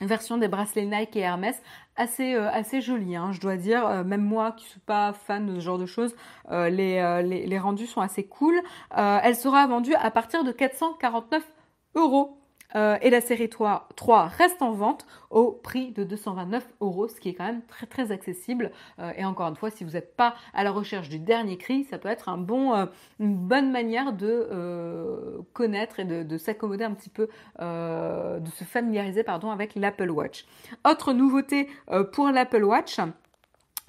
versions 0.00 0.36
des 0.36 0.48
bracelets 0.48 0.84
Nike 0.84 1.16
et 1.16 1.20
Hermès 1.20 1.62
assez 1.96 2.34
assez 2.34 2.80
jolies 2.80 3.14
hein, 3.14 3.30
je 3.30 3.40
dois 3.40 3.56
dire 3.56 4.04
même 4.04 4.24
moi 4.24 4.50
qui 4.50 4.64
suis 4.64 4.80
pas 4.80 5.12
fan 5.12 5.46
de 5.46 5.54
ce 5.54 5.60
genre 5.60 5.78
de 5.78 5.86
choses 5.86 6.16
les, 6.50 7.22
les, 7.24 7.46
les, 7.46 7.58
rendus 7.60 7.86
sont 7.86 8.00
assez 8.00 8.24
cool 8.24 8.60
elle 8.90 9.36
sera 9.36 9.64
vendue 9.68 9.94
à 9.94 10.10
partir 10.10 10.42
de 10.42 10.50
449 10.50 11.48
euros 11.94 12.43
euh, 12.76 12.96
et 13.02 13.10
la 13.10 13.20
série 13.20 13.48
3, 13.48 13.88
3, 13.96 14.26
reste 14.26 14.62
en 14.62 14.72
vente 14.72 15.06
au 15.30 15.52
prix 15.52 15.92
de 15.92 16.04
229 16.04 16.66
euros, 16.80 17.08
ce 17.08 17.20
qui 17.20 17.30
est 17.30 17.34
quand 17.34 17.44
même 17.44 17.62
très 17.90 18.12
accessible. 18.12 18.70
Euh, 18.98 19.12
et 19.16 19.24
encore 19.24 19.48
une 19.48 19.56
fois, 19.56 19.70
si 19.70 19.84
vous 19.84 19.92
n'êtes 19.92 20.16
pas 20.16 20.34
à 20.52 20.64
la 20.64 20.70
recherche 20.70 21.08
du 21.08 21.18
dernier 21.18 21.56
cri, 21.56 21.84
ça 21.84 21.98
peut 21.98 22.08
être 22.08 22.28
euh, 22.28 22.86
une 23.20 23.36
bonne 23.36 23.70
manière 23.70 24.12
de 24.12 25.44
connaître 25.52 26.00
et 26.00 26.04
de, 26.04 26.22
de 26.22 26.38
s'accommoder 26.38 26.84
un 26.84 26.92
petit 26.92 27.10
peu, 27.10 27.28
de 27.60 28.50
se 28.50 28.64
familiariser 28.64 29.22
pardon, 29.22 29.50
avec 29.50 29.74
l'Apple 29.74 30.10
Watch. 30.10 30.46
Autre 30.88 31.12
nouveauté 31.12 31.68
pour 32.12 32.28
l'Apple 32.28 32.64
Watch, 32.64 32.98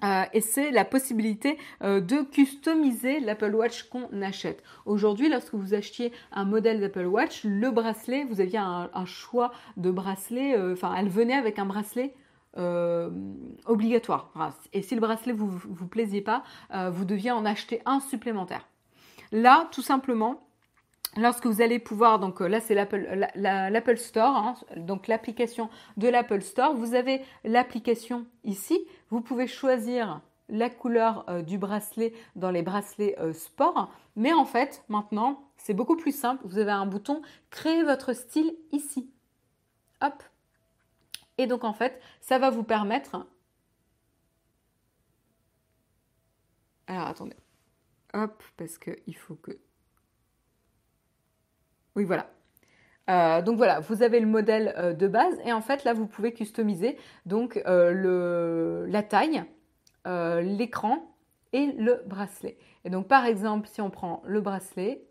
euh, 0.03 0.23
et 0.33 0.41
c'est 0.41 0.71
la 0.71 0.83
possibilité 0.83 1.57
euh, 1.83 2.01
de 2.01 2.21
customiser 2.21 3.19
l'Apple 3.19 3.55
Watch 3.55 3.83
qu'on 3.83 4.21
achète. 4.21 4.61
Aujourd'hui, 4.85 5.29
lorsque 5.29 5.53
vous 5.53 5.73
achetiez 5.73 6.11
un 6.31 6.43
modèle 6.43 6.81
d'Apple 6.81 7.05
Watch, 7.05 7.43
le 7.45 7.71
bracelet, 7.71 8.25
vous 8.25 8.41
aviez 8.41 8.59
un, 8.59 9.05
choix 9.05 9.51
de 9.77 9.91
bracelet, 9.91 10.57
euh, 10.57 10.73
enfin, 10.73 10.93
elle 10.97 11.09
venait 11.09 11.35
avec 11.35 11.59
un 11.59 11.65
bracelet 11.65 12.13
obligatoire. 13.65 14.31
Et 14.71 14.81
si 14.81 14.95
le 14.95 15.01
bracelet 15.01 15.33
vous 15.33 15.49
vous 15.49 15.87
plaisiez 15.87 16.21
pas, 16.21 16.41
vous 16.89 17.03
deviez 17.03 17.31
en 17.31 17.43
acheter 17.43 17.81
un 17.85 17.99
supplémentaire. 17.99 18.65
Là, 19.33 19.67
tout 19.73 19.81
simplement, 19.81 20.45
lorsque 21.17 21.45
vous 21.45 21.61
allez 21.61 21.79
pouvoir, 21.79 22.19
donc 22.19 22.39
là 22.39 22.59
c'est 22.59 22.75
l'Apple 22.75 23.97
Store, 23.97 24.35
hein, 24.35 24.55
donc 24.77 25.07
l'application 25.07 25.69
de 25.97 26.07
l'Apple 26.07 26.41
Store, 26.41 26.73
vous 26.75 26.95
avez 26.95 27.21
l'application 27.43 28.25
ici, 28.43 28.79
vous 29.09 29.21
pouvez 29.21 29.47
choisir 29.47 30.21
la 30.49 30.69
couleur 30.69 31.27
euh, 31.29 31.41
du 31.41 31.57
bracelet 31.57 32.13
dans 32.35 32.51
les 32.51 32.61
bracelets 32.61 33.17
euh, 33.19 33.33
sport, 33.33 33.91
mais 34.15 34.33
en 34.33 34.45
fait 34.45 34.83
maintenant 34.89 35.49
c'est 35.57 35.73
beaucoup 35.73 35.97
plus 35.97 36.15
simple, 36.15 36.43
vous 36.45 36.57
avez 36.57 36.71
un 36.71 36.85
bouton 36.85 37.21
créer 37.49 37.83
votre 37.83 38.13
style 38.13 38.55
ici. 38.71 39.09
Hop. 40.01 40.23
Et 41.37 41.47
donc 41.47 41.63
en 41.63 41.73
fait 41.73 42.01
ça 42.21 42.39
va 42.39 42.49
vous 42.49 42.63
permettre... 42.63 43.25
Alors 46.87 47.07
attendez. 47.07 47.35
Hop, 48.13 48.43
parce 48.57 48.77
qu'il 48.77 49.15
faut 49.15 49.35
que 49.35 49.59
oui, 51.95 52.03
voilà. 52.03 52.29
Euh, 53.09 53.41
donc 53.41 53.57
voilà, 53.57 53.79
vous 53.81 54.01
avez 54.01 54.19
le 54.19 54.25
modèle 54.25 54.73
euh, 54.77 54.93
de 54.93 55.07
base 55.07 55.35
et 55.45 55.53
en 55.53 55.61
fait 55.61 55.83
là 55.83 55.93
vous 55.93 56.07
pouvez 56.07 56.33
customiser 56.33 56.97
donc 57.25 57.61
euh, 57.67 58.85
la 58.87 59.03
taille, 59.03 59.43
l'écran 60.05 61.15
et 61.53 61.67
le 61.73 62.03
bracelet. 62.05 62.57
Et 62.83 62.89
donc 62.89 63.07
par 63.07 63.25
exemple 63.25 63.67
si 63.67 63.81
on 63.81 63.89
prend 63.89 64.21
le 64.25 64.41
bracelet, 64.41 65.03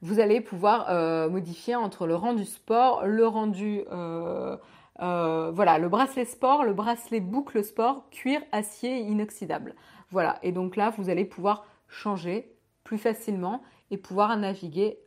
vous 0.00 0.18
allez 0.18 0.40
pouvoir 0.40 1.30
modifier 1.30 1.76
entre 1.76 2.06
le 2.06 2.14
rendu 2.14 2.44
sport, 2.44 3.06
le 3.06 3.26
rendu 3.26 3.84
voilà 3.88 5.78
le 5.78 5.88
bracelet 5.88 6.24
sport, 6.24 6.64
le 6.64 6.72
bracelet 6.72 7.20
boucle 7.20 7.62
sport, 7.62 8.08
cuir, 8.10 8.40
acier 8.52 8.98
inoxydable. 9.00 9.74
Voilà 10.10 10.38
et 10.42 10.52
donc 10.52 10.76
là 10.76 10.88
vous 10.96 11.10
allez 11.10 11.26
pouvoir 11.26 11.66
changer 11.88 12.56
plus 12.82 12.98
facilement 12.98 13.62
et 13.90 13.98
pouvoir 13.98 14.34
naviguer 14.38 15.03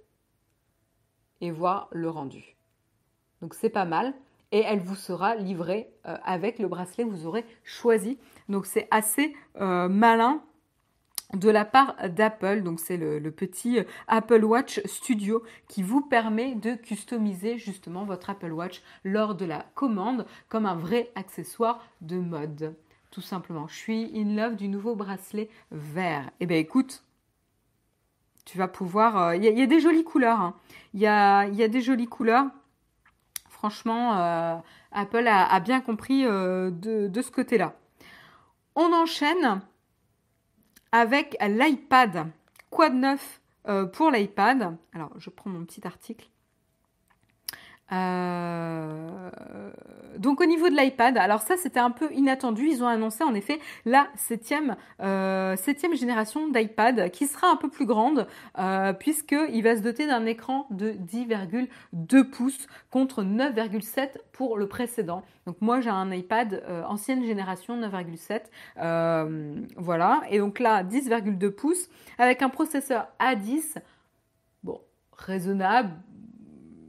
et 1.42 1.52
voir 1.52 1.88
le 1.92 2.10
rendu. 2.10 2.56
Donc 3.42 3.54
c'est 3.54 3.70
pas 3.70 3.86
mal 3.86 4.14
et 4.52 4.60
elle 4.60 4.80
vous 4.80 4.96
sera 4.96 5.36
livrée 5.36 5.90
euh, 6.06 6.18
avec 6.24 6.60
le 6.60 6.68
bracelet 6.68 7.04
vous 7.04 7.26
aurez 7.26 7.46
choisi. 7.64 8.18
Donc 8.50 8.66
c'est 8.66 8.88
assez 8.92 9.36
euh, 9.60 9.88
malin 9.88 10.42
de 11.34 11.50
la 11.50 11.66
part 11.66 11.96
d'Apple. 12.10 12.64
Donc 12.64 12.80
c'est 12.80 12.98
le, 12.98 13.32
petit 13.32 13.80
euh, 13.80 13.84
Apple 14.08 14.44
Watch 14.44 14.82
Studio 14.86 15.44
qui 15.68 15.84
vous 15.84 16.02
permet 16.02 16.56
de 16.56 16.76
customiser 16.76 17.58
justement 17.58 18.06
votre 18.06 18.30
Apple 18.30 18.52
Watch 18.52 18.82
lors 19.04 19.36
de 19.36 19.46
la 19.46 19.66
commande 19.76 20.26
comme 20.50 20.66
un 20.66 20.76
vrai 20.76 21.12
accessoire 21.16 21.86
de 22.02 22.18
mode. 22.18 22.76
Tout 23.12 23.22
simplement. 23.22 23.68
Je 23.68 23.76
suis 23.76 24.12
in 24.16 24.36
love 24.36 24.56
du 24.56 24.68
nouveau 24.68 24.96
bracelet 24.96 25.50
vert. 25.72 26.30
Eh 26.40 26.46
bien 26.46 26.58
écoute, 26.58 27.04
tu 28.48 28.58
vas 28.58 28.70
pouvoir... 28.70 29.36
Il 29.36 29.44
y, 29.44 29.62
a 29.62 29.66
des 29.66 29.82
jolies 29.82 30.06
couleurs. 30.06 30.54
Il 30.94 31.02
y, 31.02 31.06
a, 31.06 31.46
y, 31.48 31.64
a, 31.64 31.68
des 31.68 31.82
jolies 31.82 32.08
couleurs. 32.08 32.46
Franchement, 33.50 34.18
euh, 34.18 34.56
Apple 34.92 35.28
a, 35.28 35.60
bien 35.60 35.82
compris 35.82 36.26
euh, 36.26 36.72
de, 36.72 37.22
ce 37.22 37.30
côté-là. 37.30 37.74
On 38.76 38.94
enchaîne 38.94 39.62
avec 40.92 41.36
l'iPad. 41.42 42.28
Quoi 42.70 42.90
de 42.90 42.96
neuf 42.96 43.42
euh, 43.68 43.86
pour 43.86 44.12
l'iPad? 44.12 44.78
Alors, 44.94 45.12
je 45.18 45.30
prends 45.30 45.50
mon 45.50 45.66
petit 45.66 45.86
article. 45.86 46.30
Euh, 47.92 49.30
donc 50.18 50.42
au 50.42 50.46
niveau 50.46 50.70
de 50.70 50.76
l'iPad, 50.76 51.18
alors 51.18 51.42
ça 51.42 51.58
c'était 51.58 51.80
un 51.80 51.92
peu 51.92 52.12
inattendu, 52.14 52.68
ils 52.68 52.84
ont 52.84 52.88
annoncé 52.88 53.24
en 53.24 53.34
effet 53.34 53.60
la 53.86 54.08
septième, 54.16 54.76
euh, 55.02 55.56
génération 55.94 56.48
d'iPad 56.50 57.10
qui 57.12 57.28
sera 57.28 57.50
un 57.50 57.56
peu 57.56 57.70
plus 57.70 57.86
grande 57.86 58.28
euh, 58.58 58.94
puisqu'il 58.94 59.64
va 59.64 59.76
se 59.76 59.82
doter 59.82 60.08
d'un 60.08 60.26
écran 60.26 60.68
de 60.72 60.92
10,2 60.92 62.24
pouces 62.30 62.68
contre 62.92 63.24
9,7 63.24 64.10
pour 64.32 64.58
le 64.58 64.68
précédent. 64.68 65.24
Donc 65.46 65.58
moi 65.62 65.82
j'ai 65.82 65.90
un 65.90 66.12
iPad 66.12 66.64
euh, 66.68 66.84
ancienne 66.84 67.24
génération 67.24 67.80
9,7, 67.80 69.62
voilà, 69.78 70.22
et 70.30 70.40
donc 70.40 70.60
là 70.60 70.84
10,2 70.84 71.50
pouces 71.52 71.90
avec 72.18 72.42
un 72.42 72.50
processeur 72.50 73.08
A10, 73.20 73.78
bon 74.64 74.82
raisonnable, 75.14 75.94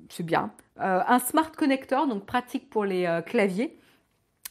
c'est 0.09 0.25
bien. 0.25 0.51
Euh, 0.81 1.01
un 1.07 1.19
smart 1.19 1.51
connector, 1.53 2.07
donc 2.07 2.25
pratique 2.25 2.71
pour 2.71 2.85
les 2.85 3.07
euh, 3.07 3.21
claviers. 3.21 3.79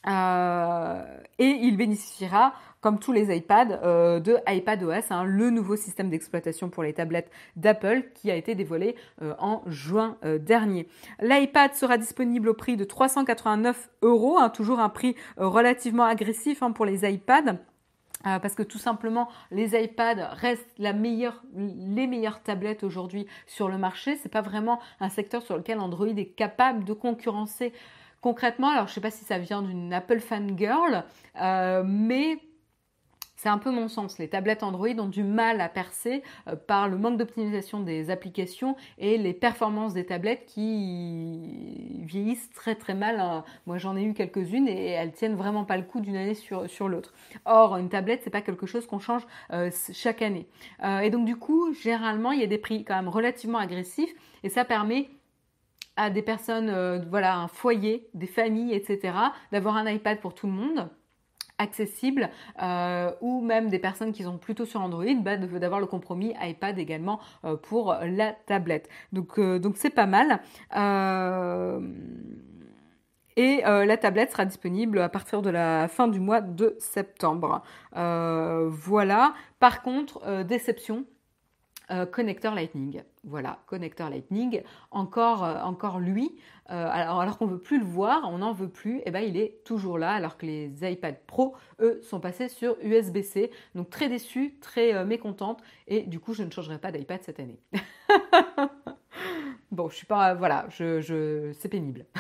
Euh, 0.07 1.03
et 1.39 1.47
il 1.49 1.75
bénéficiera, 1.75 2.53
comme 2.81 2.99
tous 2.99 3.11
les 3.11 3.35
iPads, 3.35 4.19
de 4.19 4.37
iPadOS, 4.47 5.11
hein, 5.11 5.23
le 5.25 5.49
nouveau 5.49 5.75
système 5.75 6.09
d'exploitation 6.09 6.69
pour 6.69 6.83
les 6.83 6.93
tablettes 6.93 7.29
d'Apple 7.55 8.05
qui 8.13 8.31
a 8.31 8.35
été 8.35 8.55
dévoilé 8.55 8.95
en 9.37 9.63
juin 9.67 10.17
dernier. 10.39 10.87
L'iPad 11.19 11.73
sera 11.73 11.97
disponible 11.97 12.49
au 12.49 12.53
prix 12.53 12.77
de 12.77 12.85
389 12.85 13.89
euros, 14.01 14.37
hein, 14.37 14.49
toujours 14.49 14.79
un 14.79 14.89
prix 14.89 15.15
relativement 15.35 16.05
agressif 16.05 16.63
hein, 16.63 16.71
pour 16.71 16.85
les 16.85 17.11
iPads. 17.11 17.57
Euh, 18.25 18.39
parce 18.39 18.55
que 18.55 18.63
tout 18.63 18.79
simplement, 18.79 19.29
les 19.51 19.79
iPads 19.79 20.29
restent 20.33 20.73
les 20.77 20.93
meilleures 22.07 22.41
tablettes 22.43 22.83
aujourd'hui 22.83 23.27
sur 23.45 23.69
le 23.69 23.77
marché. 23.77 24.15
C'est 24.15 24.29
pas 24.29 24.41
vraiment 24.41 24.79
un 24.99 25.09
secteur 25.09 25.43
sur 25.43 25.55
lequel 25.55 25.79
Android 25.79 26.07
est 26.07 26.35
capable 26.35 26.83
de 26.83 26.93
concurrencer 26.93 27.73
concrètement. 28.21 28.69
Alors, 28.69 28.87
je 28.87 28.93
sais 28.93 29.01
pas 29.01 29.11
si 29.11 29.23
ça 29.23 29.37
vient 29.37 29.61
d'une 29.61 29.93
Apple 29.93 30.19
fangirl, 30.19 31.03
euh, 31.41 31.83
mais 31.85 32.39
c'est 33.37 33.49
un 33.49 33.59
peu 33.59 33.71
mon 33.71 33.87
sens. 33.87 34.17
Les 34.17 34.27
tablettes 34.27 34.63
Android 34.63 34.89
ont 34.97 35.07
du 35.07 35.23
mal 35.23 35.61
à 35.61 35.69
percer 35.69 36.23
euh, 36.47 36.55
par 36.55 36.89
le 36.89 36.97
manque 36.97 37.17
d'optimisation 37.17 37.79
des 37.79 38.09
applications 38.09 38.75
et 38.97 39.17
les 39.17 39.33
performances 39.33 39.93
des 39.93 40.05
tablettes 40.05 40.45
qui 40.47 42.01
vieillissent 42.03 42.49
très 42.51 42.75
très 42.75 42.95
mal. 42.95 43.19
Hein. 43.19 43.45
Moi 43.67 43.77
j'en 43.77 43.95
ai 43.95 44.03
eu 44.03 44.13
quelques-unes 44.13 44.67
et 44.67 44.89
elles 44.89 45.13
tiennent 45.13 45.35
vraiment 45.35 45.65
pas 45.65 45.77
le 45.77 45.83
coup 45.83 46.01
d'une 46.01 46.15
année 46.15 46.33
sur, 46.33 46.89
l'autre. 46.89 47.13
Or 47.45 47.77
une 47.77 47.89
tablette 47.89 48.21
c'est 48.23 48.31
pas 48.31 48.41
quelque 48.41 48.65
chose 48.65 48.87
qu'on 48.87 48.99
change 48.99 49.25
euh, 49.53 49.69
chaque 49.93 50.23
année. 50.23 50.47
Euh, 50.83 50.99
et 50.99 51.11
donc 51.11 51.25
du 51.25 51.35
coup 51.35 51.73
généralement 51.73 52.31
il 52.31 52.41
y 52.41 52.43
a 52.43 52.47
des 52.47 52.57
prix 52.57 52.83
quand 52.83 52.95
même 52.95 53.07
relativement 53.07 53.59
agressifs 53.59 54.13
et 54.43 54.49
ça 54.49 54.65
permet 54.65 55.09
à 55.95 56.09
des 56.11 56.21
personnes, 56.21 57.07
voilà, 57.09 57.37
un 57.37 57.47
foyer, 57.47 58.07
des 58.13 58.27
familles, 58.27 58.75
etc., 58.75 59.17
d'avoir 59.51 59.77
un 59.77 59.89
iPad 59.89 60.19
pour 60.19 60.35
tout 60.35 60.45
le 60.45 60.53
monde 60.53 60.89
accessible 61.57 62.29
euh, 62.61 63.11
ou 63.21 63.41
même 63.41 63.69
des 63.69 63.79
personnes 63.79 64.13
qui 64.13 64.23
sont 64.23 64.37
plutôt 64.37 64.65
sur 64.65 64.81
Android, 64.81 65.05
bah, 65.21 65.37
d'avoir 65.37 65.79
le 65.79 65.87
compromis 65.87 66.33
iPad 66.41 66.77
également 66.77 67.19
euh, 67.45 67.55
pour 67.55 67.95
la 68.01 68.33
tablette. 68.33 68.89
Donc 69.11 69.39
euh, 69.39 69.59
donc 69.59 69.77
c'est 69.77 69.89
pas 69.89 70.05
mal. 70.05 70.41
Et 73.39 73.61
la 73.63 73.97
tablette 73.97 74.31
sera 74.31 74.45
disponible 74.45 74.99
à 74.99 75.09
partir 75.09 75.43
de 75.43 75.51
la 75.51 75.87
fin 75.87 76.07
du 76.07 76.19
mois 76.19 76.41
de 76.41 76.75
septembre. 76.79 77.61
voilà. 77.93 79.33
Par 79.59 79.83
contre, 79.83 80.43
déception, 80.43 81.05
euh, 81.89 82.05
connecteur 82.05 82.53
Lightning. 82.53 83.01
Voilà, 83.23 83.59
connecteur 83.65 84.09
Lightning. 84.09 84.61
Encore, 84.91 85.45
euh, 85.45 85.61
encore 85.61 85.99
lui. 85.99 86.37
Euh, 86.69 86.89
alors, 86.91 87.37
qu'on 87.37 87.45
veut 87.45 87.61
plus 87.61 87.79
le 87.79 87.85
voir, 87.85 88.23
on 88.25 88.39
n'en 88.39 88.51
veut 88.51 88.67
plus. 88.67 88.97
Et 88.97 89.03
eh 89.05 89.11
ben, 89.11 89.21
il 89.21 89.37
est 89.37 89.63
toujours 89.63 89.97
là, 89.97 90.11
alors 90.11 90.37
que 90.37 90.45
les 90.45 90.69
iPad 90.81 91.15
Pro, 91.25 91.55
eux, 91.79 92.01
sont 92.03 92.19
passés 92.19 92.49
sur 92.49 92.75
USB-C. 92.81 93.51
Donc 93.73 93.89
très 93.89 94.09
déçu, 94.09 94.57
très 94.59 95.05
mécontente. 95.05 95.61
Et 95.87 96.01
du 96.01 96.19
coup, 96.19 96.33
je 96.33 96.43
ne 96.43 96.51
changerai 96.51 96.77
pas 96.77 96.91
d'iPad 96.91 97.21
cette 97.23 97.39
année. 97.39 97.61
bon, 99.71 99.87
je 99.87 99.95
suis 99.95 100.07
pas, 100.07 100.33
voilà, 100.33 100.65
je, 100.69 100.99
je 100.99 101.53
c'est 101.57 101.69
pénible. 101.69 102.05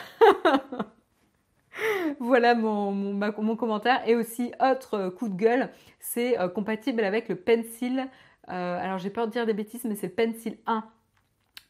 voilà 2.21 2.55
mon, 2.55 3.57
commentaire. 3.57 4.01
Et 4.07 4.15
aussi, 4.15 4.53
autre 4.61 5.09
coup 5.09 5.27
de 5.27 5.35
gueule, 5.35 5.71
c'est 5.99 6.37
compatible 6.55 7.03
avec 7.03 7.27
le 7.27 7.35
Pencil 7.35 8.07
euh, 8.49 8.79
alors 8.79 8.97
j'ai 8.97 9.09
peur 9.09 9.27
de 9.27 9.31
dire 9.31 9.45
des 9.45 9.53
bêtises, 9.53 9.83
mais 9.85 9.95
c'est 9.95 10.07
le 10.07 10.13
Pencil 10.13 10.57
1 10.65 10.83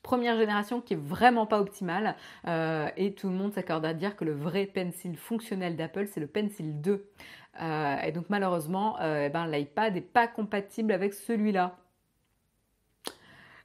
première 0.03 0.37
génération 0.37 0.79
qui 0.79 0.93
est 0.93 1.01
vraiment 1.01 1.45
pas 1.45 1.59
optimale 1.59 2.15
euh, 2.47 2.87
et 2.95 3.13
tout 3.13 3.27
le 3.27 3.35
monde 3.35 3.51
s'accorde 3.51 3.83
à 3.83 3.93
dire 3.93 4.15
que 4.15 4.23
le 4.23 4.31
vrai 4.31 4.65
pencil 4.65 5.17
fonctionnel 5.17 5.75
d'Apple 5.75 6.07
c'est 6.07 6.21
le 6.21 6.27
Pencil 6.27 6.79
2 6.79 7.09
euh, 7.61 7.97
et 7.97 8.13
donc 8.13 8.25
malheureusement 8.29 8.95
eh 9.01 9.27
ben, 9.27 9.47
l'iPad 9.47 9.95
n'est 9.95 10.01
pas 10.01 10.27
compatible 10.27 10.93
avec 10.93 11.13
celui-là. 11.13 11.75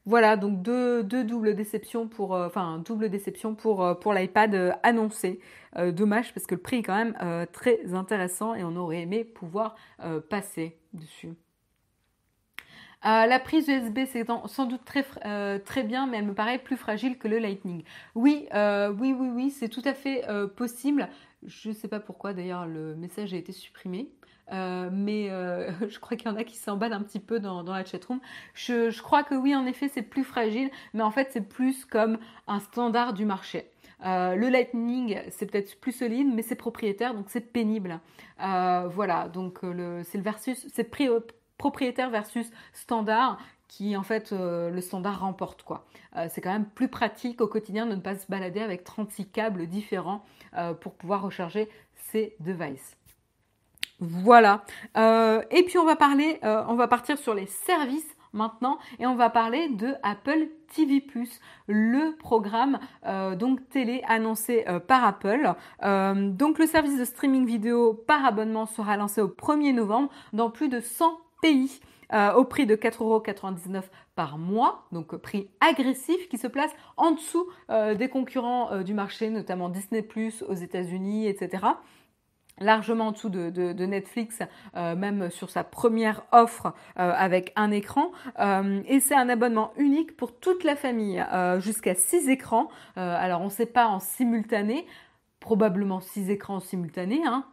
Voilà, 0.04 0.36
donc 0.36 0.62
deux, 0.62 1.04
doubles 1.04 1.54
déceptions 1.54 2.08
pour, 2.08 2.32
enfin 2.32 2.82
double 2.84 3.08
déception 3.08 3.54
pour, 3.54 4.00
pour 4.00 4.12
l'iPad 4.12 4.76
annoncé. 4.82 5.38
dommage 5.92 6.34
parce 6.34 6.46
que 6.46 6.56
le 6.56 6.60
prix 6.60 6.78
est 6.78 6.82
quand 6.82 6.96
même 6.96 7.46
très 7.52 7.94
intéressant 7.94 8.56
et 8.56 8.64
on 8.64 8.74
aurait 8.74 9.02
aimé 9.02 9.22
pouvoir 9.22 9.76
passer 10.28 10.76
dessus. 10.92 11.36
Euh, 13.04 13.26
la 13.26 13.40
prise 13.40 13.68
USB, 13.68 14.00
c'est 14.06 14.24
sans 14.46 14.64
doute 14.66 14.84
très, 14.84 15.04
euh, 15.24 15.58
très 15.58 15.82
bien, 15.82 16.06
mais 16.06 16.18
elle 16.18 16.26
me 16.26 16.34
paraît 16.34 16.58
plus 16.58 16.76
fragile 16.76 17.18
que 17.18 17.26
le 17.26 17.38
Lightning. 17.38 17.82
Oui, 18.14 18.46
euh, 18.54 18.92
oui, 18.92 19.14
oui, 19.18 19.28
oui, 19.34 19.50
c'est 19.50 19.68
tout 19.68 19.82
à 19.84 19.94
fait 19.94 20.24
possible. 20.56 21.08
Je 21.44 21.70
ne 21.70 21.74
sais 21.74 21.88
pas 21.88 22.00
pourquoi, 22.00 22.32
d'ailleurs, 22.32 22.66
le 22.66 22.94
message 22.94 23.34
a 23.34 23.36
été 23.36 23.52
supprimé. 23.52 24.08
mais 24.50 25.28
je 25.88 25.98
crois 25.98 26.16
qu'il 26.16 26.28
y 26.28 26.32
en 26.32 26.36
a 26.36 26.44
qui 26.44 26.56
s'emballent 26.56 26.92
un 26.92 27.02
petit 27.02 27.20
peu 27.20 27.40
dans, 27.40 27.62
la 27.62 27.84
chatroom. 27.84 28.20
Je, 28.54 28.90
je 28.90 29.02
crois 29.02 29.24
que 29.24 29.34
oui, 29.34 29.54
en 29.54 29.66
effet, 29.66 29.88
c'est 29.88 30.02
plus 30.02 30.24
fragile, 30.24 30.70
mais 30.94 31.02
en 31.02 31.10
fait, 31.10 31.30
c'est 31.32 31.48
plus 31.48 31.84
comme 31.84 32.18
un 32.46 32.60
standard 32.60 33.14
du 33.14 33.24
marché. 33.24 33.68
le 34.04 34.48
Lightning, 34.48 35.20
c'est 35.30 35.50
peut-être 35.50 35.80
plus 35.80 35.92
solide, 35.92 36.28
mais 36.32 36.42
c'est 36.42 36.54
propriétaire, 36.54 37.14
donc 37.14 37.26
c'est 37.28 37.52
pénible. 37.52 37.98
voilà, 38.38 39.28
donc 39.28 39.58
c'est 40.04 40.18
le 40.18 40.22
versus, 40.22 40.68
c'est 40.72 40.84
propriétaire 41.62 42.10
versus 42.10 42.50
standard 42.72 43.38
qui 43.68 43.96
en 43.96 44.02
fait 44.02 44.32
euh, 44.32 44.68
le 44.68 44.80
standard 44.80 45.20
remporte 45.20 45.62
quoi. 45.62 45.84
Euh, 46.16 46.26
c'est 46.28 46.40
quand 46.40 46.50
même 46.50 46.66
plus 46.66 46.88
pratique 46.88 47.40
au 47.40 47.46
quotidien 47.46 47.86
de 47.86 47.94
ne 47.94 48.00
pas 48.00 48.16
se 48.16 48.26
balader 48.28 48.60
avec 48.60 48.82
36 48.82 49.28
câbles 49.28 49.68
différents 49.68 50.24
euh, 50.58 50.74
pour 50.74 50.94
pouvoir 50.94 51.22
recharger 51.22 51.68
ces 52.10 52.34
devices. 52.40 52.96
Voilà. 54.00 54.64
et 54.96 55.62
puis 55.62 55.78
on 55.78 55.84
va 55.84 55.94
parler, 55.94 56.40
on 56.42 56.74
va 56.74 56.88
partir 56.88 57.16
sur 57.18 57.34
les 57.34 57.46
services 57.46 58.16
maintenant 58.32 58.78
et 58.98 59.06
on 59.06 59.14
va 59.14 59.30
parler 59.30 59.68
de 59.68 59.94
Apple 60.02 60.48
TV+, 60.74 61.04
le 61.68 62.16
programme 62.16 62.80
donc 63.38 63.68
télé 63.68 64.02
annoncé 64.08 64.64
par 64.88 65.04
Apple. 65.04 65.54
donc 65.80 66.58
le 66.58 66.66
service 66.66 66.98
de 66.98 67.04
streaming 67.04 67.46
vidéo 67.46 67.94
par 67.94 68.24
abonnement 68.24 68.66
sera 68.66 68.96
lancé 68.96 69.20
au 69.20 69.28
1er 69.28 69.72
novembre 69.72 70.10
dans 70.32 70.50
plus 70.50 70.68
de 70.68 70.80
100 70.80 71.21
pays. 71.42 71.80
Euh, 72.12 72.34
au 72.34 72.44
prix 72.44 72.66
de 72.66 72.76
4,99€ 72.76 73.84
par 74.14 74.36
mois, 74.36 74.84
donc 74.92 75.16
prix 75.16 75.48
agressif 75.60 76.28
qui 76.28 76.36
se 76.36 76.46
place 76.46 76.70
en 76.98 77.12
dessous 77.12 77.46
euh, 77.70 77.94
des 77.94 78.08
concurrents 78.08 78.70
euh, 78.70 78.82
du 78.82 78.92
marché, 78.92 79.30
notamment 79.30 79.70
Disney⁇ 79.70 80.02
aux 80.44 80.54
États-Unis, 80.54 81.26
etc. 81.26 81.64
largement 82.58 83.08
en 83.08 83.12
dessous 83.12 83.30
de, 83.30 83.86
Netflix, 83.86 84.40
euh, 84.76 84.94
même 84.94 85.30
sur 85.30 85.48
sa 85.48 85.64
première 85.64 86.22
offre 86.32 86.74
avec 86.96 87.52
un 87.56 87.70
écran. 87.70 88.12
Et 88.86 89.00
c'est 89.00 89.14
un 89.14 89.28
abonnement 89.30 89.72
unique 89.78 90.16
pour 90.16 90.38
toute 90.38 90.64
la 90.64 90.76
famille, 90.76 91.24
jusqu'à 91.58 91.94
6 91.94 92.28
écrans. 92.28 92.68
alors 92.94 93.40
on 93.40 93.46
ne 93.46 93.50
sait 93.50 93.66
pas 93.66 93.86
en 93.86 93.98
simultané, 93.98 94.86
probablement 95.40 96.00
6 96.00 96.30
écrans 96.30 96.60
simultanés, 96.60 97.22
hein, 97.24 97.46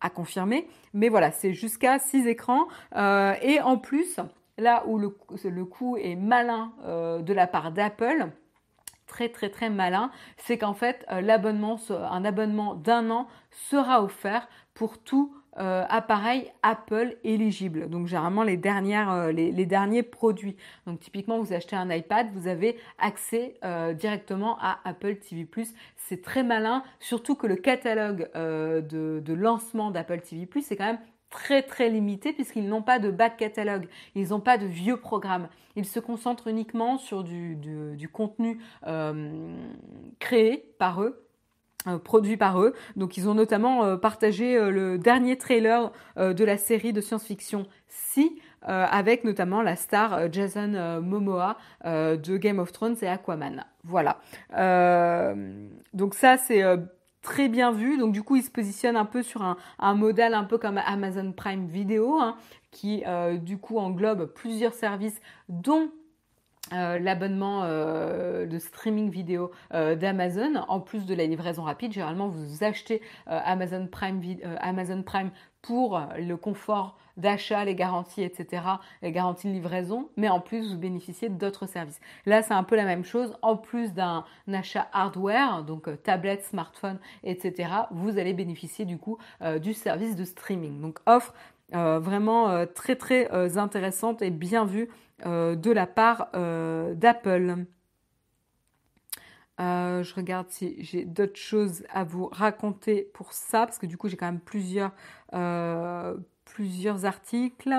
à 0.00 0.10
confirmer. 0.10 0.68
Mais 0.94 1.08
voilà, 1.08 1.30
c'est 1.30 1.52
jusqu'à 1.52 1.98
6 1.98 2.26
écrans. 2.26 2.68
et 2.94 3.60
en 3.60 3.78
plus, 3.78 4.20
là 4.58 4.84
où 4.86 4.98
le, 4.98 5.16
le 5.44 5.98
est 5.98 6.16
malin 6.16 6.72
de 6.86 7.32
la 7.32 7.46
part 7.46 7.72
d'Apple, 7.72 8.30
très 9.08 9.28
très 9.30 9.50
très 9.50 9.70
malin, 9.70 10.12
c'est 10.36 10.58
qu'en 10.58 10.74
fait 10.74 11.04
euh, 11.10 11.20
l'abonnement, 11.20 11.80
un 11.90 12.24
abonnement 12.24 12.76
d'un 12.76 13.10
an 13.10 13.26
sera 13.50 14.04
offert 14.04 14.46
pour 14.74 14.98
tout 14.98 15.34
euh, 15.58 15.84
appareil 15.88 16.50
Apple 16.62 17.16
éligible. 17.24 17.88
Donc 17.88 18.06
généralement 18.06 18.42
les, 18.42 18.56
dernières, 18.56 19.10
euh, 19.10 19.32
les, 19.32 19.66
derniers 19.66 20.02
produits. 20.02 20.56
Donc 20.86 21.00
typiquement 21.00 21.38
vous 21.38 21.52
achetez 21.52 21.76
un 21.76 21.90
iPad, 21.90 22.28
vous 22.32 22.48
avez 22.48 22.76
accès 22.98 23.54
directement 23.94 24.58
à 24.60 24.78
Apple 24.84 25.16
TV⁇ 25.16 25.44
C'est 25.96 26.22
très 26.22 26.42
malin, 26.42 26.82
surtout 27.00 27.34
que 27.34 27.46
le 27.46 27.56
catalogue 27.56 28.30
de, 28.34 29.32
lancement 29.32 29.90
d'Apple 29.90 30.20
TV⁇ 30.20 30.46
c'est 30.62 30.76
quand 30.76 30.86
même 30.86 31.00
très 31.30 31.62
très 31.62 31.90
limité 31.90 32.32
puisqu'ils 32.32 32.68
n'ont 32.68 32.82
pas 32.82 32.98
de 32.98 33.10
back 33.10 33.36
catalogue, 33.36 33.88
ils 34.14 34.28
n'ont 34.28 34.40
pas 34.40 34.58
de 34.58 34.66
vieux 34.66 34.96
programmes. 34.96 35.48
Ils 35.76 35.86
se 35.86 36.00
concentrent 36.00 36.48
uniquement 36.48 36.98
sur 36.98 37.22
du, 37.22 38.10
contenu 38.12 38.60
euh, 38.86 39.54
créé 40.18 40.74
par 40.78 41.02
eux. 41.02 41.27
Euh, 41.88 41.98
produit 41.98 42.36
par 42.36 42.60
eux. 42.60 42.74
Donc 42.96 43.16
ils 43.16 43.28
ont 43.28 43.34
notamment 43.34 43.84
euh, 43.84 43.96
partagé 43.96 44.58
le 44.70 44.98
dernier 44.98 45.36
trailer 45.36 45.90
de 46.16 46.44
la 46.44 46.56
série 46.56 46.92
de 46.92 47.00
science-fiction 47.00 47.66
Si, 47.88 48.40
avec 48.62 49.24
notamment 49.24 49.62
la 49.62 49.76
star 49.76 50.32
Jason 50.32 51.00
Momoa 51.02 51.56
de 51.84 52.36
Game 52.36 52.58
of 52.58 52.72
Thrones 52.72 52.96
et 53.02 53.08
Aquaman. 53.08 53.64
Voilà. 53.84 54.18
donc 55.92 56.14
ça 56.14 56.36
c'est 56.36 56.62
très 57.22 57.48
bien 57.48 57.72
vu. 57.72 57.98
Donc 57.98 58.12
du 58.12 58.22
coup, 58.22 58.36
il 58.36 58.42
se 58.42 58.50
positionne 58.50 58.96
un 58.96 59.04
peu 59.04 59.22
sur 59.22 59.42
un, 59.42 59.94
modèle 59.94 60.34
un 60.34 60.44
peu 60.44 60.58
comme 60.58 60.78
Amazon 60.78 61.32
Prime 61.32 61.66
Video, 61.66 62.18
hein, 62.18 62.36
qui 62.70 63.02
euh, 63.06 63.36
du 63.36 63.58
coup 63.58 63.78
englobe 63.78 64.26
plusieurs 64.26 64.74
services, 64.74 65.20
dont 65.48 65.90
euh, 66.72 66.98
l'abonnement 66.98 67.62
euh, 67.64 68.46
de 68.46 68.58
streaming 68.58 69.10
vidéo 69.10 69.50
d'Amazon, 69.72 70.56
en 70.68 70.80
plus 70.80 71.06
de 71.06 71.14
la 71.14 71.26
livraison 71.26 71.62
rapide. 71.62 71.92
Généralement, 71.92 72.28
vous 72.28 72.64
achetez 72.64 73.02
Amazon, 73.26 73.88
Prime, 73.90 75.30
pour 75.62 76.00
le 76.16 76.36
confort 76.36 76.96
d'achat, 77.18 77.64
les 77.64 77.74
garanties, 77.74 78.22
etc., 78.22 78.62
les 79.02 79.12
garanties 79.12 79.48
de 79.48 79.52
livraison, 79.52 80.08
mais 80.16 80.28
en 80.28 80.40
plus 80.40 80.72
vous 80.72 80.78
bénéficiez 80.78 81.28
d'autres 81.28 81.66
services. 81.66 82.00
Là, 82.24 82.42
c'est 82.42 82.54
un 82.54 82.62
peu 82.62 82.76
la 82.76 82.84
même 82.84 83.04
chose. 83.04 83.36
En 83.42 83.56
plus 83.56 83.92
d'un 83.92 84.24
achat 84.50 84.88
hardware, 84.92 85.64
donc 85.64 85.88
euh, 85.88 85.96
tablette, 85.96 86.44
smartphone, 86.44 86.98
etc., 87.24 87.70
vous 87.90 88.18
allez 88.18 88.32
bénéficier 88.32 88.84
du 88.84 88.98
coup 88.98 89.18
euh, 89.42 89.58
du 89.58 89.74
service 89.74 90.16
de 90.16 90.24
streaming. 90.24 90.80
Donc 90.80 91.00
offre 91.06 91.34
euh, 91.74 91.98
vraiment 91.98 92.64
très 92.74 92.96
très 92.96 93.58
intéressante 93.58 94.22
et 94.22 94.30
bien 94.30 94.64
vue 94.64 94.88
de 95.24 95.70
la 95.70 95.86
part 95.86 96.30
d'Apple. 96.32 97.66
je 99.58 100.14
regarde 100.14 100.48
si 100.50 100.76
j'ai 100.82 101.04
d'autres 101.04 101.38
choses 101.38 101.84
à 101.90 102.04
vous 102.04 102.28
raconter 102.32 103.10
pour 103.14 103.32
ça, 103.32 103.66
parce 103.66 103.78
que 103.78 103.86
du 103.86 103.96
coup 103.96 104.08
j'ai 104.08 104.16
quand 104.16 104.26
même 104.26 104.40
plusieurs, 104.40 104.92
plusieurs 106.48 107.04
articles. 107.04 107.74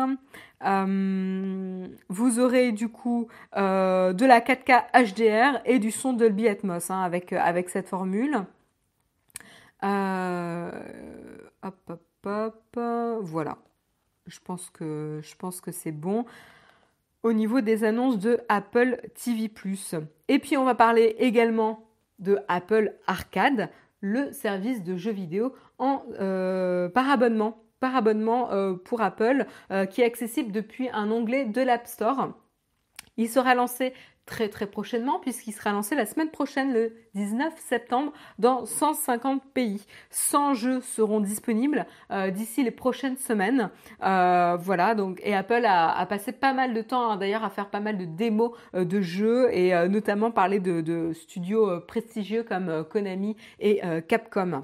Euh, 0.63 1.87
vous 2.09 2.39
aurez 2.39 2.71
du 2.71 2.89
coup 2.89 3.27
euh, 3.55 4.13
de 4.13 4.25
la 4.25 4.39
4K 4.39 4.85
HDR 4.93 5.61
et 5.65 5.79
du 5.79 5.91
son 5.91 6.13
Dolby 6.13 6.47
Atmos 6.47 6.89
hein, 6.89 7.01
avec, 7.01 7.33
euh, 7.33 7.39
avec 7.39 7.69
cette 7.69 7.87
formule. 7.87 8.35
hop, 9.83 11.73
hop, 11.89 12.01
hop, 12.25 12.79
voilà. 13.21 13.57
Je 14.27 14.39
pense 14.43 14.69
que, 14.69 15.19
je 15.23 15.35
pense 15.35 15.59
que 15.61 15.71
c'est 15.71 15.91
bon 15.91 16.25
au 17.23 17.33
niveau 17.33 17.61
des 17.61 17.83
annonces 17.83 18.19
de 18.19 18.39
Apple 18.49 18.99
TV+. 19.13 19.51
Et 20.27 20.39
puis 20.39 20.57
on 20.57 20.65
va 20.65 20.75
parler 20.75 21.15
également 21.19 21.85
de 22.19 22.39
Apple 22.47 22.95
Arcade, 23.07 23.69
le 24.01 24.31
service 24.31 24.83
de 24.83 24.95
jeux 24.95 25.11
vidéo 25.11 25.53
en, 25.77 26.03
par 26.93 27.09
abonnement 27.09 27.63
par 27.79 27.95
abonnement 27.95 28.51
euh, 28.51 28.73
pour 28.73 29.01
Apple 29.01 29.45
euh, 29.71 29.85
qui 29.85 30.01
est 30.01 30.05
accessible 30.05 30.51
depuis 30.51 30.89
un 30.91 31.11
onglet 31.11 31.45
de 31.45 31.61
l'App 31.61 31.87
Store. 31.87 32.33
Il 33.17 33.29
sera 33.29 33.55
lancé 33.55 33.93
très 34.37 34.67
prochainement 34.67 35.19
puisqu'il 35.19 35.51
sera 35.51 35.71
lancé 35.71 35.95
la 35.95 36.05
semaine 36.05 36.29
prochaine 36.29 36.73
le 36.73 36.93
19 37.15 37.53
septembre 37.57 38.13
dans 38.37 38.65
150 38.65 39.43
pays. 39.53 39.85
100 40.11 40.53
jeux 40.53 40.81
seront 40.81 41.19
disponibles 41.19 41.85
euh, 42.11 42.31
d'ici 42.31 42.63
les 42.63 42.71
prochaines 42.71 43.17
semaines. 43.17 43.69
voilà 43.99 44.95
donc 44.95 45.19
et 45.23 45.35
Apple 45.35 45.65
a, 45.65 46.05
passé 46.05 46.31
pas 46.31 46.53
mal 46.53 46.73
de 46.73 46.81
temps 46.81 47.11
hein, 47.11 47.17
d'ailleurs 47.17 47.43
à 47.43 47.49
faire 47.49 47.69
pas 47.69 47.79
mal 47.79 47.97
de 47.97 48.05
démos 48.05 48.51
de 48.73 49.01
jeux 49.01 49.53
et 49.53 49.73
notamment 49.87 50.31
parler 50.31 50.59
de 50.59 51.11
studios 51.13 51.79
prestigieux 51.81 52.43
comme 52.43 52.85
Konami 52.89 53.35
et 53.59 53.81
Capcom. 54.07 54.63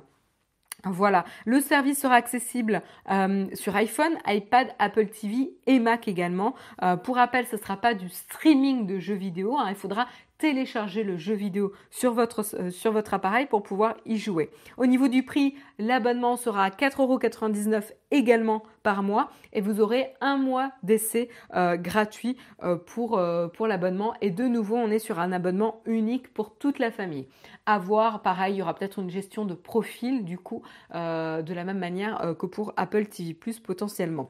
Voilà, 0.86 1.26
le 1.46 1.62
service 1.62 2.00
sera 2.00 2.16
accessible 2.16 2.84
euh, 3.10 3.48
sur 3.54 3.76
iPhone, 3.76 4.14
iPad, 4.28 4.68
Apple 4.78 5.08
TV 5.08 5.52
et 5.66 5.80
Mac 5.80 6.08
également. 6.08 6.54
Euh, 6.84 6.96
pour 6.96 7.16
rappel, 7.16 7.48
ce 7.48 7.56
ne 7.56 7.62
sera 7.62 7.78
pas 7.78 7.96
du 7.96 8.08
streaming 8.10 8.86
de 8.86 9.00
jeux 9.00 9.16
vidéo, 9.16 9.58
hein. 9.58 9.66
il 9.70 9.76
faudra 9.76 10.08
télécharger 10.38 11.04
le 11.04 11.18
jeu 11.18 11.34
vidéo 11.34 11.72
sur 11.92 12.14
votre, 12.14 12.44
euh, 12.56 12.70
sur 12.70 12.92
votre 12.92 13.14
appareil 13.14 13.46
pour 13.46 13.64
pouvoir 13.64 13.96
y 14.06 14.18
jouer. 14.18 14.50
Au 14.78 14.86
niveau 14.86 15.08
du 15.08 15.24
prix, 15.24 15.56
l'abonnement 15.80 16.36
sera 16.36 16.66
à 16.66 16.70
4,99€ 16.70 17.92
également 18.12 18.64
par 18.84 19.04
mois 19.04 19.30
et 19.54 19.62
vous 19.62 19.82
aurez 19.82 20.14
un 20.22 20.38
mois 20.38 20.72
d'essai 20.84 21.30
euh, 21.56 21.78
gratuit 21.78 22.38
euh, 22.64 22.76
pour, 22.78 23.18
l'abonnement. 23.68 24.14
Et 24.22 24.30
de 24.30 24.46
nouveau, 24.46 24.76
on 24.76 24.92
est 24.92 25.00
sur 25.00 25.20
un 25.20 25.32
abonnement 25.32 25.82
unique 25.86 26.34
pour 26.34 26.58
toute 26.58 26.80
la 26.80 26.92
famille. 26.92 27.28
À 27.66 27.80
voir, 27.80 28.22
pareil, 28.22 28.56
il 28.56 28.58
y 28.58 28.62
aura 28.62 28.76
peut-être 28.76 29.00
une 29.00 29.10
gestion 29.10 29.46
de 29.46 29.54
profil 29.54 30.24
du 30.24 30.38
coup, 30.38 30.62
de 30.94 31.54
la 31.54 31.64
même 31.64 31.80
manière 31.80 32.36
que 32.38 32.46
pour 32.46 32.74
Apple 32.78 33.06
TV⁇ 33.08 33.34
potentiellement. 33.62 34.30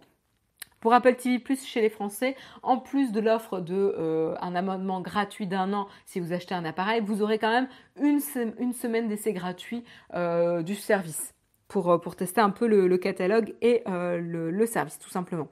Pour 0.86 0.93
Apple 0.93 1.15
TV 1.15 1.39
Plus 1.39 1.65
chez 1.65 1.81
les 1.81 1.89
Français, 1.89 2.36
en 2.61 2.77
plus 2.77 3.11
de 3.11 3.19
l'offre 3.19 3.59
de 3.59 3.95
euh, 3.97 4.36
un 4.39 4.53
amendement 4.53 5.01
gratuit 5.01 5.47
d'un 5.47 5.73
an 5.73 5.88
si 6.05 6.19
vous 6.19 6.31
achetez 6.31 6.53
un 6.53 6.63
appareil, 6.63 7.01
vous 7.03 7.23
aurez 7.23 7.39
quand 7.39 7.49
même 7.49 7.67
une, 7.99 8.19
semaine 8.19 9.07
d'essai 9.07 9.33
gratuit 9.33 9.83
euh, 10.13 10.61
du 10.61 10.75
service 10.75 11.33
pour, 11.67 11.89
euh, 11.89 11.97
pour, 11.97 12.15
tester 12.15 12.39
un 12.39 12.51
peu 12.51 12.67
le, 12.67 12.95
catalogue 12.99 13.55
et 13.63 13.81
le, 13.88 14.65
service 14.67 14.99
tout 14.99 15.09
simplement. 15.09 15.47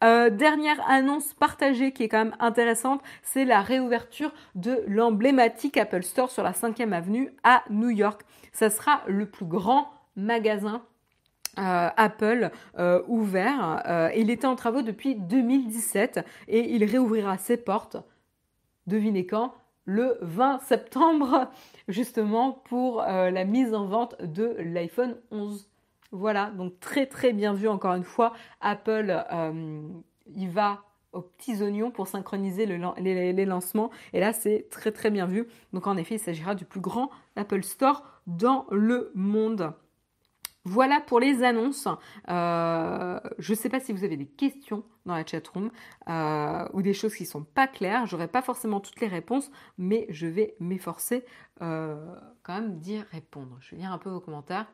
dernière 0.00 0.80
annonce 0.90 1.32
partagée 1.34 1.92
qui 1.92 2.02
est 2.02 2.08
quand 2.08 2.24
même 2.24 2.36
intéressante, 2.40 3.02
c'est 3.22 3.44
la 3.44 3.60
réouverture 3.60 4.32
de 4.56 4.82
l'emblématique 4.88 5.76
Apple 5.76 6.02
Store 6.02 6.28
sur 6.28 6.42
la 6.42 6.50
5e 6.50 6.90
avenue 6.90 7.32
à 7.44 7.62
New 7.70 7.90
York. 7.90 8.22
Ça 8.50 8.68
sera 8.68 9.02
le 9.06 9.26
plus 9.26 9.46
grand 9.46 9.92
magasin 10.16 10.82
euh, 11.58 11.90
Apple 11.96 12.50
euh, 12.78 13.02
ouvert. 13.08 13.82
Euh, 13.86 14.10
il 14.16 14.30
était 14.30 14.46
en 14.46 14.56
travaux 14.56 14.80
depuis 14.80 15.14
2017 15.16 16.24
et 16.48 16.74
il 16.74 16.82
réouvrira 16.84 17.36
ses 17.36 17.58
portes, 17.58 17.98
devinez 18.86 19.26
quand, 19.26 19.52
le 19.84 20.16
20 20.22 20.60
septembre, 20.60 21.50
justement 21.88 22.52
pour 22.52 23.02
la 23.02 23.44
mise 23.44 23.74
en 23.74 23.86
vente 23.86 24.16
de 24.22 24.56
l'iPhone 24.60 25.16
11. 25.30 25.68
Voilà, 26.10 26.50
donc 26.50 26.78
très 26.80 27.06
très 27.06 27.32
bien 27.32 27.52
vu 27.52 27.68
encore 27.68 27.94
une 27.94 28.04
fois. 28.04 28.32
Apple, 28.60 29.22
il 30.34 30.48
va 30.48 30.84
aux 31.12 31.20
petits 31.20 31.62
oignons 31.62 31.90
pour 31.90 32.06
synchroniser 32.06 32.64
les, 32.64 33.32
les, 33.32 33.44
lancements. 33.44 33.90
Et 34.14 34.20
là, 34.20 34.32
c'est 34.32 34.68
très 34.70 34.92
très 34.92 35.10
bien 35.10 35.26
vu. 35.26 35.46
Donc 35.74 35.86
en 35.86 35.96
effet, 35.98 36.14
il 36.14 36.18
s'agira 36.18 36.54
du 36.54 36.64
plus 36.64 36.80
grand 36.80 37.10
Apple 37.36 37.62
Store 37.62 38.04
dans 38.26 38.66
le 38.70 39.10
monde. 39.14 39.74
Voilà 40.64 41.00
pour 41.00 41.18
les 41.18 41.42
annonces. 41.42 41.88
Euh, 42.28 43.18
je 43.38 43.52
ne 43.52 43.56
sais 43.56 43.68
pas 43.68 43.80
si 43.80 43.92
vous 43.92 44.04
avez 44.04 44.16
des 44.16 44.26
questions 44.26 44.84
dans 45.06 45.14
la 45.14 45.26
chatroom 45.26 45.70
euh, 46.08 46.68
ou 46.72 46.82
des 46.82 46.94
choses 46.94 47.16
qui 47.16 47.24
ne 47.24 47.28
sont 47.28 47.42
pas 47.42 47.66
claires. 47.66 48.06
J'aurai 48.06 48.28
pas 48.28 48.42
forcément 48.42 48.78
toutes 48.78 49.00
les 49.00 49.08
réponses, 49.08 49.50
mais 49.76 50.06
je 50.10 50.28
vais 50.28 50.54
m'efforcer 50.60 51.24
euh, 51.62 52.14
quand 52.44 52.54
même 52.54 52.78
d'y 52.78 53.00
répondre. 53.00 53.56
Je 53.60 53.74
vais 53.74 53.82
lire 53.82 53.92
un 53.92 53.98
peu 53.98 54.10
vos 54.10 54.20
commentaires. 54.20 54.66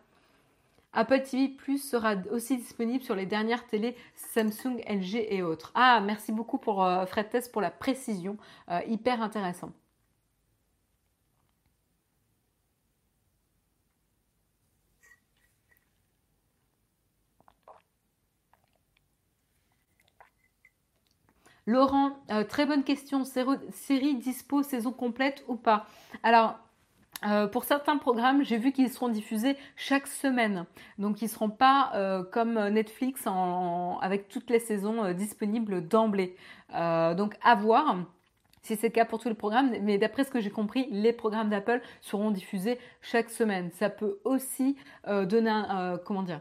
Apple 0.93 1.23
TV 1.23 1.49
Plus 1.49 1.79
sera 1.79 2.17
aussi 2.33 2.57
disponible 2.59 3.05
sur 3.05 3.15
les 3.15 3.27
dernières 3.27 3.67
télés 3.67 3.95
Samsung, 4.15 4.83
LG 4.87 5.27
et 5.31 5.43
autres. 5.43 5.71
Ah, 5.75 6.01
merci 6.05 6.33
beaucoup 6.33 6.59
pour 6.59 6.87
Fred 7.07 7.29
Test 7.29 7.53
pour 7.53 7.61
la 7.61 7.71
précision. 7.71 8.39
hyper 8.87 9.23
intéressant. 9.23 9.71
Laurent, 21.69 22.17
euh, 22.31 22.45
très 22.45 22.65
bonne 22.65 22.83
question. 22.83 23.25
Série 23.25 24.15
dispo, 24.15 24.63
saison 24.63 24.91
complète 24.91 25.45
ou 25.49 25.55
pas? 25.55 25.85
Alors, 26.23 26.59
euh, 27.27 27.47
pour 27.47 27.65
certains 27.65 27.99
programmes, 27.99 28.43
j'ai 28.43 28.57
vu 28.57 28.73
qu'ils 28.73 28.91
seront 28.91 29.11
diffusés 29.11 29.55
chaque 29.77 30.07
semaine. 30.07 30.65
Donc, 30.97 31.21
ils 31.21 31.27
ne 31.27 31.29
seront 31.29 31.51
pas 31.51 31.91
euh, 31.95 32.25
comme 32.25 32.59
Netflix 32.69 33.27
avec 34.01 34.31
toutes 34.31 34.49
les 34.49 34.61
saisons 34.61 35.13
disponibles 35.13 35.87
d'emblée. 35.87 36.37
donc, 36.73 37.37
à 37.43 37.55
voir 37.55 37.99
si 38.63 38.75
c'est 38.77 38.89
le 38.89 38.93
cas 38.95 39.05
pour 39.05 39.19
tous 39.19 39.29
les 39.29 39.35
programmes. 39.35 39.71
Mais 39.83 39.99
d'après 39.99 40.25
ce 40.25 40.31
que 40.31 40.41
j'ai 40.41 40.49
compris, 40.49 40.89
les 40.91 41.13
programmes 41.13 41.51
d'Apple 41.51 41.83
seront 42.01 42.31
diffusés 42.31 42.79
chaque 43.03 43.29
semaine. 43.29 43.69
Ça 43.73 43.91
peut 43.91 44.21
aussi 44.25 44.79
donner 45.07 45.51
un, 45.51 45.99
comment 45.99 46.23
dire, 46.23 46.41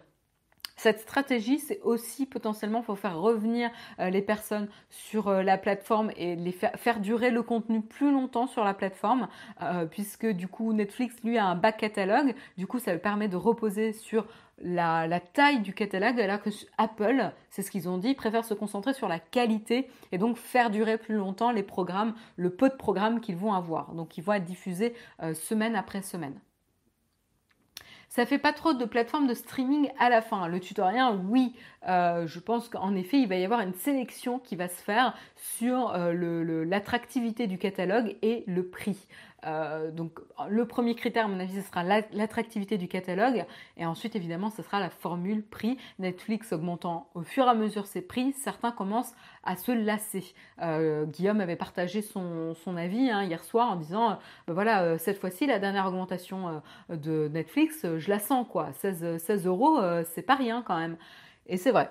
cette 0.78 1.00
stratégie, 1.00 1.58
c'est 1.58 1.82
aussi 1.82 2.28
potentiellement 2.28 2.84
pour 2.84 3.00
faire 3.00 3.20
revenir 3.20 3.72
euh, 4.00 4.12
les 4.12 4.22
personnes 4.22 4.70
sur 4.92 5.28
euh, 5.28 5.42
la 5.42 5.58
plateforme 5.58 6.12
et 6.16 6.36
les 6.36 6.52
faire, 6.52 7.00
durer 7.00 7.32
le 7.32 7.42
contenu 7.42 7.82
plus 7.82 8.12
longtemps 8.12 8.46
sur 8.46 8.64
la 8.64 8.76
plateforme, 8.76 9.28
euh, 9.64 9.88
puisque 9.88 10.28
du 10.28 10.48
coup 10.48 10.74
Netflix 10.74 11.16
lui 11.24 11.40
a 11.40 11.46
un 11.48 11.56
back 11.56 11.78
catalogue. 11.78 12.36
Du 12.58 12.68
coup, 12.68 12.78
ça 12.78 12.94
lui 12.94 13.00
permet 13.00 13.28
de 13.28 13.36
reposer 13.36 13.92
sur 13.92 14.28
la, 14.60 15.08
la, 15.08 15.20
taille 15.20 15.62
du 15.62 15.74
catalogue, 15.74 16.22
alors 16.22 16.42
que 16.42 16.52
Apple, 16.78 17.32
c'est 17.50 17.64
ce 17.64 17.72
qu'ils 17.72 17.90
ont 17.90 17.98
dit, 17.98 18.14
préfère 18.14 18.46
se 18.46 18.54
concentrer 18.54 18.94
sur 18.94 19.08
la 19.08 19.20
qualité 19.20 19.90
et 20.12 20.20
donc 20.20 20.38
faire 20.38 20.70
durer 20.70 21.00
plus 21.00 21.16
longtemps 21.16 21.52
les 21.52 21.64
programmes, 21.64 22.14
le 22.36 22.52
peu 22.52 22.70
de 22.70 22.76
programmes 22.76 23.20
qu'ils 23.20 23.38
vont 23.38 23.54
avoir. 23.54 23.94
Donc 23.94 24.18
ils 24.18 24.24
vont 24.24 24.34
être 24.34 24.46
diffusés 24.46 24.94
semaine 25.34 25.76
après 25.76 26.02
semaine. 26.02 26.40
Ça 28.10 28.26
fait 28.26 28.40
pas 28.40 28.54
trop 28.54 28.74
de 28.74 28.86
plateformes 28.86 29.28
de 29.28 29.34
streaming 29.34 29.90
à 30.00 30.10
la 30.10 30.22
fin. 30.22 30.48
Le 30.48 30.60
tutoriel, 30.60 31.20
oui, 31.30 31.54
euh, 31.88 32.26
je 32.26 32.40
pense 32.40 32.70
qu'en 32.70 32.96
effet, 32.96 33.20
il 33.20 33.28
va 33.28 33.36
y 33.36 33.46
avoir 33.46 33.60
une 33.60 33.74
sélection 33.74 34.40
qui 34.40 34.56
va 34.56 34.70
se 34.70 34.82
faire 34.82 35.14
sur 35.36 35.94
euh, 35.94 36.64
l'attractivité 36.66 37.48
du 37.48 37.58
catalogue 37.58 38.16
et 38.22 38.44
le 38.48 38.66
prix. 38.66 39.08
Euh, 39.46 39.92
donc 39.92 40.20
le 40.50 40.66
premier 40.66 40.96
critère, 40.96 41.26
à 41.26 41.28
mon 41.28 41.40
avis, 41.40 41.62
ce 41.62 41.68
sera 41.68 41.84
l'attractivité 41.84 42.78
du 42.78 42.88
catalogue. 42.88 43.46
Et 43.78 43.86
ensuite, 43.86 44.16
évidemment, 44.16 44.50
ce 44.50 44.62
sera 44.62 44.80
la 44.80 44.90
formule 44.90 45.44
prix. 45.44 45.78
Netflix 46.00 46.54
augmentant 46.54 47.10
au 47.14 47.22
fur 47.22 47.46
et 47.46 47.50
à 47.50 47.54
mesure 47.54 47.86
ses 47.86 48.02
prix, 48.02 48.34
certains 48.34 48.72
commencent 48.72 49.14
à 49.44 49.56
se 49.56 49.72
lasser. 49.72 50.34
Euh, 50.62 51.06
Guillaume 51.06 51.42
avait 51.42 51.56
partagé 51.56 52.02
son, 52.02 52.56
avis 52.78 53.10
hein, 53.10 53.24
hier 53.24 53.44
soir 53.44 53.72
en 53.72 53.76
disant, 53.76 54.20
ben 54.48 54.54
voilà, 54.54 54.98
cette 54.98 55.20
fois-ci, 55.20 55.48
la 55.48 55.60
dernière 55.60 55.88
augmentation 55.88 56.62
de 56.90 57.30
Netflix, 57.30 57.86
je 57.98 58.10
la 58.10 58.20
sens 58.20 58.46
quoi. 58.48 58.74
16, 58.74 59.18
16 59.18 59.48
euros, 59.48 59.80
c'est 60.14 60.22
pas 60.22 60.36
rien 60.36 60.64
quand 60.66 60.78
même. 60.78 60.98
Et 61.48 61.58
c'est 61.58 61.72
vrai. 61.72 61.90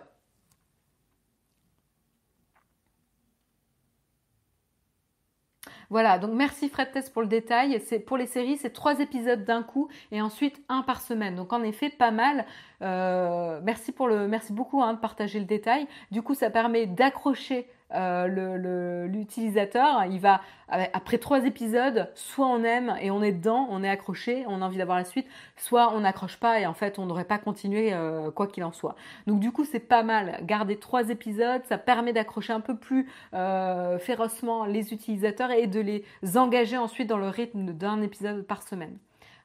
Voilà, 5.91 6.19
donc 6.19 6.33
merci 6.33 6.69
Fred 6.69 6.91
Test 6.93 7.13
pour 7.13 7.23
le 7.23 7.29
détail. 7.29 7.81
C'est 7.85 7.99
pour 7.99 8.17
les 8.17 8.27
séries, 8.27 8.57
c'est 8.57 8.73
trois 8.73 9.01
épisodes 9.01 9.45
d'un 9.45 9.63
coup 9.63 9.89
et 10.11 10.21
ensuite 10.21 10.61
un 10.69 10.83
par 10.83 11.01
semaine. 11.01 11.37
Donc 11.37 11.53
en 11.53 11.63
effet, 11.63 11.91
pas 11.91 12.11
mal. 12.11 12.45
Euh, 12.83 13.61
merci 13.63 13.93
pour 13.93 14.09
le, 14.09 14.27
merci 14.29 14.53
beaucoup 14.53 14.83
hein, 14.83 14.95
de 14.95 14.99
partager 14.99 15.39
le 15.39 15.45
détail. 15.45 15.87
Du 16.11 16.23
coup, 16.23 16.35
ça 16.35 16.51
permet 16.51 16.87
d'accrocher 16.87 17.67
euh, 17.95 19.07
l'utilisateur, 19.07 20.05
il 20.07 20.19
va, 20.19 20.41
après 20.69 21.19
trois 21.19 21.45
épisodes, 21.45 22.11
soit 22.15 22.47
on 22.47 22.65
aime 22.65 22.97
et 23.01 23.11
on 23.11 23.23
est 23.23 23.33
dedans, 23.33 23.69
on 23.71 23.85
est 23.85 23.89
accroché, 23.89 24.45
on 24.49 24.61
a 24.61 24.65
envie 24.65 24.79
d'avoir 24.79 24.99
la 24.99 25.05
suite, 25.05 25.27
soit 25.57 25.93
on 25.95 26.01
n'accroche 26.01 26.37
pas 26.39 26.61
et 26.61 26.67
en 26.67 26.75
fait 26.75 26.99
on 26.99 27.07
n'aurait 27.07 27.25
pas 27.25 27.39
continué 27.39 27.93
euh, 27.93 28.31
quoi 28.33 28.49
qu'il 28.49 28.65
en 28.65 28.73
soit. 28.73 28.97
Donc 29.27 29.41
du 29.41 29.53
coup 29.53 29.65
c'est 29.65 29.81
pas 29.81 30.03
mal, 30.03 30.41
garder 30.43 30.79
trois 30.79 31.11
épisodes, 31.11 31.63
ça 31.69 31.79
permet 31.79 32.13
d'accrocher 32.13 32.53
un 32.53 32.61
peu 32.61 32.77
plus 32.77 33.09
euh, 33.35 33.99
férocement 33.99 34.65
les 34.65 34.93
utilisateurs 34.93 35.53
et 35.53 35.69
de 35.69 35.81
les 35.81 36.05
engager 36.37 36.77
ensuite 36.77 37.09
dans 37.09 37.19
le 37.19 37.29
rythme 37.29 37.73
d'un 37.73 38.03
épisode 38.03 38.43
par 38.47 38.63
semaine. 38.63 38.99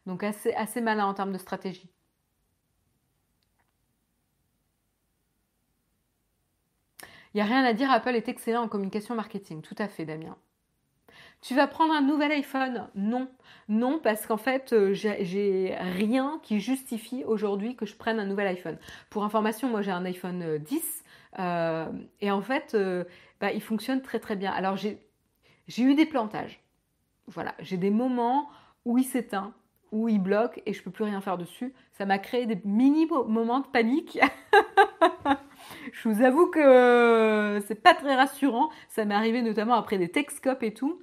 Donc 0.08 0.24
assez, 0.24 0.54
assez 0.56 0.82
malin 0.82 1.06
en 1.06 1.14
termes 1.14 1.32
de 1.32 1.38
stratégie. 1.38 1.88
Il 7.34 7.38
n'y 7.38 7.42
a 7.42 7.46
rien 7.46 7.64
à 7.64 7.74
dire, 7.74 7.90
Apple 7.92 8.16
est 8.16 8.28
excellent 8.28 8.64
en 8.64 8.68
communication 8.68 9.16
marketing. 9.16 9.62
Tout 9.62 9.76
à 9.78 9.88
fait, 9.88 10.06
Damien. 10.06 10.38
Tu 11.42 11.56
vas 11.56 11.66
prendre 11.66 11.94
un 11.94 12.02
nouvel 12.02 12.32
iPhone? 12.32 12.88
Non. 12.94 13.28
Non, 13.68 14.00
parce 14.00 14.28
qu'en 14.28 14.38
fait, 14.38 14.74
euh, 14.74 14.94
j'ai 14.94 15.76
rien 15.80 16.40
qui 16.44 16.60
justifie 16.60 17.24
aujourd'hui 17.24 17.76
que 17.76 17.86
je 17.86 17.96
prenne 17.96 18.20
un 18.20 18.26
nouvel 18.26 18.48
iPhone. 18.48 18.78
Pour 19.10 19.24
information, 19.24 19.68
moi 19.68 19.82
j'ai 19.82 19.92
un 19.92 20.06
iPhone 20.06 20.60
10 20.60 21.04
euh, 21.40 21.42
euh, 21.42 21.92
et 22.20 22.30
en 22.30 22.42
fait, 22.42 22.78
bah, 23.40 23.52
il 23.52 23.62
fonctionne 23.62 24.02
très 24.02 24.20
très 24.20 24.36
bien. 24.36 24.52
Alors 24.52 24.76
j'ai 24.76 25.00
eu 25.80 25.96
des 25.96 26.06
plantages. 26.06 26.62
Voilà, 27.28 27.56
j'ai 27.60 27.78
des 27.78 27.92
moments 27.92 28.50
où 28.86 28.98
il 28.98 29.06
s'éteint, 29.06 29.54
où 29.92 30.10
il 30.10 30.20
bloque 30.20 30.62
et 30.66 30.74
je 30.74 30.84
peux 30.84 30.92
plus 30.92 31.06
rien 31.06 31.22
faire 31.22 31.38
dessus. 31.38 31.74
Ça 31.94 32.06
m'a 32.06 32.20
créé 32.20 32.46
des 32.46 32.60
mini 32.66 33.08
moments 33.08 33.62
de 33.62 33.68
panique. 33.68 34.20
je 35.92 36.10
vous 36.10 36.22
avoue 36.22 36.48
que 36.48 36.60
euh, 36.60 37.62
c'est 37.62 37.82
pas 37.82 37.94
très 37.94 38.16
rassurant. 38.16 38.70
Ça 38.90 39.06
m'est 39.06 39.16
arrivé 39.16 39.42
notamment 39.42 39.76
après 39.76 39.98
des 39.98 40.10
Texcopes 40.10 40.64
et 40.64 40.74
tout. 40.74 41.02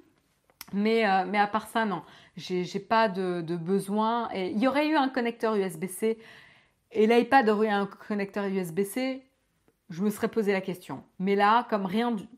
Mais, 0.72 1.09
euh, 1.09 1.24
mais 1.26 1.39
à 1.39 1.47
part 1.47 1.66
ça, 1.66 1.84
non. 1.84 2.03
J'ai 2.36 2.80
pas 2.80 3.09
de, 3.09 3.57
besoin. 3.57 4.28
Et 4.34 4.51
il 4.51 4.59
y 4.59 4.68
aurait 4.68 4.89
eu 4.89 4.97
un 4.97 5.09
connecteur 5.09 5.55
USB-C. 5.57 6.18
Et 6.93 7.07
l'iPad 7.07 7.49
aurait 7.49 7.68
eu 7.68 7.70
un 7.70 7.86
connecteur 7.86 8.47
USB-C 8.47 9.24
je 9.91 10.03
me 10.03 10.11
serais 10.11 10.28
posé 10.28 10.53
la 10.53 10.61
question. 10.61 11.03
Mais 11.18 11.34
là, 11.34 11.66
comme 11.70 11.89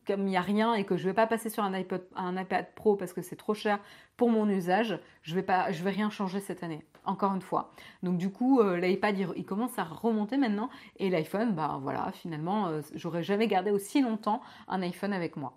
comme 0.06 0.20
il 0.20 0.26
n'y 0.26 0.36
a 0.36 0.40
rien 0.40 0.74
et 0.74 0.84
que 0.84 0.96
je 0.96 1.02
ne 1.02 1.08
vais 1.08 1.14
pas 1.14 1.26
passer 1.26 1.50
sur 1.50 1.64
un 1.64 1.72
un 2.14 2.40
iPad 2.40 2.66
Pro 2.76 2.96
parce 2.96 3.12
que 3.12 3.22
c'est 3.22 3.36
trop 3.36 3.54
cher 3.54 3.80
pour 4.16 4.30
mon 4.30 4.48
usage, 4.48 4.98
je 5.22 5.34
vais 5.34 5.42
vais 5.42 5.90
rien 5.90 6.10
changer 6.10 6.40
cette 6.40 6.62
année. 6.62 6.84
Encore 7.04 7.34
une 7.34 7.42
fois. 7.42 7.72
Donc 8.02 8.18
du 8.18 8.30
coup, 8.30 8.60
euh, 8.60 8.76
l'iPad 8.78 9.18
il, 9.36 9.44
commence 9.44 9.78
à 9.78 9.84
remonter 9.84 10.36
maintenant 10.36 10.68
et 10.96 11.08
l'iPhone, 11.10 11.54
bah 11.54 11.78
voilà, 11.82 12.12
finalement, 12.12 12.68
euh, 12.68 12.82
j'aurais 12.94 13.22
jamais 13.22 13.46
gardé 13.48 13.70
aussi 13.70 14.02
longtemps 14.02 14.42
un 14.68 14.82
iPhone 14.82 15.12
avec 15.12 15.36
moi. 15.36 15.56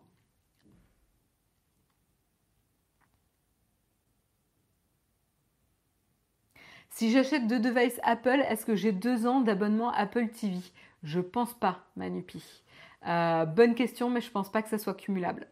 Si 6.89 7.11
j'achète 7.11 7.47
deux 7.47 7.59
devices 7.59 7.99
Apple, 8.03 8.41
est-ce 8.47 8.65
que 8.65 8.75
j'ai 8.75 8.91
deux 8.91 9.25
ans 9.27 9.41
d'abonnement 9.41 9.91
Apple 9.91 10.29
TV 10.29 10.59
je 11.03 11.19
pense 11.19 11.53
pas, 11.53 11.85
Manupi. 11.97 12.63
Euh, 13.07 13.45
bonne 13.45 13.75
question, 13.75 14.09
mais 14.09 14.21
je 14.21 14.31
pense 14.31 14.51
pas 14.51 14.61
que 14.61 14.69
ça 14.69 14.77
soit 14.77 14.93
cumulable. 14.95 15.47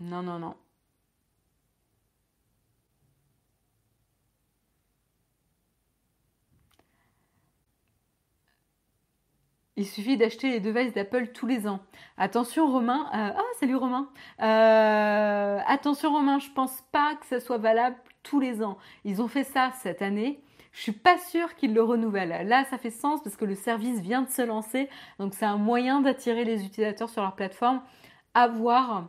Non, 0.00 0.22
non, 0.22 0.38
non. 0.38 0.54
Il 9.78 9.86
suffit 9.86 10.16
d'acheter 10.16 10.48
les 10.48 10.60
devices 10.60 10.94
d'Apple 10.94 11.28
tous 11.28 11.46
les 11.46 11.68
ans. 11.68 11.80
Attention 12.16 12.72
Romain, 12.72 13.10
euh, 13.12 13.36
ah 13.36 13.42
salut 13.60 13.76
Romain. 13.76 14.08
Euh, 14.40 15.58
attention 15.66 16.14
Romain, 16.14 16.38
je 16.38 16.48
pense 16.50 16.82
pas 16.92 17.14
que 17.16 17.26
ça 17.26 17.40
soit 17.40 17.58
valable 17.58 17.96
tous 18.22 18.40
les 18.40 18.62
ans. 18.62 18.78
Ils 19.04 19.20
ont 19.20 19.28
fait 19.28 19.44
ça 19.44 19.72
cette 19.82 20.00
année. 20.00 20.40
Je 20.72 20.80
suis 20.80 20.92
pas 20.92 21.18
sûre 21.18 21.54
qu'ils 21.56 21.74
le 21.74 21.82
renouvellent. 21.82 22.48
Là, 22.48 22.64
ça 22.64 22.78
fait 22.78 22.90
sens 22.90 23.22
parce 23.22 23.36
que 23.36 23.44
le 23.44 23.54
service 23.54 24.00
vient 24.00 24.22
de 24.22 24.30
se 24.30 24.40
lancer. 24.40 24.88
Donc, 25.18 25.34
c'est 25.34 25.44
un 25.44 25.58
moyen 25.58 26.00
d'attirer 26.00 26.44
les 26.44 26.64
utilisateurs 26.64 27.10
sur 27.10 27.20
leur 27.20 27.34
plateforme. 27.34 27.82
À 28.32 28.48
voir 28.48 29.08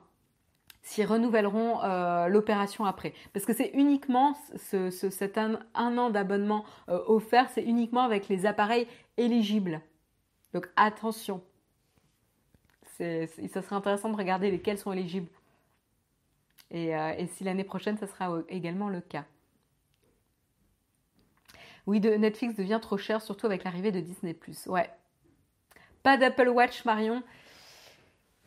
s'ils 0.82 1.05
renouvelleront 1.05 1.82
euh, 1.82 2.28
l'opération 2.28 2.84
après. 2.84 3.13
Parce 3.32 3.45
que 3.45 3.53
c'est 3.53 3.72
uniquement 3.74 4.36
ce, 4.57 4.89
cet 4.89 5.38
un, 5.38 5.57
an 5.76 6.09
d'abonnement 6.09 6.65
offert, 6.88 7.49
c'est 7.53 7.63
uniquement 7.63 8.01
avec 8.01 8.28
les 8.28 8.45
appareils 8.45 8.88
éligibles. 9.15 9.82
Donc 10.54 10.70
attention. 10.76 11.43
ça 12.98 13.28
serait 13.28 13.76
intéressant 13.76 14.10
de 14.10 14.18
regarder 14.18 14.52
lesquels 14.52 14.78
sont 14.78 14.93
éligibles. 14.93 15.30
Et, 16.72 16.95
euh, 16.95 17.14
et 17.18 17.28
si 17.28 17.43
l'année 17.43 17.64
prochaine, 17.64 17.98
ça 17.98 18.08
sera 18.08 18.41
également 18.50 18.89
le 18.89 19.02
cas. 19.02 19.26
Oui, 21.86 22.02
de 22.02 22.10
Netflix 22.10 22.56
devient 22.56 22.80
trop 22.82 22.98
cher, 22.98 23.22
surtout 23.22 23.45
avec 23.45 23.64
l'arrivée 23.64 23.93
de 23.93 24.02
Disney+. 24.02 24.38
Ouais. 24.66 24.89
Pas 26.04 26.18
d'Apple 26.18 26.50
Watch, 26.50 26.84
Marion? 26.84 27.24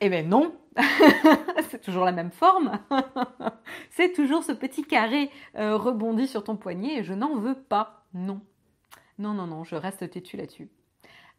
Eh 0.00 0.08
ben 0.08 0.28
non 0.28 0.54
C'est 1.70 1.82
toujours 1.82 2.06
la 2.06 2.12
même 2.12 2.30
forme 2.30 2.78
C'est 3.90 4.12
toujours 4.12 4.44
ce 4.44 4.52
petit 4.52 4.82
carré 4.82 5.30
euh, 5.56 5.76
rebondi 5.76 6.26
sur 6.26 6.42
ton 6.42 6.56
poignet 6.56 6.98
et 6.98 7.04
je 7.04 7.12
n'en 7.12 7.36
veux 7.36 7.54
pas. 7.54 8.06
Non. 8.14 8.40
Non, 9.18 9.34
non, 9.34 9.46
non, 9.46 9.64
je 9.64 9.74
reste 9.74 10.08
têtu 10.10 10.36
là-dessus. 10.36 10.70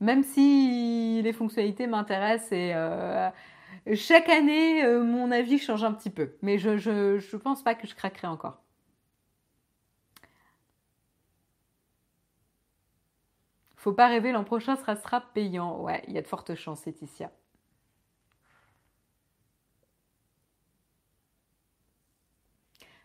Même 0.01 0.23
si 0.23 1.21
les 1.23 1.31
fonctionnalités 1.33 1.87
m'intéressent 1.87 2.51
et 2.53 2.73
euh, 2.75 3.29
chaque 3.95 4.29
année, 4.29 4.83
euh, 4.83 5.03
mon 5.03 5.31
avis 5.31 5.59
change 5.59 5.83
un 5.83 5.93
petit 5.93 6.09
peu. 6.09 6.31
Mais 6.41 6.57
je 6.59 6.71
ne 6.71 7.37
pense 7.37 7.63
pas 7.63 7.75
que 7.75 7.87
je 7.87 7.95
craquerai 7.95 8.27
encore. 8.27 8.61
Faut 13.75 13.91
pas 13.91 14.07
rêver, 14.07 14.31
l'an 14.31 14.45
prochain 14.45 14.77
sera, 14.77 14.95
sera 14.95 15.19
payant. 15.19 15.81
Ouais, 15.81 16.01
il 16.07 16.13
y 16.13 16.17
a 16.17 16.21
de 16.21 16.27
fortes 16.27 16.55
chances, 16.55 16.85
Laetitia. 16.85 17.31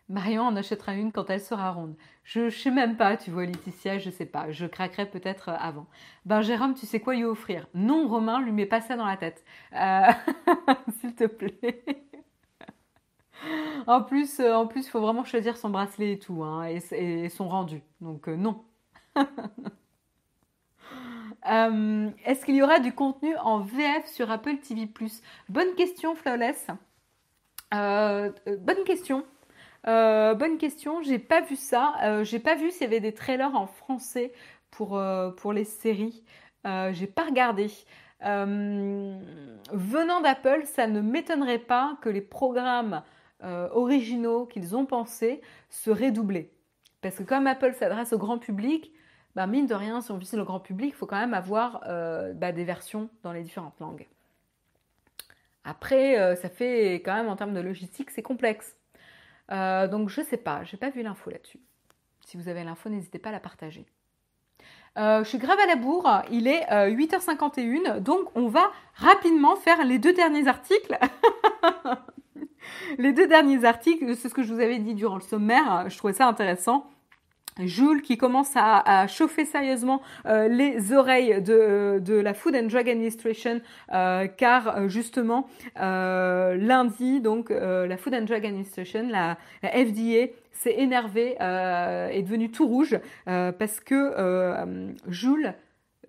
Marion 0.09 0.43
en 0.43 0.55
achètera 0.55 0.93
une 0.93 1.11
quand 1.11 1.29
elle 1.29 1.41
sera 1.41 1.71
ronde. 1.71 1.95
Je 2.23 2.41
ne 2.41 2.49
sais 2.49 2.71
même 2.71 2.95
pas, 2.95 3.17
tu 3.17 3.29
vois, 3.29 3.45
Laetitia, 3.45 3.97
je 3.99 4.09
sais 4.09 4.25
pas. 4.25 4.51
Je 4.51 4.65
craquerai 4.65 5.05
peut-être 5.05 5.49
avant. 5.49 5.85
Ben, 6.25 6.41
Jérôme, 6.41 6.75
tu 6.75 6.85
sais 6.85 7.01
quoi 7.01 7.15
lui 7.15 7.25
offrir? 7.25 7.67
Non, 7.73 8.07
Romain, 8.07 8.41
lui 8.41 8.53
mets 8.53 8.65
pas 8.65 8.79
ça 8.79 8.95
dans 8.95 9.05
la 9.05 9.17
tête. 9.17 9.43
Euh, 9.73 10.07
s'il 10.99 11.13
te 11.13 11.25
plaît. 11.25 11.83
en 13.87 14.01
plus, 14.01 14.39
euh, 14.39 14.53
en 14.55 14.65
plus, 14.67 14.85
il 14.87 14.89
faut 14.89 15.01
vraiment 15.01 15.25
choisir 15.25 15.57
son 15.57 15.69
bracelet 15.69 16.13
et 16.13 16.19
tout, 16.19 16.41
hein, 16.43 16.65
et, 16.65 17.29
son 17.29 17.49
rendu. 17.49 17.81
Donc, 17.99 18.29
euh, 18.29 18.37
non. 18.37 18.63
Est-ce 22.25 22.45
qu'il 22.45 22.55
y 22.55 22.61
aura 22.61 22.79
du 22.79 22.93
contenu 22.93 23.35
en 23.37 23.59
VF 23.59 24.05
sur 24.07 24.31
Apple 24.31 24.57
TV 24.57 24.89
Bonne 25.49 25.75
question, 25.75 26.15
Flawless. 26.15 26.67
bonne 27.71 28.83
question. 28.85 29.25
Euh, 29.87 30.33
bonne 30.33 30.57
question, 30.57 31.01
j'ai 31.01 31.19
pas 31.19 31.41
vu 31.41 31.55
ça. 31.55 31.93
Euh, 32.03 32.23
j'ai 32.23 32.39
pas 32.39 32.55
vu 32.55 32.71
s'il 32.71 32.81
y 32.81 32.85
avait 32.85 32.99
des 32.99 33.13
trailers 33.13 33.55
en 33.55 33.67
français 33.67 34.33
pour, 34.69 34.97
euh, 34.97 35.31
pour 35.31 35.53
les 35.53 35.63
séries. 35.63 36.23
j'ai 36.91 37.07
pas 37.07 37.23
regardé. 37.23 37.71
venant 38.21 39.21
d'Apple, 40.21 40.63
ça 40.65 40.87
ne 40.87 41.01
m'étonnerait 41.01 41.59
pas 41.59 41.97
que 42.01 42.09
les 42.09 42.21
programmes 42.21 43.03
originaux 43.41 44.45
qu'ils 44.45 44.75
ont 44.75 44.85
pensés 44.85 45.41
seraient 45.69 46.11
doublés. 46.11 46.51
Parce 47.01 47.15
que 47.15 47.23
comme 47.23 47.47
Apple 47.47 47.73
s'adresse 47.73 48.11
au 48.11 48.17
grand 48.17 48.39
public, 48.39 48.91
bah 49.35 49.47
mine 49.47 49.67
de 49.67 49.75
rien, 49.75 50.01
si 50.01 50.11
on 50.11 50.17
vise 50.17 50.33
le 50.33 50.43
grand 50.43 50.59
public, 50.59 50.93
il 50.93 50.97
faut 50.97 51.05
quand 51.05 51.19
même 51.19 51.33
avoir 51.33 51.81
bah, 52.35 52.51
des 52.51 52.65
versions 52.65 53.09
dans 53.23 53.31
les 53.31 53.43
différentes 53.43 53.79
langues. 53.79 54.07
Après, 55.63 56.35
ça 56.35 56.49
fait 56.49 56.95
quand 56.95 57.15
même 57.15 57.29
en 57.29 57.37
termes 57.37 57.53
de 57.53 57.61
logistique, 57.61 58.11
c'est 58.11 58.23
complexe. 58.23 58.76
Euh, 59.51 59.87
donc 59.87 60.09
je 60.09 60.21
sais 60.21 60.37
pas, 60.37 60.63
j'ai 60.63 60.77
pas 60.77 60.89
vu 60.89 61.01
l'info 61.01 61.29
là-dessus. 61.29 61.59
Si 62.25 62.37
vous 62.37 62.49
avez 62.49 62.63
l'info, 62.63 62.89
n'hésitez 62.89 63.19
pas 63.19 63.29
à 63.29 63.31
la 63.31 63.39
partager. 63.39 63.85
Euh, 64.97 65.23
je 65.23 65.29
suis 65.29 65.37
grave 65.37 65.59
à 65.59 65.67
la 65.67 65.75
bourre, 65.75 66.23
il 66.31 66.47
est 66.47 66.65
8h51, 66.69 67.97
euh, 67.97 67.99
donc 67.99 68.35
on 68.35 68.47
va 68.47 68.71
rapidement 68.95 69.55
faire 69.55 69.85
les 69.85 69.99
deux 69.99 70.13
derniers 70.13 70.47
articles. 70.47 70.97
les 72.97 73.13
deux 73.13 73.27
derniers 73.27 73.63
articles, 73.63 74.15
c'est 74.15 74.27
ce 74.27 74.33
que 74.33 74.41
je 74.41 74.53
vous 74.53 74.59
avais 74.59 74.79
dit 74.79 74.95
durant 74.95 75.15
le 75.15 75.21
sommaire, 75.21 75.87
je 75.87 75.97
trouvais 75.97 76.13
ça 76.13 76.27
intéressant. 76.27 76.89
Jules 77.59 78.01
qui 78.01 78.17
commence 78.17 78.51
à, 78.55 79.07
chauffer 79.07 79.45
sérieusement 79.45 80.01
euh, 80.25 80.47
les 80.47 80.93
oreilles 80.93 81.41
de, 81.41 82.19
la 82.19 82.33
Food 82.33 82.55
and 82.55 82.67
Drug 82.67 82.89
Administration 82.89 83.61
euh, 83.93 84.27
car 84.27 84.77
euh, 84.77 84.87
justement 84.87 85.47
lundi 85.75 87.21
donc 87.21 87.49
la 87.49 87.97
Food 87.97 88.13
and 88.13 88.23
Drug 88.23 88.45
Administration 88.45 89.07
la, 89.09 89.37
FDA 89.63 90.31
s'est 90.51 90.75
énervée 90.77 91.35
est 91.39 92.21
devenue 92.23 92.49
tout 92.49 92.67
rouge 92.67 92.99
parce 93.25 93.79
que 93.79 94.13
Jules 95.07 95.53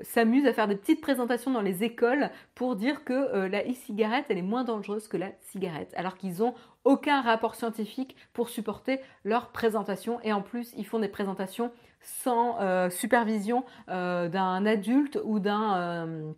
s'amusent 0.01 0.47
à 0.47 0.53
faire 0.53 0.69
des 0.69 0.77
petites 0.77 1.01
présentations 1.01 1.51
dans 1.51 1.61
les 1.61 1.85
écoles 1.85 2.31
pour 2.55 2.77
dire 2.77 3.05
que 3.05 3.13
euh, 3.13 3.49
la 3.49 3.65
e-cigarette, 3.65 4.27
elle 4.29 4.39
est 4.39 4.43
moins 4.43 4.65
dangereuse 4.65 5.09
que 5.09 5.17
la 5.17 5.31
cigarette, 5.43 5.93
alors 5.97 6.17
qu'ils 6.17 6.39
n'ont 6.39 6.55
aucun 6.85 7.21
rapport 7.21 7.55
scientifique 7.55 8.17
pour 8.33 8.49
supporter 8.49 9.01
leur 9.25 9.51
présentation. 9.51 10.21
Et 10.23 10.33
en 10.33 10.43
plus, 10.43 10.73
ils 10.77 10.87
font 10.87 10.99
des 10.99 11.09
présentations 11.09 11.73
sans 12.01 12.61
euh, 12.61 12.91
supervision 12.91 13.65
euh, 13.89 14.29
d'un 14.29 14.65
adulte 14.67 15.19
ou 15.25 15.41
d'un 15.41 16.35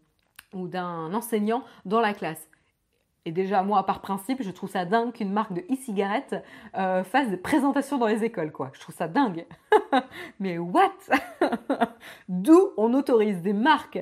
enseignant 0.52 1.64
dans 1.84 2.00
la 2.00 2.14
classe. 2.14 2.49
Et 3.26 3.32
déjà, 3.32 3.62
moi, 3.62 3.84
par 3.84 4.00
principe, 4.00 4.42
je 4.42 4.50
trouve 4.50 4.70
ça 4.70 4.84
dingue 4.84 5.12
qu'une 5.12 5.32
marque 5.32 5.52
de 5.52 5.60
e-cigarette 5.70 6.42
euh, 6.76 7.04
fasse 7.04 7.28
des 7.28 7.36
présentations 7.36 7.98
dans 7.98 8.06
les 8.06 8.24
écoles, 8.24 8.50
quoi. 8.50 8.70
Je 8.72 8.80
trouve 8.80 8.94
ça 8.94 9.08
dingue. 9.08 9.46
Mais 10.40 10.56
what? 10.58 10.92
D'où 12.28 12.70
on 12.78 12.94
autorise 12.94 13.42
des 13.42 13.52
marques 13.52 13.98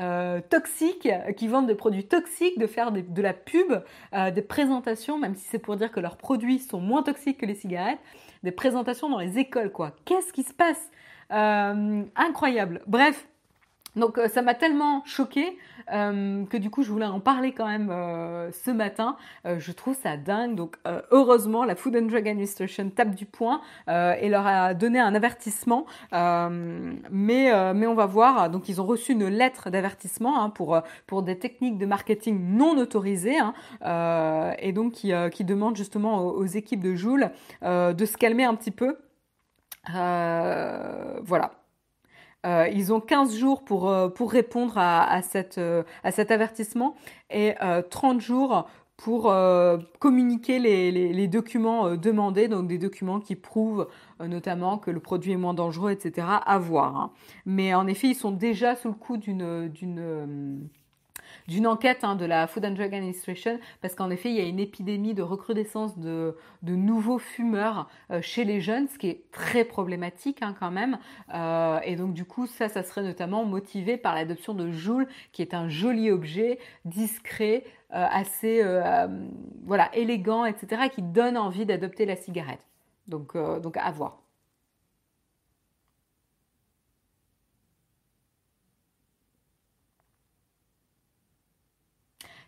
euh, 0.00 0.40
toxiques 0.48 1.08
qui 1.36 1.48
vendent 1.48 1.66
des 1.66 1.74
produits 1.74 2.06
toxiques 2.06 2.58
de 2.58 2.68
faire 2.68 2.92
de 2.92 3.22
la 3.22 3.34
pub, 3.34 3.82
euh, 4.14 4.30
des 4.30 4.42
présentations, 4.42 5.18
même 5.18 5.34
si 5.34 5.46
c'est 5.48 5.58
pour 5.58 5.76
dire 5.76 5.90
que 5.90 6.00
leurs 6.00 6.16
produits 6.16 6.60
sont 6.60 6.80
moins 6.80 7.02
toxiques 7.02 7.38
que 7.38 7.46
les 7.46 7.56
cigarettes, 7.56 8.00
des 8.44 8.52
présentations 8.52 9.08
dans 9.08 9.18
les 9.18 9.38
écoles, 9.38 9.72
quoi. 9.72 9.96
Qu'est-ce 10.04 10.32
qui 10.32 10.44
se 10.44 10.54
passe? 10.54 10.90
Incroyable. 11.32 12.82
Bref, 12.88 13.28
donc 13.96 14.18
euh, 14.18 14.28
ça 14.28 14.42
m'a 14.42 14.54
tellement 14.54 15.02
choqué 15.04 15.58
euh, 15.92 16.44
que 16.46 16.56
du 16.56 16.70
coup 16.70 16.82
je 16.84 16.90
voulais 16.90 17.06
en 17.06 17.18
parler 17.18 17.52
quand 17.52 17.66
même 17.66 17.90
euh, 17.90 18.52
ce 18.52 18.70
matin. 18.70 19.16
je 19.44 19.72
trouve 19.72 19.96
ça 20.00 20.16
dingue. 20.16 20.54
Donc 20.54 20.76
heureusement 21.10 21.64
la 21.64 21.74
Food 21.74 21.96
and 21.96 22.06
Drug 22.06 22.28
Administration 22.28 22.90
tape 22.90 23.14
du 23.14 23.26
poing 23.26 23.60
et 23.88 24.28
leur 24.28 24.46
a 24.46 24.74
donné 24.74 25.00
un 25.00 25.14
avertissement. 25.14 25.86
mais 26.12 27.52
on 27.52 27.94
va 27.94 28.06
voir. 28.06 28.50
Donc 28.50 28.68
ils 28.68 28.80
ont 28.80 28.86
reçu 28.86 29.12
une 29.12 29.26
lettre 29.26 29.70
d'avertissement 29.70 30.42
hein, 30.42 30.50
pour 30.50 30.80
pour 31.06 31.22
des 31.22 31.38
techniques 31.38 31.78
de 31.78 31.86
marketing 31.86 32.56
non 32.56 32.78
autorisées 32.78 33.38
hein, 33.38 33.54
et 34.58 34.72
donc 34.72 34.92
qui, 34.92 35.12
qui 35.32 35.44
demandent 35.44 35.76
justement 35.76 36.20
aux, 36.20 36.30
aux 36.38 36.46
équipes 36.46 36.82
de 36.82 36.94
Joule 36.94 37.30
de 37.62 38.04
se 38.04 38.16
calmer 38.16 38.44
un 38.44 38.54
petit 38.54 38.70
peu. 38.70 38.96
voilà. 39.88 41.59
Euh, 42.46 42.68
ils 42.72 42.92
ont 42.92 43.00
15 43.00 43.36
jours 43.36 43.64
pour, 43.64 43.90
euh, 43.90 44.08
pour 44.08 44.32
répondre 44.32 44.74
à, 44.76 45.20
cette, 45.22 45.58
euh, 45.58 45.82
à 46.04 46.10
cet 46.10 46.30
avertissement 46.30 46.94
et 47.30 47.54
30 47.90 48.20
jours 48.20 48.68
pour 48.96 49.32
communiquer 49.98 50.58
les, 50.58 50.92
les, 50.92 51.12
les 51.14 51.28
documents 51.28 51.96
demandés, 51.96 52.48
donc 52.48 52.66
des 52.66 52.76
documents 52.76 53.18
qui 53.18 53.34
prouvent 53.34 53.88
notamment 54.20 54.76
que 54.76 54.90
le 54.90 55.00
produit 55.00 55.32
est 55.32 55.38
moins 55.38 55.54
dangereux, 55.54 55.90
etc. 55.90 56.26
à 56.44 56.58
voir. 56.58 56.96
Hein. 56.96 57.12
Mais 57.46 57.72
en 57.72 57.86
effet, 57.86 58.08
ils 58.08 58.14
sont 58.14 58.30
déjà 58.30 58.76
sous 58.76 58.88
le 58.88 58.94
coup 58.94 59.16
d'une 59.16 59.70
d'une 61.48 61.66
enquête 61.66 62.04
hein, 62.04 62.16
de 62.16 62.24
la 62.24 62.46
Food 62.46 62.64
and 62.64 62.72
Drug 62.72 62.94
Administration, 62.94 63.58
parce 63.80 63.94
qu'en 63.94 64.10
effet, 64.10 64.30
il 64.30 64.36
y 64.36 64.40
a 64.40 64.44
une 64.44 64.60
épidémie 64.60 65.14
de 65.14 65.22
recrudescence 65.22 65.98
de, 65.98 66.36
de 66.62 66.74
nouveaux 66.74 67.18
fumeurs 67.18 67.88
euh, 68.10 68.20
chez 68.22 68.44
les 68.44 68.60
jeunes, 68.60 68.88
ce 68.88 68.98
qui 68.98 69.08
est 69.08 69.30
très 69.32 69.64
problématique 69.64 70.42
hein, 70.42 70.54
quand 70.58 70.70
même. 70.70 70.98
Euh, 71.34 71.80
et 71.84 71.96
donc 71.96 72.14
du 72.14 72.24
coup, 72.24 72.46
ça, 72.46 72.68
ça 72.68 72.82
serait 72.82 73.02
notamment 73.02 73.44
motivé 73.44 73.96
par 73.96 74.14
l'adoption 74.14 74.54
de 74.54 74.70
Joule, 74.70 75.06
qui 75.32 75.42
est 75.42 75.54
un 75.54 75.68
joli 75.68 76.10
objet, 76.10 76.58
discret, 76.84 77.64
euh, 77.92 78.06
assez 78.10 78.62
voilà 79.64 79.94
élégant, 79.94 80.44
etc., 80.44 80.88
qui 80.92 81.02
donne 81.02 81.36
envie 81.36 81.66
d'adopter 81.66 82.06
la 82.06 82.16
cigarette. 82.16 82.64
Donc, 83.08 83.36
donc 83.36 83.76
à 83.76 83.90
voir. 83.90 84.22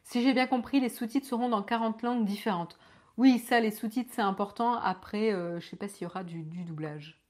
Si 0.05 0.23
j'ai 0.23 0.33
bien 0.33 0.47
compris, 0.47 0.81
les 0.81 0.89
sous-titres 0.89 1.27
seront 1.27 1.49
dans 1.49 1.63
40 1.63 2.03
langues 2.03 2.25
différentes. 2.25 2.79
Oui, 3.17 3.39
ça, 3.39 3.61
les 3.61 3.71
sous-titres, 3.71 4.11
c'est 4.15 4.23
important. 4.23 4.75
Après, 4.75 5.33
euh, 5.33 5.61
je 5.61 5.67
ne 5.67 5.71
sais 5.71 5.77
pas 5.77 5.89
s'il 5.89 6.05
y 6.05 6.07
aura 6.07 6.25
du, 6.25 6.43
doublage. 6.43 7.21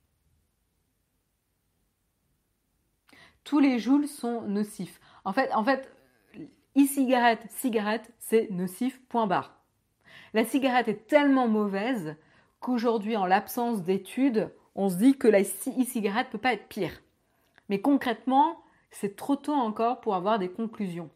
Tous 3.44 3.58
les 3.58 3.78
joules 3.78 4.06
sont 4.06 4.42
nocifs. 4.42 5.00
En 5.24 5.32
fait, 5.32 5.52
en 5.52 5.64
fait, 5.64 5.92
e-cigarette, 6.76 7.44
cigarette, 7.50 8.12
c'est 8.18 8.48
nocif, 8.50 9.00
point 9.08 9.26
barre. 9.26 9.60
La 10.32 10.44
cigarette 10.44 10.88
est 10.88 11.06
tellement 11.08 11.48
mauvaise 11.48 12.16
qu'aujourd'hui, 12.60 13.16
en 13.16 13.26
l'absence 13.26 13.82
d'études, 13.82 14.52
on 14.74 14.88
se 14.88 14.96
dit 14.96 15.18
que 15.18 15.28
la 15.28 15.40
e-cigarette 15.40 16.28
ne 16.28 16.32
peut 16.32 16.38
pas 16.38 16.54
être 16.54 16.68
pire. 16.68 17.02
Mais 17.68 17.80
concrètement, 17.80 18.61
c'est 18.92 19.16
trop 19.16 19.36
tôt 19.36 19.52
encore 19.52 20.00
pour 20.00 20.14
avoir 20.14 20.38
des 20.38 20.48
conclusions. 20.48 21.10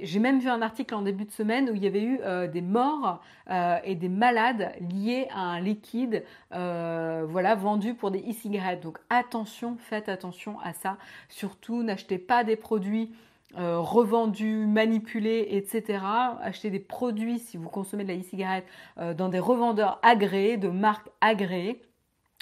J'ai 0.00 0.20
même 0.20 0.38
vu 0.38 0.48
un 0.48 0.62
article 0.62 0.94
en 0.94 1.02
début 1.02 1.24
de 1.24 1.30
semaine 1.30 1.68
où 1.68 1.74
il 1.74 1.82
y 1.82 1.86
avait 1.86 2.02
eu 2.02 2.20
euh, 2.22 2.46
des 2.46 2.62
morts 2.62 3.20
euh, 3.50 3.78
et 3.84 3.94
des 3.94 4.08
malades 4.08 4.72
liés 4.80 5.28
à 5.30 5.40
un 5.40 5.60
liquide 5.60 6.24
euh, 6.52 7.26
voilà, 7.28 7.54
vendu 7.54 7.94
pour 7.94 8.10
des 8.10 8.20
e-cigarettes. 8.20 8.82
Donc 8.82 8.98
attention, 9.10 9.76
faites 9.78 10.08
attention 10.08 10.58
à 10.60 10.72
ça. 10.72 10.96
Surtout, 11.28 11.82
n'achetez 11.82 12.18
pas 12.18 12.44
des 12.44 12.56
produits 12.56 13.12
revendus, 13.54 14.64
manipulés, 14.66 15.46
etc. 15.50 16.02
Achetez 16.40 16.70
des 16.70 16.80
produits, 16.80 17.38
si 17.38 17.58
vous 17.58 17.68
consommez 17.68 18.02
de 18.02 18.08
la 18.08 18.18
e-cigarette, 18.18 18.64
dans 18.96 19.28
des 19.28 19.40
revendeurs 19.40 19.98
agréés, 20.02 20.56
de 20.56 20.68
marques 20.68 21.10
agréées 21.20 21.82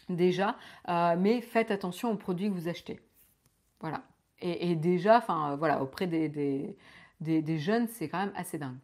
déjà. 0.09 0.55
mais 1.19 1.41
faites 1.41 1.73
attention 1.73 2.13
aux 2.13 2.17
produits 2.17 2.49
que 2.49 2.55
vous 2.55 2.69
achetez. 2.69 3.01
Voilà. 3.81 4.03
Et, 4.43 4.75
déjà, 4.77 5.19
enfin 5.19 5.57
voilà, 5.57 5.83
auprès 5.83 6.07
des 6.07 6.29
des, 7.21 7.59
jeunes, 7.59 7.89
c'est 7.89 8.09
quand 8.09 8.19
même 8.19 8.33
assez 8.35 8.59
dingue. 8.59 8.79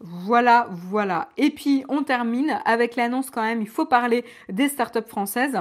Voilà, 0.00 0.68
voilà. 0.70 1.30
Et 1.36 1.50
puis 1.50 1.84
on 1.88 2.02
termine 2.04 2.60
avec 2.64 2.96
l'annonce 2.96 3.30
quand 3.30 3.42
même, 3.42 3.62
il 3.62 3.68
faut 3.68 3.86
parler 3.86 4.24
des 4.48 4.68
startups 4.68 5.08
françaises. 5.08 5.58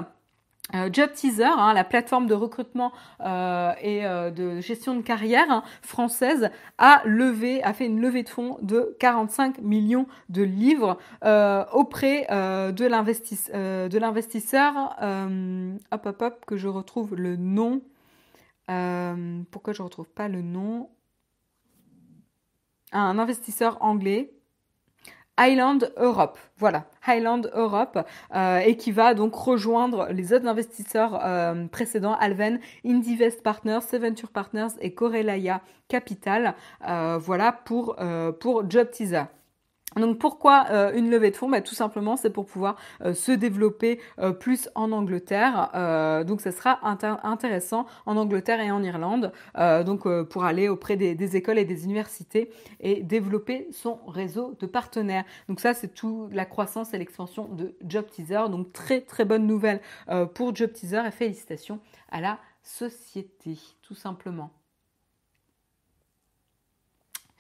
Euh, 0.73 0.89
Job 0.91 1.11
Teaser, 1.13 1.43
hein, 1.43 1.73
la 1.73 1.83
plateforme 1.83 2.25
de 2.25 2.33
recrutement 2.33 2.91
euh, 3.21 3.71
et 3.81 4.05
euh, 4.05 4.31
de 4.31 4.61
gestion 4.61 4.95
de 4.95 5.01
carrière 5.01 5.45
hein, 5.49 5.63
française, 5.83 6.49
a 6.79 7.03
levé, 7.05 7.61
a 7.63 7.73
fait 7.73 7.85
une 7.85 8.01
levée 8.01 8.23
de 8.23 8.29
fonds 8.29 8.57
de 8.61 8.95
45 8.99 9.59
millions 9.59 10.07
de 10.29 10.41
livres 10.41 10.97
auprès 11.71 12.25
de 12.29 12.87
l'investisseur. 13.97 14.95
hop, 15.91 16.05
hop, 16.05 16.21
hop, 16.21 16.45
que 16.45 16.57
je 16.57 16.67
retrouve 16.67 17.15
le 17.15 17.35
nom. 17.35 17.81
pourquoi 19.51 19.73
je 19.73 19.81
retrouve 19.83 20.09
pas 20.09 20.27
le 20.27 20.41
nom? 20.41 20.89
Un 22.91 23.19
investisseur 23.19 23.77
anglais. 23.81 24.34
Highland 25.37 25.91
Europe, 25.97 26.37
voilà, 26.57 26.85
Highland 27.05 27.49
Europe, 27.53 27.99
euh, 28.35 28.59
et 28.59 28.77
qui 28.77 28.91
va 28.91 29.13
donc 29.13 29.35
rejoindre 29.35 30.07
les 30.11 30.33
autres 30.33 30.47
investisseurs 30.47 31.19
euh, 31.23 31.67
précédents, 31.67 32.15
Alven, 32.15 32.59
Indivest 32.85 33.43
Partners, 33.43 33.81
Seventure 33.81 34.29
Partners 34.29 34.69
et 34.79 34.93
Corelaya 34.93 35.61
Capital, 35.87 36.55
euh, 36.87 37.17
voilà 37.19 37.51
pour, 37.51 37.97
pour 38.39 38.69
Job 38.69 38.89
Teaser. 38.91 39.25
Donc 39.95 40.19
pourquoi 40.19 40.65
euh, 40.71 40.93
une 40.93 41.09
levée 41.09 41.31
de 41.31 41.35
fonds? 41.35 41.49
Bah, 41.49 41.61
Tout 41.61 41.75
simplement, 41.75 42.17
c'est 42.17 42.29
pour 42.29 42.45
pouvoir 42.45 42.75
euh, 43.01 43.13
se 43.13 43.31
développer 43.31 43.99
euh, 44.19 44.31
plus 44.31 44.69
en 44.75 44.91
Angleterre. 44.91 45.69
donc 46.25 46.41
ça 46.41 46.51
sera 46.51 46.79
intéressant 47.23 47.85
en 48.05 48.17
Angleterre 48.17 48.59
et 48.59 48.71
en 48.71 48.83
Irlande. 48.83 49.31
donc 49.85 50.07
pour 50.23 50.45
aller 50.45 50.69
auprès 50.69 50.95
des, 50.95 51.35
écoles 51.35 51.57
et 51.57 51.65
des 51.65 51.85
universités 51.85 52.49
et 52.79 53.01
développer 53.01 53.67
son 53.71 53.99
réseau 54.07 54.55
de 54.59 54.65
partenaires. 54.65 55.25
Donc 55.49 55.59
ça, 55.59 55.73
c'est 55.73 55.93
tout 55.93 56.29
la 56.31 56.45
croissance 56.45 56.93
et 56.93 56.97
l'expansion 56.97 57.47
de 57.47 57.75
Job 57.85 58.05
Teaser. 58.09 58.49
Donc 58.49 58.73
très 58.73 59.01
très 59.01 59.25
bonne 59.25 59.47
nouvelle 59.47 59.81
pour 60.33 60.55
Job 60.55 60.71
Teaser 60.71 61.01
et 61.07 61.11
félicitations 61.11 61.79
à 62.09 62.21
la 62.21 62.39
société, 62.63 63.57
tout 63.81 63.95
simplement 63.95 64.51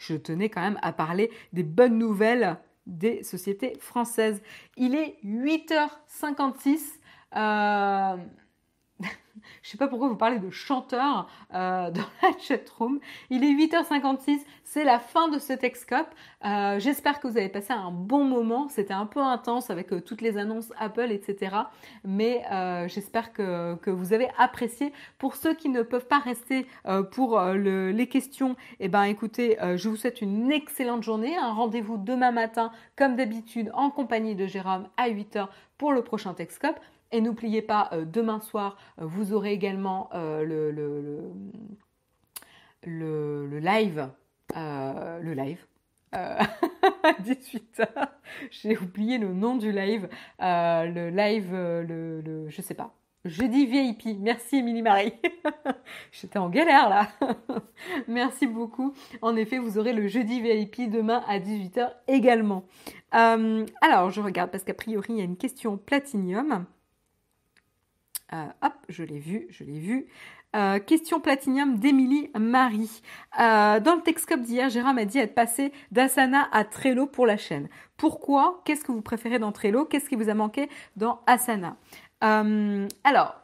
je 0.07 0.15
tenais 0.15 0.49
quand 0.49 0.61
même 0.61 0.79
à 0.81 0.93
parler 0.93 1.31
des 1.53 1.63
bonnes 1.63 1.97
nouvelles 1.97 2.57
des 2.85 3.23
sociétés 3.23 3.73
françaises. 3.79 4.41
Il 4.77 4.95
est 4.95 5.17
8h56. 5.23 6.99
Euh, 7.35 8.17
je 9.63 9.69
sais 9.69 9.77
pas 9.77 9.87
pourquoi 9.87 10.07
vous 10.07 10.15
parlez 10.15 10.39
de 10.39 10.49
chanteur 10.49 11.27
euh, 11.53 11.91
dans 11.91 12.05
la 12.21 12.37
chatroom. 12.39 12.99
Il 13.29 13.43
est 13.43 13.53
8h56, 13.53 14.39
c'est 14.63 14.83
la 14.83 14.99
fin 14.99 15.29
de 15.29 15.39
ce 15.39 15.53
Texcope. 15.53 16.07
Euh, 16.45 16.79
J'espère 16.79 17.19
que 17.19 17.27
vous 17.27 17.37
avez 17.37 17.49
passé 17.49 17.73
un 17.73 17.91
bon 17.91 18.23
moment. 18.23 18.67
C'était 18.69 18.93
un 18.93 19.05
peu 19.05 19.21
intense 19.21 19.69
avec 19.69 19.91
euh, 19.91 20.01
toutes 20.01 20.21
les 20.21 20.37
annonces 20.37 20.71
Apple, 20.79 21.11
etc. 21.11 21.55
Mais 22.03 22.43
j'espère 22.87 23.33
que, 23.33 23.89
vous 23.89 24.13
avez 24.13 24.29
apprécié. 24.37 24.93
Pour 25.17 25.35
ceux 25.35 25.53
qui 25.53 25.69
ne 25.69 25.81
peuvent 25.81 26.07
pas 26.07 26.19
rester 26.19 26.67
pour 27.11 27.39
le, 27.39 27.91
les 27.91 28.07
questions, 28.07 28.55
eh 28.79 28.87
ben 28.87 29.03
écoutez, 29.03 29.57
je 29.75 29.89
vous 29.89 29.95
souhaite 29.95 30.21
une 30.21 30.51
excellente 30.51 31.03
journée. 31.03 31.35
Un 31.37 31.51
rendez-vous 31.53 31.97
demain 31.97 32.31
matin, 32.31 32.71
comme 32.95 33.15
d'habitude, 33.15 33.71
en 33.73 33.89
compagnie 33.89 34.35
de 34.35 34.47
Jérôme 34.47 34.87
à 34.97 35.09
8h 35.09 35.47
pour 35.77 35.93
le 35.93 36.03
prochain 36.03 36.33
Texcope. 36.33 36.79
Et 37.11 37.21
n'oubliez 37.21 37.61
pas, 37.61 37.89
euh, 37.93 38.05
demain 38.05 38.39
soir, 38.39 38.77
euh, 38.99 39.05
vous 39.05 39.33
aurez 39.33 39.53
également 39.53 40.09
euh, 40.13 40.43
le, 40.43 40.71
le, 40.71 41.31
le, 43.47 43.59
live. 43.59 44.09
le 44.53 45.33
live. 45.33 45.65
18h. 46.13 47.87
J'ai 48.51 48.77
oublié 48.77 49.17
le 49.17 49.33
nom 49.33 49.55
du 49.55 49.71
live. 49.71 50.07
le 50.39 51.09
live, 51.09 51.51
le, 51.53 52.21
le, 52.21 52.49
je 52.49 52.61
sais 52.61 52.73
pas. 52.73 52.93
Jeudi 53.25 53.65
VIP. 53.65 54.19
Merci 54.19 54.57
Émilie 54.57 54.83
Marie. 54.83 55.13
J'étais 56.11 56.37
en 56.37 56.49
galère 56.49 56.89
là. 56.89 57.07
Merci 58.07 58.45
beaucoup. 58.45 58.93
En 59.21 59.35
effet, 59.35 59.57
vous 59.57 59.79
aurez 59.79 59.93
le 59.93 60.07
jeudi 60.07 60.41
VIP 60.41 60.91
demain 60.91 61.23
à 61.27 61.39
18h 61.39 61.91
également. 62.07 62.65
alors, 63.11 64.11
je 64.11 64.21
regarde 64.21 64.51
parce 64.51 64.63
qu'a 64.63 64.75
priori, 64.75 65.13
il 65.13 65.17
y 65.17 65.21
a 65.21 65.25
une 65.25 65.37
question 65.37 65.77
platinium. 65.77 66.65
Euh, 68.33 68.45
hop, 68.63 68.73
je 68.89 69.03
l'ai 69.03 69.19
vu, 69.19 69.47
je 69.49 69.63
l'ai 69.63 69.79
vu. 69.79 70.07
Euh, 70.55 70.79
question 70.79 71.19
platinium 71.19 71.77
d'Emilie 71.77 72.31
Marie. 72.39 73.01
Euh, 73.39 73.79
dans 73.79 73.95
le 73.95 74.01
Texcope 74.01 74.41
d'hier, 74.41 74.69
Jérôme 74.69 74.97
a 74.97 75.05
dit 75.05 75.19
être 75.19 75.35
passé 75.35 75.71
d'Asana 75.91 76.47
à 76.51 76.63
Trello 76.63 77.07
pour 77.07 77.25
la 77.25 77.37
chaîne. 77.37 77.67
Pourquoi? 77.97 78.61
Qu'est-ce 78.65 78.83
que 78.83 78.91
vous 78.91 79.01
préférez 79.01 79.37
dans 79.37 79.51
Trello? 79.51 79.85
Qu'est-ce 79.85 80.09
qui 80.09 80.15
vous 80.15 80.29
a 80.29 80.33
manqué 80.33 80.69
dans 80.95 81.19
Asana? 81.27 81.77
Alors, 82.21 83.35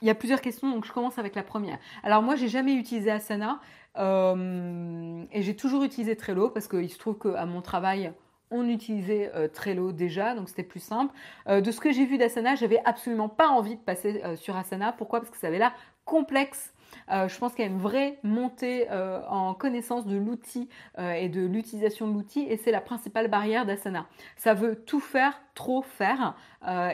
il 0.00 0.08
y 0.08 0.10
a 0.10 0.14
plusieurs 0.14 0.40
questions, 0.40 0.70
donc 0.70 0.86
je 0.86 0.92
commence 0.92 1.18
avec 1.18 1.34
la 1.34 1.42
première. 1.42 1.78
Alors 2.02 2.22
moi, 2.22 2.36
j'ai 2.36 2.48
jamais 2.48 2.74
utilisé 2.74 3.10
Asana 3.10 3.60
et 3.98 5.42
j'ai 5.42 5.56
toujours 5.56 5.82
utilisé 5.84 6.16
Trello 6.16 6.48
parce 6.48 6.68
qu'il 6.68 6.88
se 6.88 6.98
trouve 6.98 7.18
qu'à 7.18 7.44
mon 7.44 7.60
travail, 7.60 8.12
on 8.50 8.68
utilisait 8.68 9.30
euh, 9.34 9.48
Trello 9.48 9.92
déjà, 9.92 10.34
donc 10.34 10.48
c'était 10.48 10.62
plus 10.62 10.82
simple. 10.82 11.14
Euh, 11.48 11.60
de 11.60 11.70
ce 11.70 11.80
que 11.80 11.92
j'ai 11.92 12.04
vu 12.04 12.18
d'Asana, 12.18 12.54
j'avais 12.54 12.80
absolument 12.84 13.28
pas 13.28 13.48
envie 13.48 13.76
de 13.76 13.80
passer 13.80 14.22
euh, 14.24 14.36
sur 14.36 14.56
Asana. 14.56 14.92
Pourquoi? 14.92 15.20
Parce 15.20 15.30
que 15.30 15.36
ça 15.36 15.48
avait 15.48 15.58
l'air 15.58 15.74
complexe. 16.04 16.74
je 17.08 17.38
pense 17.38 17.54
qu'il 17.54 17.64
y 17.64 17.68
a 17.68 17.70
une 17.70 17.80
vraie 17.80 18.18
montée 18.22 18.86
en 18.90 19.54
connaissance 19.54 20.06
de 20.06 20.18
l'outil 20.18 20.68
et 20.98 21.30
de 21.30 21.46
l'utilisation 21.46 22.06
de 22.06 22.12
l'outil 22.12 22.42
et 22.42 22.58
c'est 22.58 22.70
la 22.70 22.82
principale 22.82 23.28
barrière 23.28 23.64
d'Asana. 23.64 24.06
Ça 24.36 24.52
veut 24.52 24.76
tout 24.84 25.00
faire, 25.00 25.40
trop 25.54 25.80
faire 25.80 26.36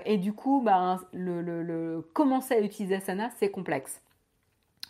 et 0.06 0.16
du 0.16 0.32
coup, 0.32 0.62
ben, 0.64 1.00
le, 1.12 2.08
commencer 2.14 2.54
à 2.54 2.60
utiliser 2.60 2.94
Asana, 2.94 3.30
c'est 3.40 3.50
complexe. 3.50 4.00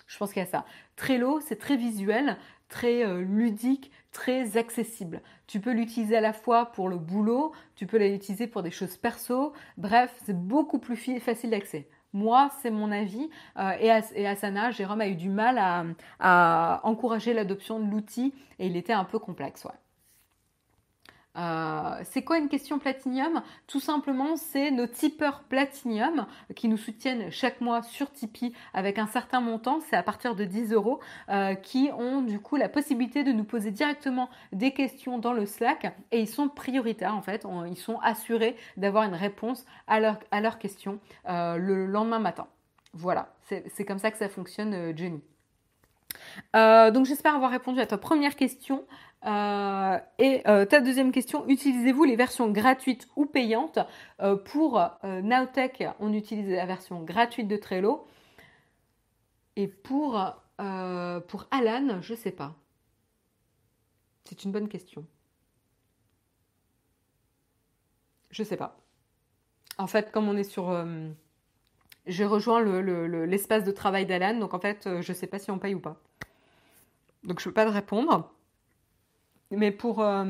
Je 0.07 0.19
pense 0.19 0.35
qu'il 0.35 0.41
y 0.41 0.45
a 0.45 0.49
ça. 0.49 0.67
Trello, 0.97 1.41
c'est 1.41 1.59
très 1.59 1.79
visuel, 1.79 2.37
très 2.69 3.23
ludique, 3.23 3.91
très 4.13 4.57
accessible. 4.57 5.23
Tu 5.47 5.61
peux 5.61 5.73
l'utiliser 5.73 6.17
à 6.17 6.21
la 6.21 6.33
fois 6.33 6.67
pour 6.67 6.89
le 6.89 6.99
boulot, 6.99 7.53
tu 7.77 7.87
peux 7.87 7.99
l'utiliser 7.99 8.47
pour 8.47 8.63
des 8.63 8.71
choses 8.71 8.97
perso. 8.97 9.53
Bref, 9.77 10.15
c'est 10.25 10.37
beaucoup 10.37 10.79
plus 10.79 10.97
facile 11.21 11.51
d'accès. 11.51 11.89
Moi, 12.13 12.51
c'est 12.61 12.71
mon 12.71 12.91
avis. 12.91 13.31
Euh, 13.59 13.71
et, 13.81 14.27
Asana, 14.27 14.73
Jérôme 14.73 15.01
a 15.01 15.09
eu 15.09 15.15
du 15.15 15.29
mal 15.29 15.59
à, 15.59 15.85
à 16.19 16.81
encourager 16.85 17.35
l'adoption 17.35 17.79
de 17.79 17.89
l'outil 17.91 18.35
et 18.59 18.67
il 18.67 18.77
était 18.77 18.93
un 18.93 19.05
peu 19.05 19.19
complexe. 19.19 19.67
Euh, 21.37 22.01
c'est 22.05 22.23
quoi 22.23 22.39
une 22.39 22.49
question 22.49 22.79
Platinium? 22.79 23.43
Tout 23.67 23.81
simplement, 23.81 24.37
c'est 24.37 24.71
nos 24.71 24.87
tipeurs 24.87 25.45
Platinium 25.45 26.27
qui 26.57 26.69
nous 26.69 26.77
soutiennent 26.77 27.31
chaque 27.31 27.61
mois 27.61 27.83
sur 27.83 28.11
Tipeee 28.11 28.53
avec 28.75 28.99
un 28.99 29.07
certain 29.07 29.41
montant, 29.41 29.81
c'est 29.81 29.97
à 29.97 30.03
partir 30.03 30.35
de 30.35 30.45
10 30.45 30.73
euros, 30.73 31.01
euh, 31.29 31.55
qui 31.55 31.91
ont 31.97 32.23
du 32.23 32.41
coup 32.41 32.57
la 32.57 32.69
possibilité 32.69 33.23
de 33.23 33.33
nous 33.33 33.45
poser 33.45 33.71
directement 33.71 34.29
des 34.53 34.73
questions 34.73 35.19
dans 35.19 35.33
le 35.33 35.47
Slack 35.47 35.97
et 36.11 36.21
ils 36.21 36.29
sont 36.29 36.49
prioritaires 36.49 37.15
en 37.15 37.23
fait, 37.23 37.47
ils 37.69 37.77
sont 37.77 37.99
assurés 38.01 38.57
d'avoir 38.77 39.05
une 39.05 39.15
réponse 39.15 39.65
à, 39.87 40.01
leurs 40.01 40.59
questions 40.59 40.99
euh, 41.29 41.57
le 41.57 41.87
lendemain 41.87 42.19
matin. 42.19 42.47
Voilà, 42.93 43.33
c'est 43.45 43.85
comme 43.85 43.99
ça 43.99 44.11
que 44.11 44.19
ça 44.19 44.29
fonctionne, 44.29 44.97
Jenny. 44.97 45.23
donc 46.55 47.07
j'espère 47.07 47.37
avoir 47.37 47.53
répondu 47.53 47.79
à 47.79 47.87
ta 47.87 47.99
première 47.99 48.35
question. 48.35 48.85
Euh, 49.27 49.99
et 50.19 50.43
euh, 50.49 50.65
ta 50.65 50.81
deuxième 50.81 51.13
question, 51.13 51.47
utilisez-vous 51.47 52.05
les 52.05 52.17
versions 52.17 52.51
gratuites 52.51 53.07
ou 53.17 53.27
payantes? 53.27 53.79
Euh, 54.21 54.37
Pour 54.37 54.83
Nowtech, 55.03 55.85
on 55.99 56.13
utilise 56.13 56.49
la 56.49 56.67
version 56.67 57.03
gratuite 57.03 57.49
de 57.49 57.57
Trello. 57.57 58.07
Et 59.57 59.69
pour, 59.69 60.19
pour 60.57 61.47
Alan, 61.51 62.01
je 62.01 62.13
ne 62.13 62.19
sais 62.19 62.31
pas. 62.31 62.55
C'est 64.25 64.45
une 64.45 64.53
bonne 64.53 64.69
question. 64.69 65.05
Je 68.31 68.43
ne 68.43 68.47
sais 68.47 68.57
pas. 68.57 68.79
En 69.77 69.87
fait, 69.87 70.13
comme 70.13 70.29
on 70.29 70.37
est 70.37 70.45
sur... 70.45 70.87
J'ai 72.07 72.25
rejoint 72.25 72.63
l'espace 72.63 73.65
de 73.65 73.73
travail 73.73 74.07
d'Alan, 74.07 74.39
donc 74.39 74.55
en 74.55 74.61
fait, 74.61 74.89
je 75.03 75.13
ne 75.13 75.17
sais 75.17 75.27
pas 75.27 75.39
si 75.39 75.51
on 75.51 75.59
paye 75.59 75.75
ou 75.75 75.81
pas. 75.81 76.01
Donc 77.25 77.41
je 77.41 77.49
ne 77.49 77.51
peux 77.51 77.55
pas 77.55 77.67
te 77.67 77.71
répondre. 77.71 78.33
Mais 79.51 79.73
pour, 79.73 80.01
euh, 80.01 80.25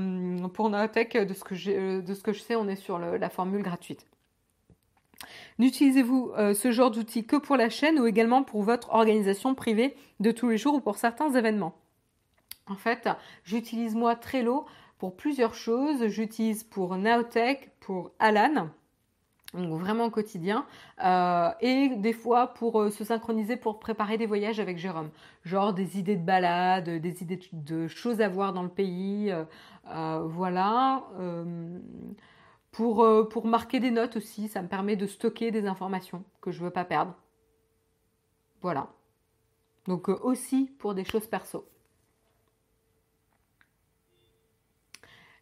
pour 0.55 0.71
Naotech, 0.71 1.17
de 1.17 1.35
ce, 1.35 1.45
que 1.45 1.55
euh, 1.69 2.01
de 2.01 2.15
ce 2.15 2.23
que 2.23 2.33
je 2.33 2.41
sais, 2.41 2.57
on 2.57 2.69
est 2.69 2.77
sur 2.77 2.99
la 2.99 3.29
formule 3.29 3.63
gratuite. 3.63 4.07
N'utilisez-vous 5.59 6.33
euh, 6.39 6.55
ce 6.55 6.73
genre 6.73 6.91
d'outil 6.91 7.25
que 7.27 7.37
pour 7.37 7.57
la 7.57 7.69
chaîne 7.69 7.99
ou 7.99 8.07
également 8.07 8.43
pour 8.43 8.63
votre 8.63 8.91
organisation 8.95 9.55
privée 9.55 9.95
de 10.19 10.31
tous 10.31 10.49
les 10.49 10.57
jours 10.57 10.75
ou 10.75 10.81
pour 10.81 10.97
certains 10.97 11.35
événements? 11.35 11.75
En 12.67 12.77
fait, 12.77 13.09
j'utilise 13.45 13.95
moi 13.95 14.17
Trello 14.17 14.65
pour 14.99 15.17
plusieurs 15.17 15.55
choses. 15.55 16.07
J'utilise 16.07 16.65
pour 16.65 16.97
Naotech, 16.97 17.71
pour 17.81 18.13
Alan 18.19 18.71
donc 19.55 19.81
vraiment 19.81 20.05
au 20.05 20.11
quotidien, 20.11 20.65
euh, 21.03 21.51
et 21.61 21.89
des 21.97 22.13
fois 22.13 22.49
pour 22.49 22.81
euh, 22.81 22.91
se 22.91 23.03
synchroniser 23.03 23.57
pour 23.57 23.81
préparer 23.81 24.17
des 24.17 24.27
voyages 24.27 24.61
avec 24.61 24.79
Jérôme, 24.79 25.11
genre 25.45 25.73
des 25.75 25.99
idées 25.99 26.17
de 26.17 26.25
balade, 26.25 26.89
des 26.89 27.23
idées 27.23 27.41
de 27.53 27.89
choses 27.89 28.21
à 28.21 28.29
voir 28.29 28.53
dans 28.53 28.63
le 28.63 28.69
pays, 28.69 29.33
euh, 29.33 30.25
voilà. 30.27 31.05
Pour, 32.71 33.05
pour 33.29 33.47
marquer 33.47 33.81
des 33.81 33.91
notes 33.91 34.17
aussi, 34.17 34.47
ça 34.47 34.63
me 34.63 34.69
permet 34.69 34.95
de 34.95 35.09
stocker 35.09 35.51
des 35.51 35.67
informations 35.67 36.23
que 36.41 36.53
je 36.53 36.61
ne 36.61 36.67
veux 36.67 36.71
pas 36.71 36.85
perdre. 36.85 37.17
Voilà. 38.61 38.87
Donc 39.89 40.09
aussi 40.09 40.71
pour 40.79 40.95
des 40.95 41.05
choses 41.05 41.27
perso. 41.27 41.67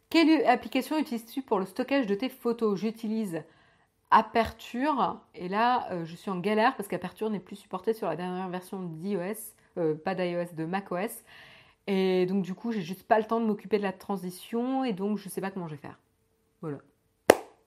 Quelle 0.09 0.43
application 0.47 0.97
utilises-tu 0.97 1.43
pour 1.43 1.59
le 1.59 1.67
stockage 1.67 2.07
de 2.07 2.15
tes 2.15 2.29
photos? 2.29 2.79
J'utilise 2.79 3.43
Aperture 4.11 5.21
et 5.35 5.47
là 5.47 5.91
euh, 5.91 6.03
je 6.03 6.15
suis 6.15 6.31
en 6.31 6.39
galère 6.39 6.75
parce 6.75 6.89
qu'Aperture 6.89 7.29
n'est 7.29 7.39
plus 7.39 7.55
supportée 7.55 7.93
sur 7.93 8.07
la 8.07 8.15
dernière 8.15 8.49
version 8.49 8.81
d'iOS, 8.81 9.53
euh, 9.77 9.93
pas 9.93 10.15
d'iOS, 10.15 10.55
de 10.55 10.65
macOS. 10.65 11.23
Et 11.85 12.25
donc 12.25 12.43
du 12.43 12.55
coup 12.55 12.71
j'ai 12.71 12.81
juste 12.81 13.03
pas 13.03 13.19
le 13.19 13.25
temps 13.25 13.39
de 13.39 13.45
m'occuper 13.45 13.77
de 13.77 13.83
la 13.83 13.93
transition 13.93 14.83
et 14.83 14.93
donc 14.93 15.17
je 15.17 15.29
sais 15.29 15.41
pas 15.41 15.51
comment 15.51 15.67
je 15.67 15.75
vais 15.75 15.81
faire. 15.81 15.99
Voilà. 16.61 16.79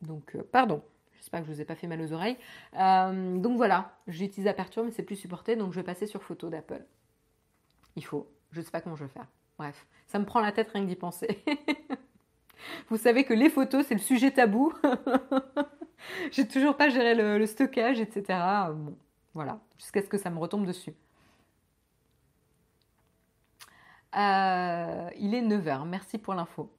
Donc 0.01 0.35
euh, 0.35 0.43
pardon, 0.51 0.83
j'espère 1.15 1.41
que 1.41 1.47
je 1.47 1.53
vous 1.53 1.61
ai 1.61 1.65
pas 1.65 1.77
fait 1.77 1.87
mal 1.87 2.01
aux 2.01 2.13
oreilles. 2.13 2.37
donc 2.73 3.57
voilà, 3.57 3.97
j'utilise 4.09 4.49
Aperture 4.49 4.85
mais 4.85 4.91
c'est 4.91 5.05
plus 5.05 5.17
supporté 5.17 5.55
donc 5.55 5.73
je 5.73 5.77
vais 5.77 5.85
passer 5.85 6.07
sur 6.07 6.23
photo 6.23 6.49
d'Apple. 6.49 6.85
Il 7.95 8.05
faut, 8.05 8.29
je 8.51 8.61
sais 8.61 8.71
pas 8.71 8.81
comment 8.81 8.97
je 8.97 9.05
vais 9.05 9.11
faire. 9.11 9.29
Bref, 9.59 9.87
ça 10.09 10.19
me 10.19 10.25
prend 10.25 10.41
la 10.41 10.51
tête 10.51 10.71
rien 10.71 10.83
que 10.83 10.89
d'y 10.89 10.97
penser. 10.97 11.45
Vous 12.89 12.97
savez 12.97 13.25
que 13.25 13.35
les 13.35 13.51
photos, 13.51 13.87
c'est 13.87 13.95
le 13.95 14.01
sujet 14.01 14.31
tabou. 14.31 14.73
J'ai 16.33 16.47
toujours 16.47 16.77
pas 16.77 16.89
géré 16.89 17.15
le, 17.15 17.47
stockage, 17.47 18.01
etc. 18.01 18.39
Bon, 18.75 18.97
voilà, 19.35 19.61
jusqu'à 19.79 20.03
ce 20.03 20.09
que 20.09 20.19
ça 20.19 20.31
me 20.31 20.39
retombe 20.39 20.67
dessus. 20.67 20.95
Euh, 24.17 25.09
il 25.19 25.35
est 25.35 25.43
9h, 25.43 25.87
merci 25.87 26.19
pour 26.19 26.35
l'info. 26.35 26.71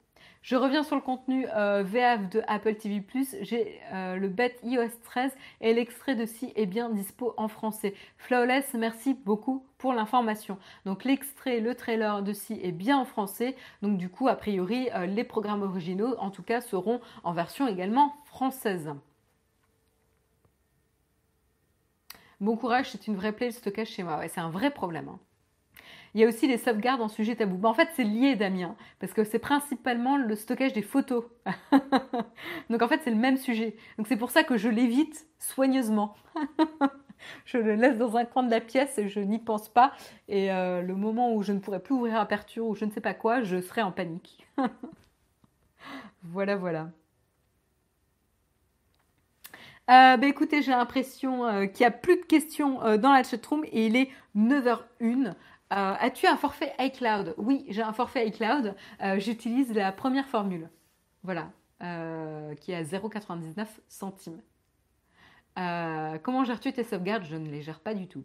Je 0.44 0.56
reviens 0.56 0.82
sur 0.82 0.94
le 0.94 1.00
contenu 1.00 1.46
euh, 1.56 1.82
VF 1.82 2.28
de 2.28 2.42
Apple 2.46 2.74
TV+. 2.74 3.02
J'ai 3.40 3.80
euh, 3.94 4.16
le 4.16 4.28
bet 4.28 4.54
iOS 4.62 4.90
13 5.04 5.32
et 5.62 5.72
l'extrait 5.72 6.14
de 6.14 6.26
si 6.26 6.52
est 6.54 6.66
bien 6.66 6.90
dispo 6.90 7.32
en 7.38 7.48
français. 7.48 7.94
Flawless, 8.18 8.74
merci 8.74 9.14
beaucoup 9.14 9.64
pour 9.78 9.94
l'information. 9.94 10.58
Donc 10.84 11.04
l'extrait, 11.04 11.60
le 11.60 11.74
trailer 11.74 12.22
de 12.22 12.34
si 12.34 12.60
est 12.62 12.72
bien 12.72 12.98
en 12.98 13.06
français. 13.06 13.56
Donc 13.80 13.96
du 13.96 14.10
coup, 14.10 14.28
a 14.28 14.36
priori, 14.36 14.90
euh, 14.94 15.06
les 15.06 15.24
programmes 15.24 15.62
originaux, 15.62 16.14
en 16.18 16.30
tout 16.30 16.42
cas, 16.42 16.60
seront 16.60 17.00
en 17.22 17.32
version 17.32 17.66
également 17.66 18.14
française. 18.26 18.90
Bon 22.42 22.58
courage, 22.58 22.90
c'est 22.90 23.06
une 23.06 23.16
vraie 23.16 23.32
plaie 23.32 23.46
le 23.46 23.52
stockage 23.52 23.88
chez 23.88 24.02
moi. 24.02 24.18
Ouais, 24.18 24.28
c'est 24.28 24.40
un 24.40 24.50
vrai 24.50 24.70
problème. 24.70 25.08
Hein. 25.08 25.18
Il 26.14 26.20
y 26.20 26.24
a 26.24 26.28
aussi 26.28 26.46
les 26.46 26.58
sauvegardes 26.58 27.00
en 27.00 27.08
sujet 27.08 27.34
tabou. 27.34 27.66
en 27.66 27.74
fait, 27.74 27.88
c'est 27.96 28.04
lié, 28.04 28.36
Damien, 28.36 28.76
parce 29.00 29.12
que 29.12 29.24
c'est 29.24 29.40
principalement 29.40 30.16
le 30.16 30.36
stockage 30.36 30.72
des 30.72 30.82
photos. 30.82 31.24
Donc 32.70 32.82
en 32.82 32.88
fait, 32.88 33.00
c'est 33.02 33.10
le 33.10 33.16
même 33.16 33.36
sujet. 33.36 33.76
Donc 33.98 34.06
c'est 34.06 34.16
pour 34.16 34.30
ça 34.30 34.44
que 34.44 34.56
je 34.56 34.68
l'évite 34.68 35.26
soigneusement. 35.40 36.14
je 37.44 37.58
le 37.58 37.74
laisse 37.74 37.98
dans 37.98 38.16
un 38.16 38.24
coin 38.24 38.44
de 38.44 38.50
la 38.50 38.60
pièce 38.60 38.96
et 38.98 39.08
je 39.08 39.18
n'y 39.18 39.40
pense 39.40 39.68
pas. 39.68 39.92
Et 40.28 40.52
euh, 40.52 40.82
le 40.82 40.94
moment 40.94 41.34
où 41.34 41.42
je 41.42 41.52
ne 41.52 41.58
pourrai 41.58 41.80
plus 41.80 41.94
ouvrir 41.94 42.16
Aperture 42.16 42.66
ou 42.66 42.76
je 42.76 42.84
ne 42.84 42.92
sais 42.92 43.00
pas 43.00 43.14
quoi, 43.14 43.42
je 43.42 43.60
serai 43.60 43.82
en 43.82 43.90
panique. 43.90 44.46
voilà, 46.22 46.54
voilà. 46.54 46.90
Euh, 49.90 50.16
bah 50.16 50.26
écoutez, 50.26 50.62
j'ai 50.62 50.70
l'impression 50.70 51.44
euh, 51.44 51.66
qu'il 51.66 51.80
n'y 51.80 51.86
a 51.86 51.90
plus 51.90 52.16
de 52.16 52.24
questions 52.24 52.78
dans 52.98 53.12
la 53.12 53.22
chatroom 53.22 53.64
et 53.64 53.86
il 53.86 53.96
est 53.96 54.10
9h01. 54.36 55.34
Euh, 55.74 55.94
as-tu 55.98 56.26
un 56.26 56.36
forfait 56.36 56.72
iCloud 56.78 57.34
Oui, 57.36 57.66
j'ai 57.68 57.82
un 57.82 57.92
forfait 57.92 58.28
iCloud. 58.28 58.76
Euh, 59.02 59.18
j'utilise 59.18 59.72
la 59.74 59.90
première 59.90 60.28
formule. 60.28 60.70
Voilà, 61.24 61.50
euh, 61.82 62.54
qui 62.56 62.70
est 62.70 62.76
à 62.76 62.82
0,99 62.82 63.66
centimes. 63.88 64.40
comment 65.56 66.44
gères-tu 66.44 66.72
tes 66.72 66.84
sauvegardes? 66.84 67.24
Je 67.24 67.36
ne 67.36 67.48
les 67.48 67.62
gère 67.62 67.80
pas 67.80 67.94
du 67.94 68.06
tout. 68.06 68.24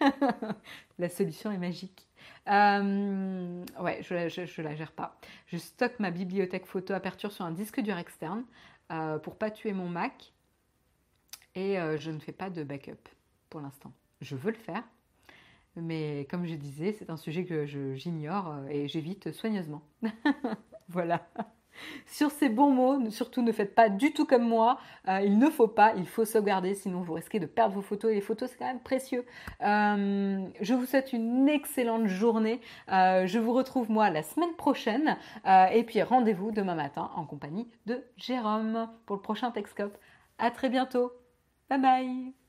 la 0.98 1.08
solution 1.08 1.50
est 1.50 1.58
magique. 1.58 2.06
ouais, 2.46 4.02
je, 4.02 4.60
ne 4.60 4.62
la 4.62 4.74
gère 4.74 4.92
pas. 4.92 5.16
Je 5.46 5.56
stocke 5.56 6.00
ma 6.00 6.10
bibliothèque 6.10 6.66
photo 6.66 6.92
aperture 6.92 7.32
sur 7.32 7.46
un 7.46 7.52
disque 7.52 7.80
dur 7.80 7.96
externe 7.96 8.44
pour 9.22 9.36
pas 9.36 9.50
tuer 9.50 9.72
mon 9.72 9.88
Mac. 9.88 10.34
Et 11.54 11.76
je 11.76 12.10
ne 12.10 12.18
fais 12.18 12.32
pas 12.32 12.50
de 12.50 12.62
backup 12.62 13.08
pour 13.48 13.60
l'instant. 13.60 13.92
Je 14.20 14.36
veux 14.36 14.50
le 14.50 14.58
faire, 14.58 14.82
mais 15.82 16.26
comme 16.30 16.46
je 16.46 16.54
disais, 16.54 16.92
c'est 16.92 17.10
un 17.10 17.16
sujet 17.16 17.44
que 17.44 17.66
j'ignore 17.94 18.52
euh, 18.52 18.68
et 18.68 18.88
j'évite 18.88 19.32
soigneusement. 19.32 19.82
voilà. 20.88 21.26
Sur 22.06 22.30
ces 22.30 22.50
bons 22.50 22.70
mots, 22.70 23.10
surtout 23.10 23.40
ne 23.40 23.52
faites 23.52 23.74
pas 23.74 23.88
du 23.88 24.12
tout 24.12 24.26
comme 24.26 24.46
moi. 24.46 24.78
Euh, 25.08 25.20
il 25.22 25.38
ne 25.38 25.48
faut 25.48 25.68
pas, 25.68 25.94
il 25.96 26.06
faut 26.06 26.26
sauvegarder, 26.26 26.74
sinon 26.74 27.00
vous 27.00 27.14
risquez 27.14 27.40
de 27.40 27.46
perdre 27.46 27.74
vos 27.74 27.80
photos. 27.80 28.10
Et 28.10 28.16
les 28.16 28.20
photos, 28.20 28.50
c'est 28.50 28.58
quand 28.58 28.66
même 28.66 28.80
précieux. 28.80 29.24
Euh, 29.62 30.46
je 30.60 30.74
vous 30.74 30.84
souhaite 30.84 31.12
une 31.12 31.48
excellente 31.48 32.06
journée. 32.06 32.60
je 32.88 33.38
vous 33.38 33.52
retrouve 33.52 33.90
moi 33.90 34.10
la 34.10 34.22
semaine 34.22 34.54
prochaine. 34.56 35.16
et 35.46 35.84
puis 35.84 36.02
rendez-vous 36.02 36.50
demain 36.50 36.74
matin 36.74 37.10
en 37.14 37.24
compagnie 37.24 37.68
de 37.86 38.04
Jérôme 38.16 38.88
pour 39.06 39.16
le 39.16 39.22
prochain 39.22 39.50
Texcope. 39.50 39.96
À 40.38 40.50
très 40.50 40.68
bientôt. 40.68 41.12
Bye 41.70 41.80
bye 41.80 42.39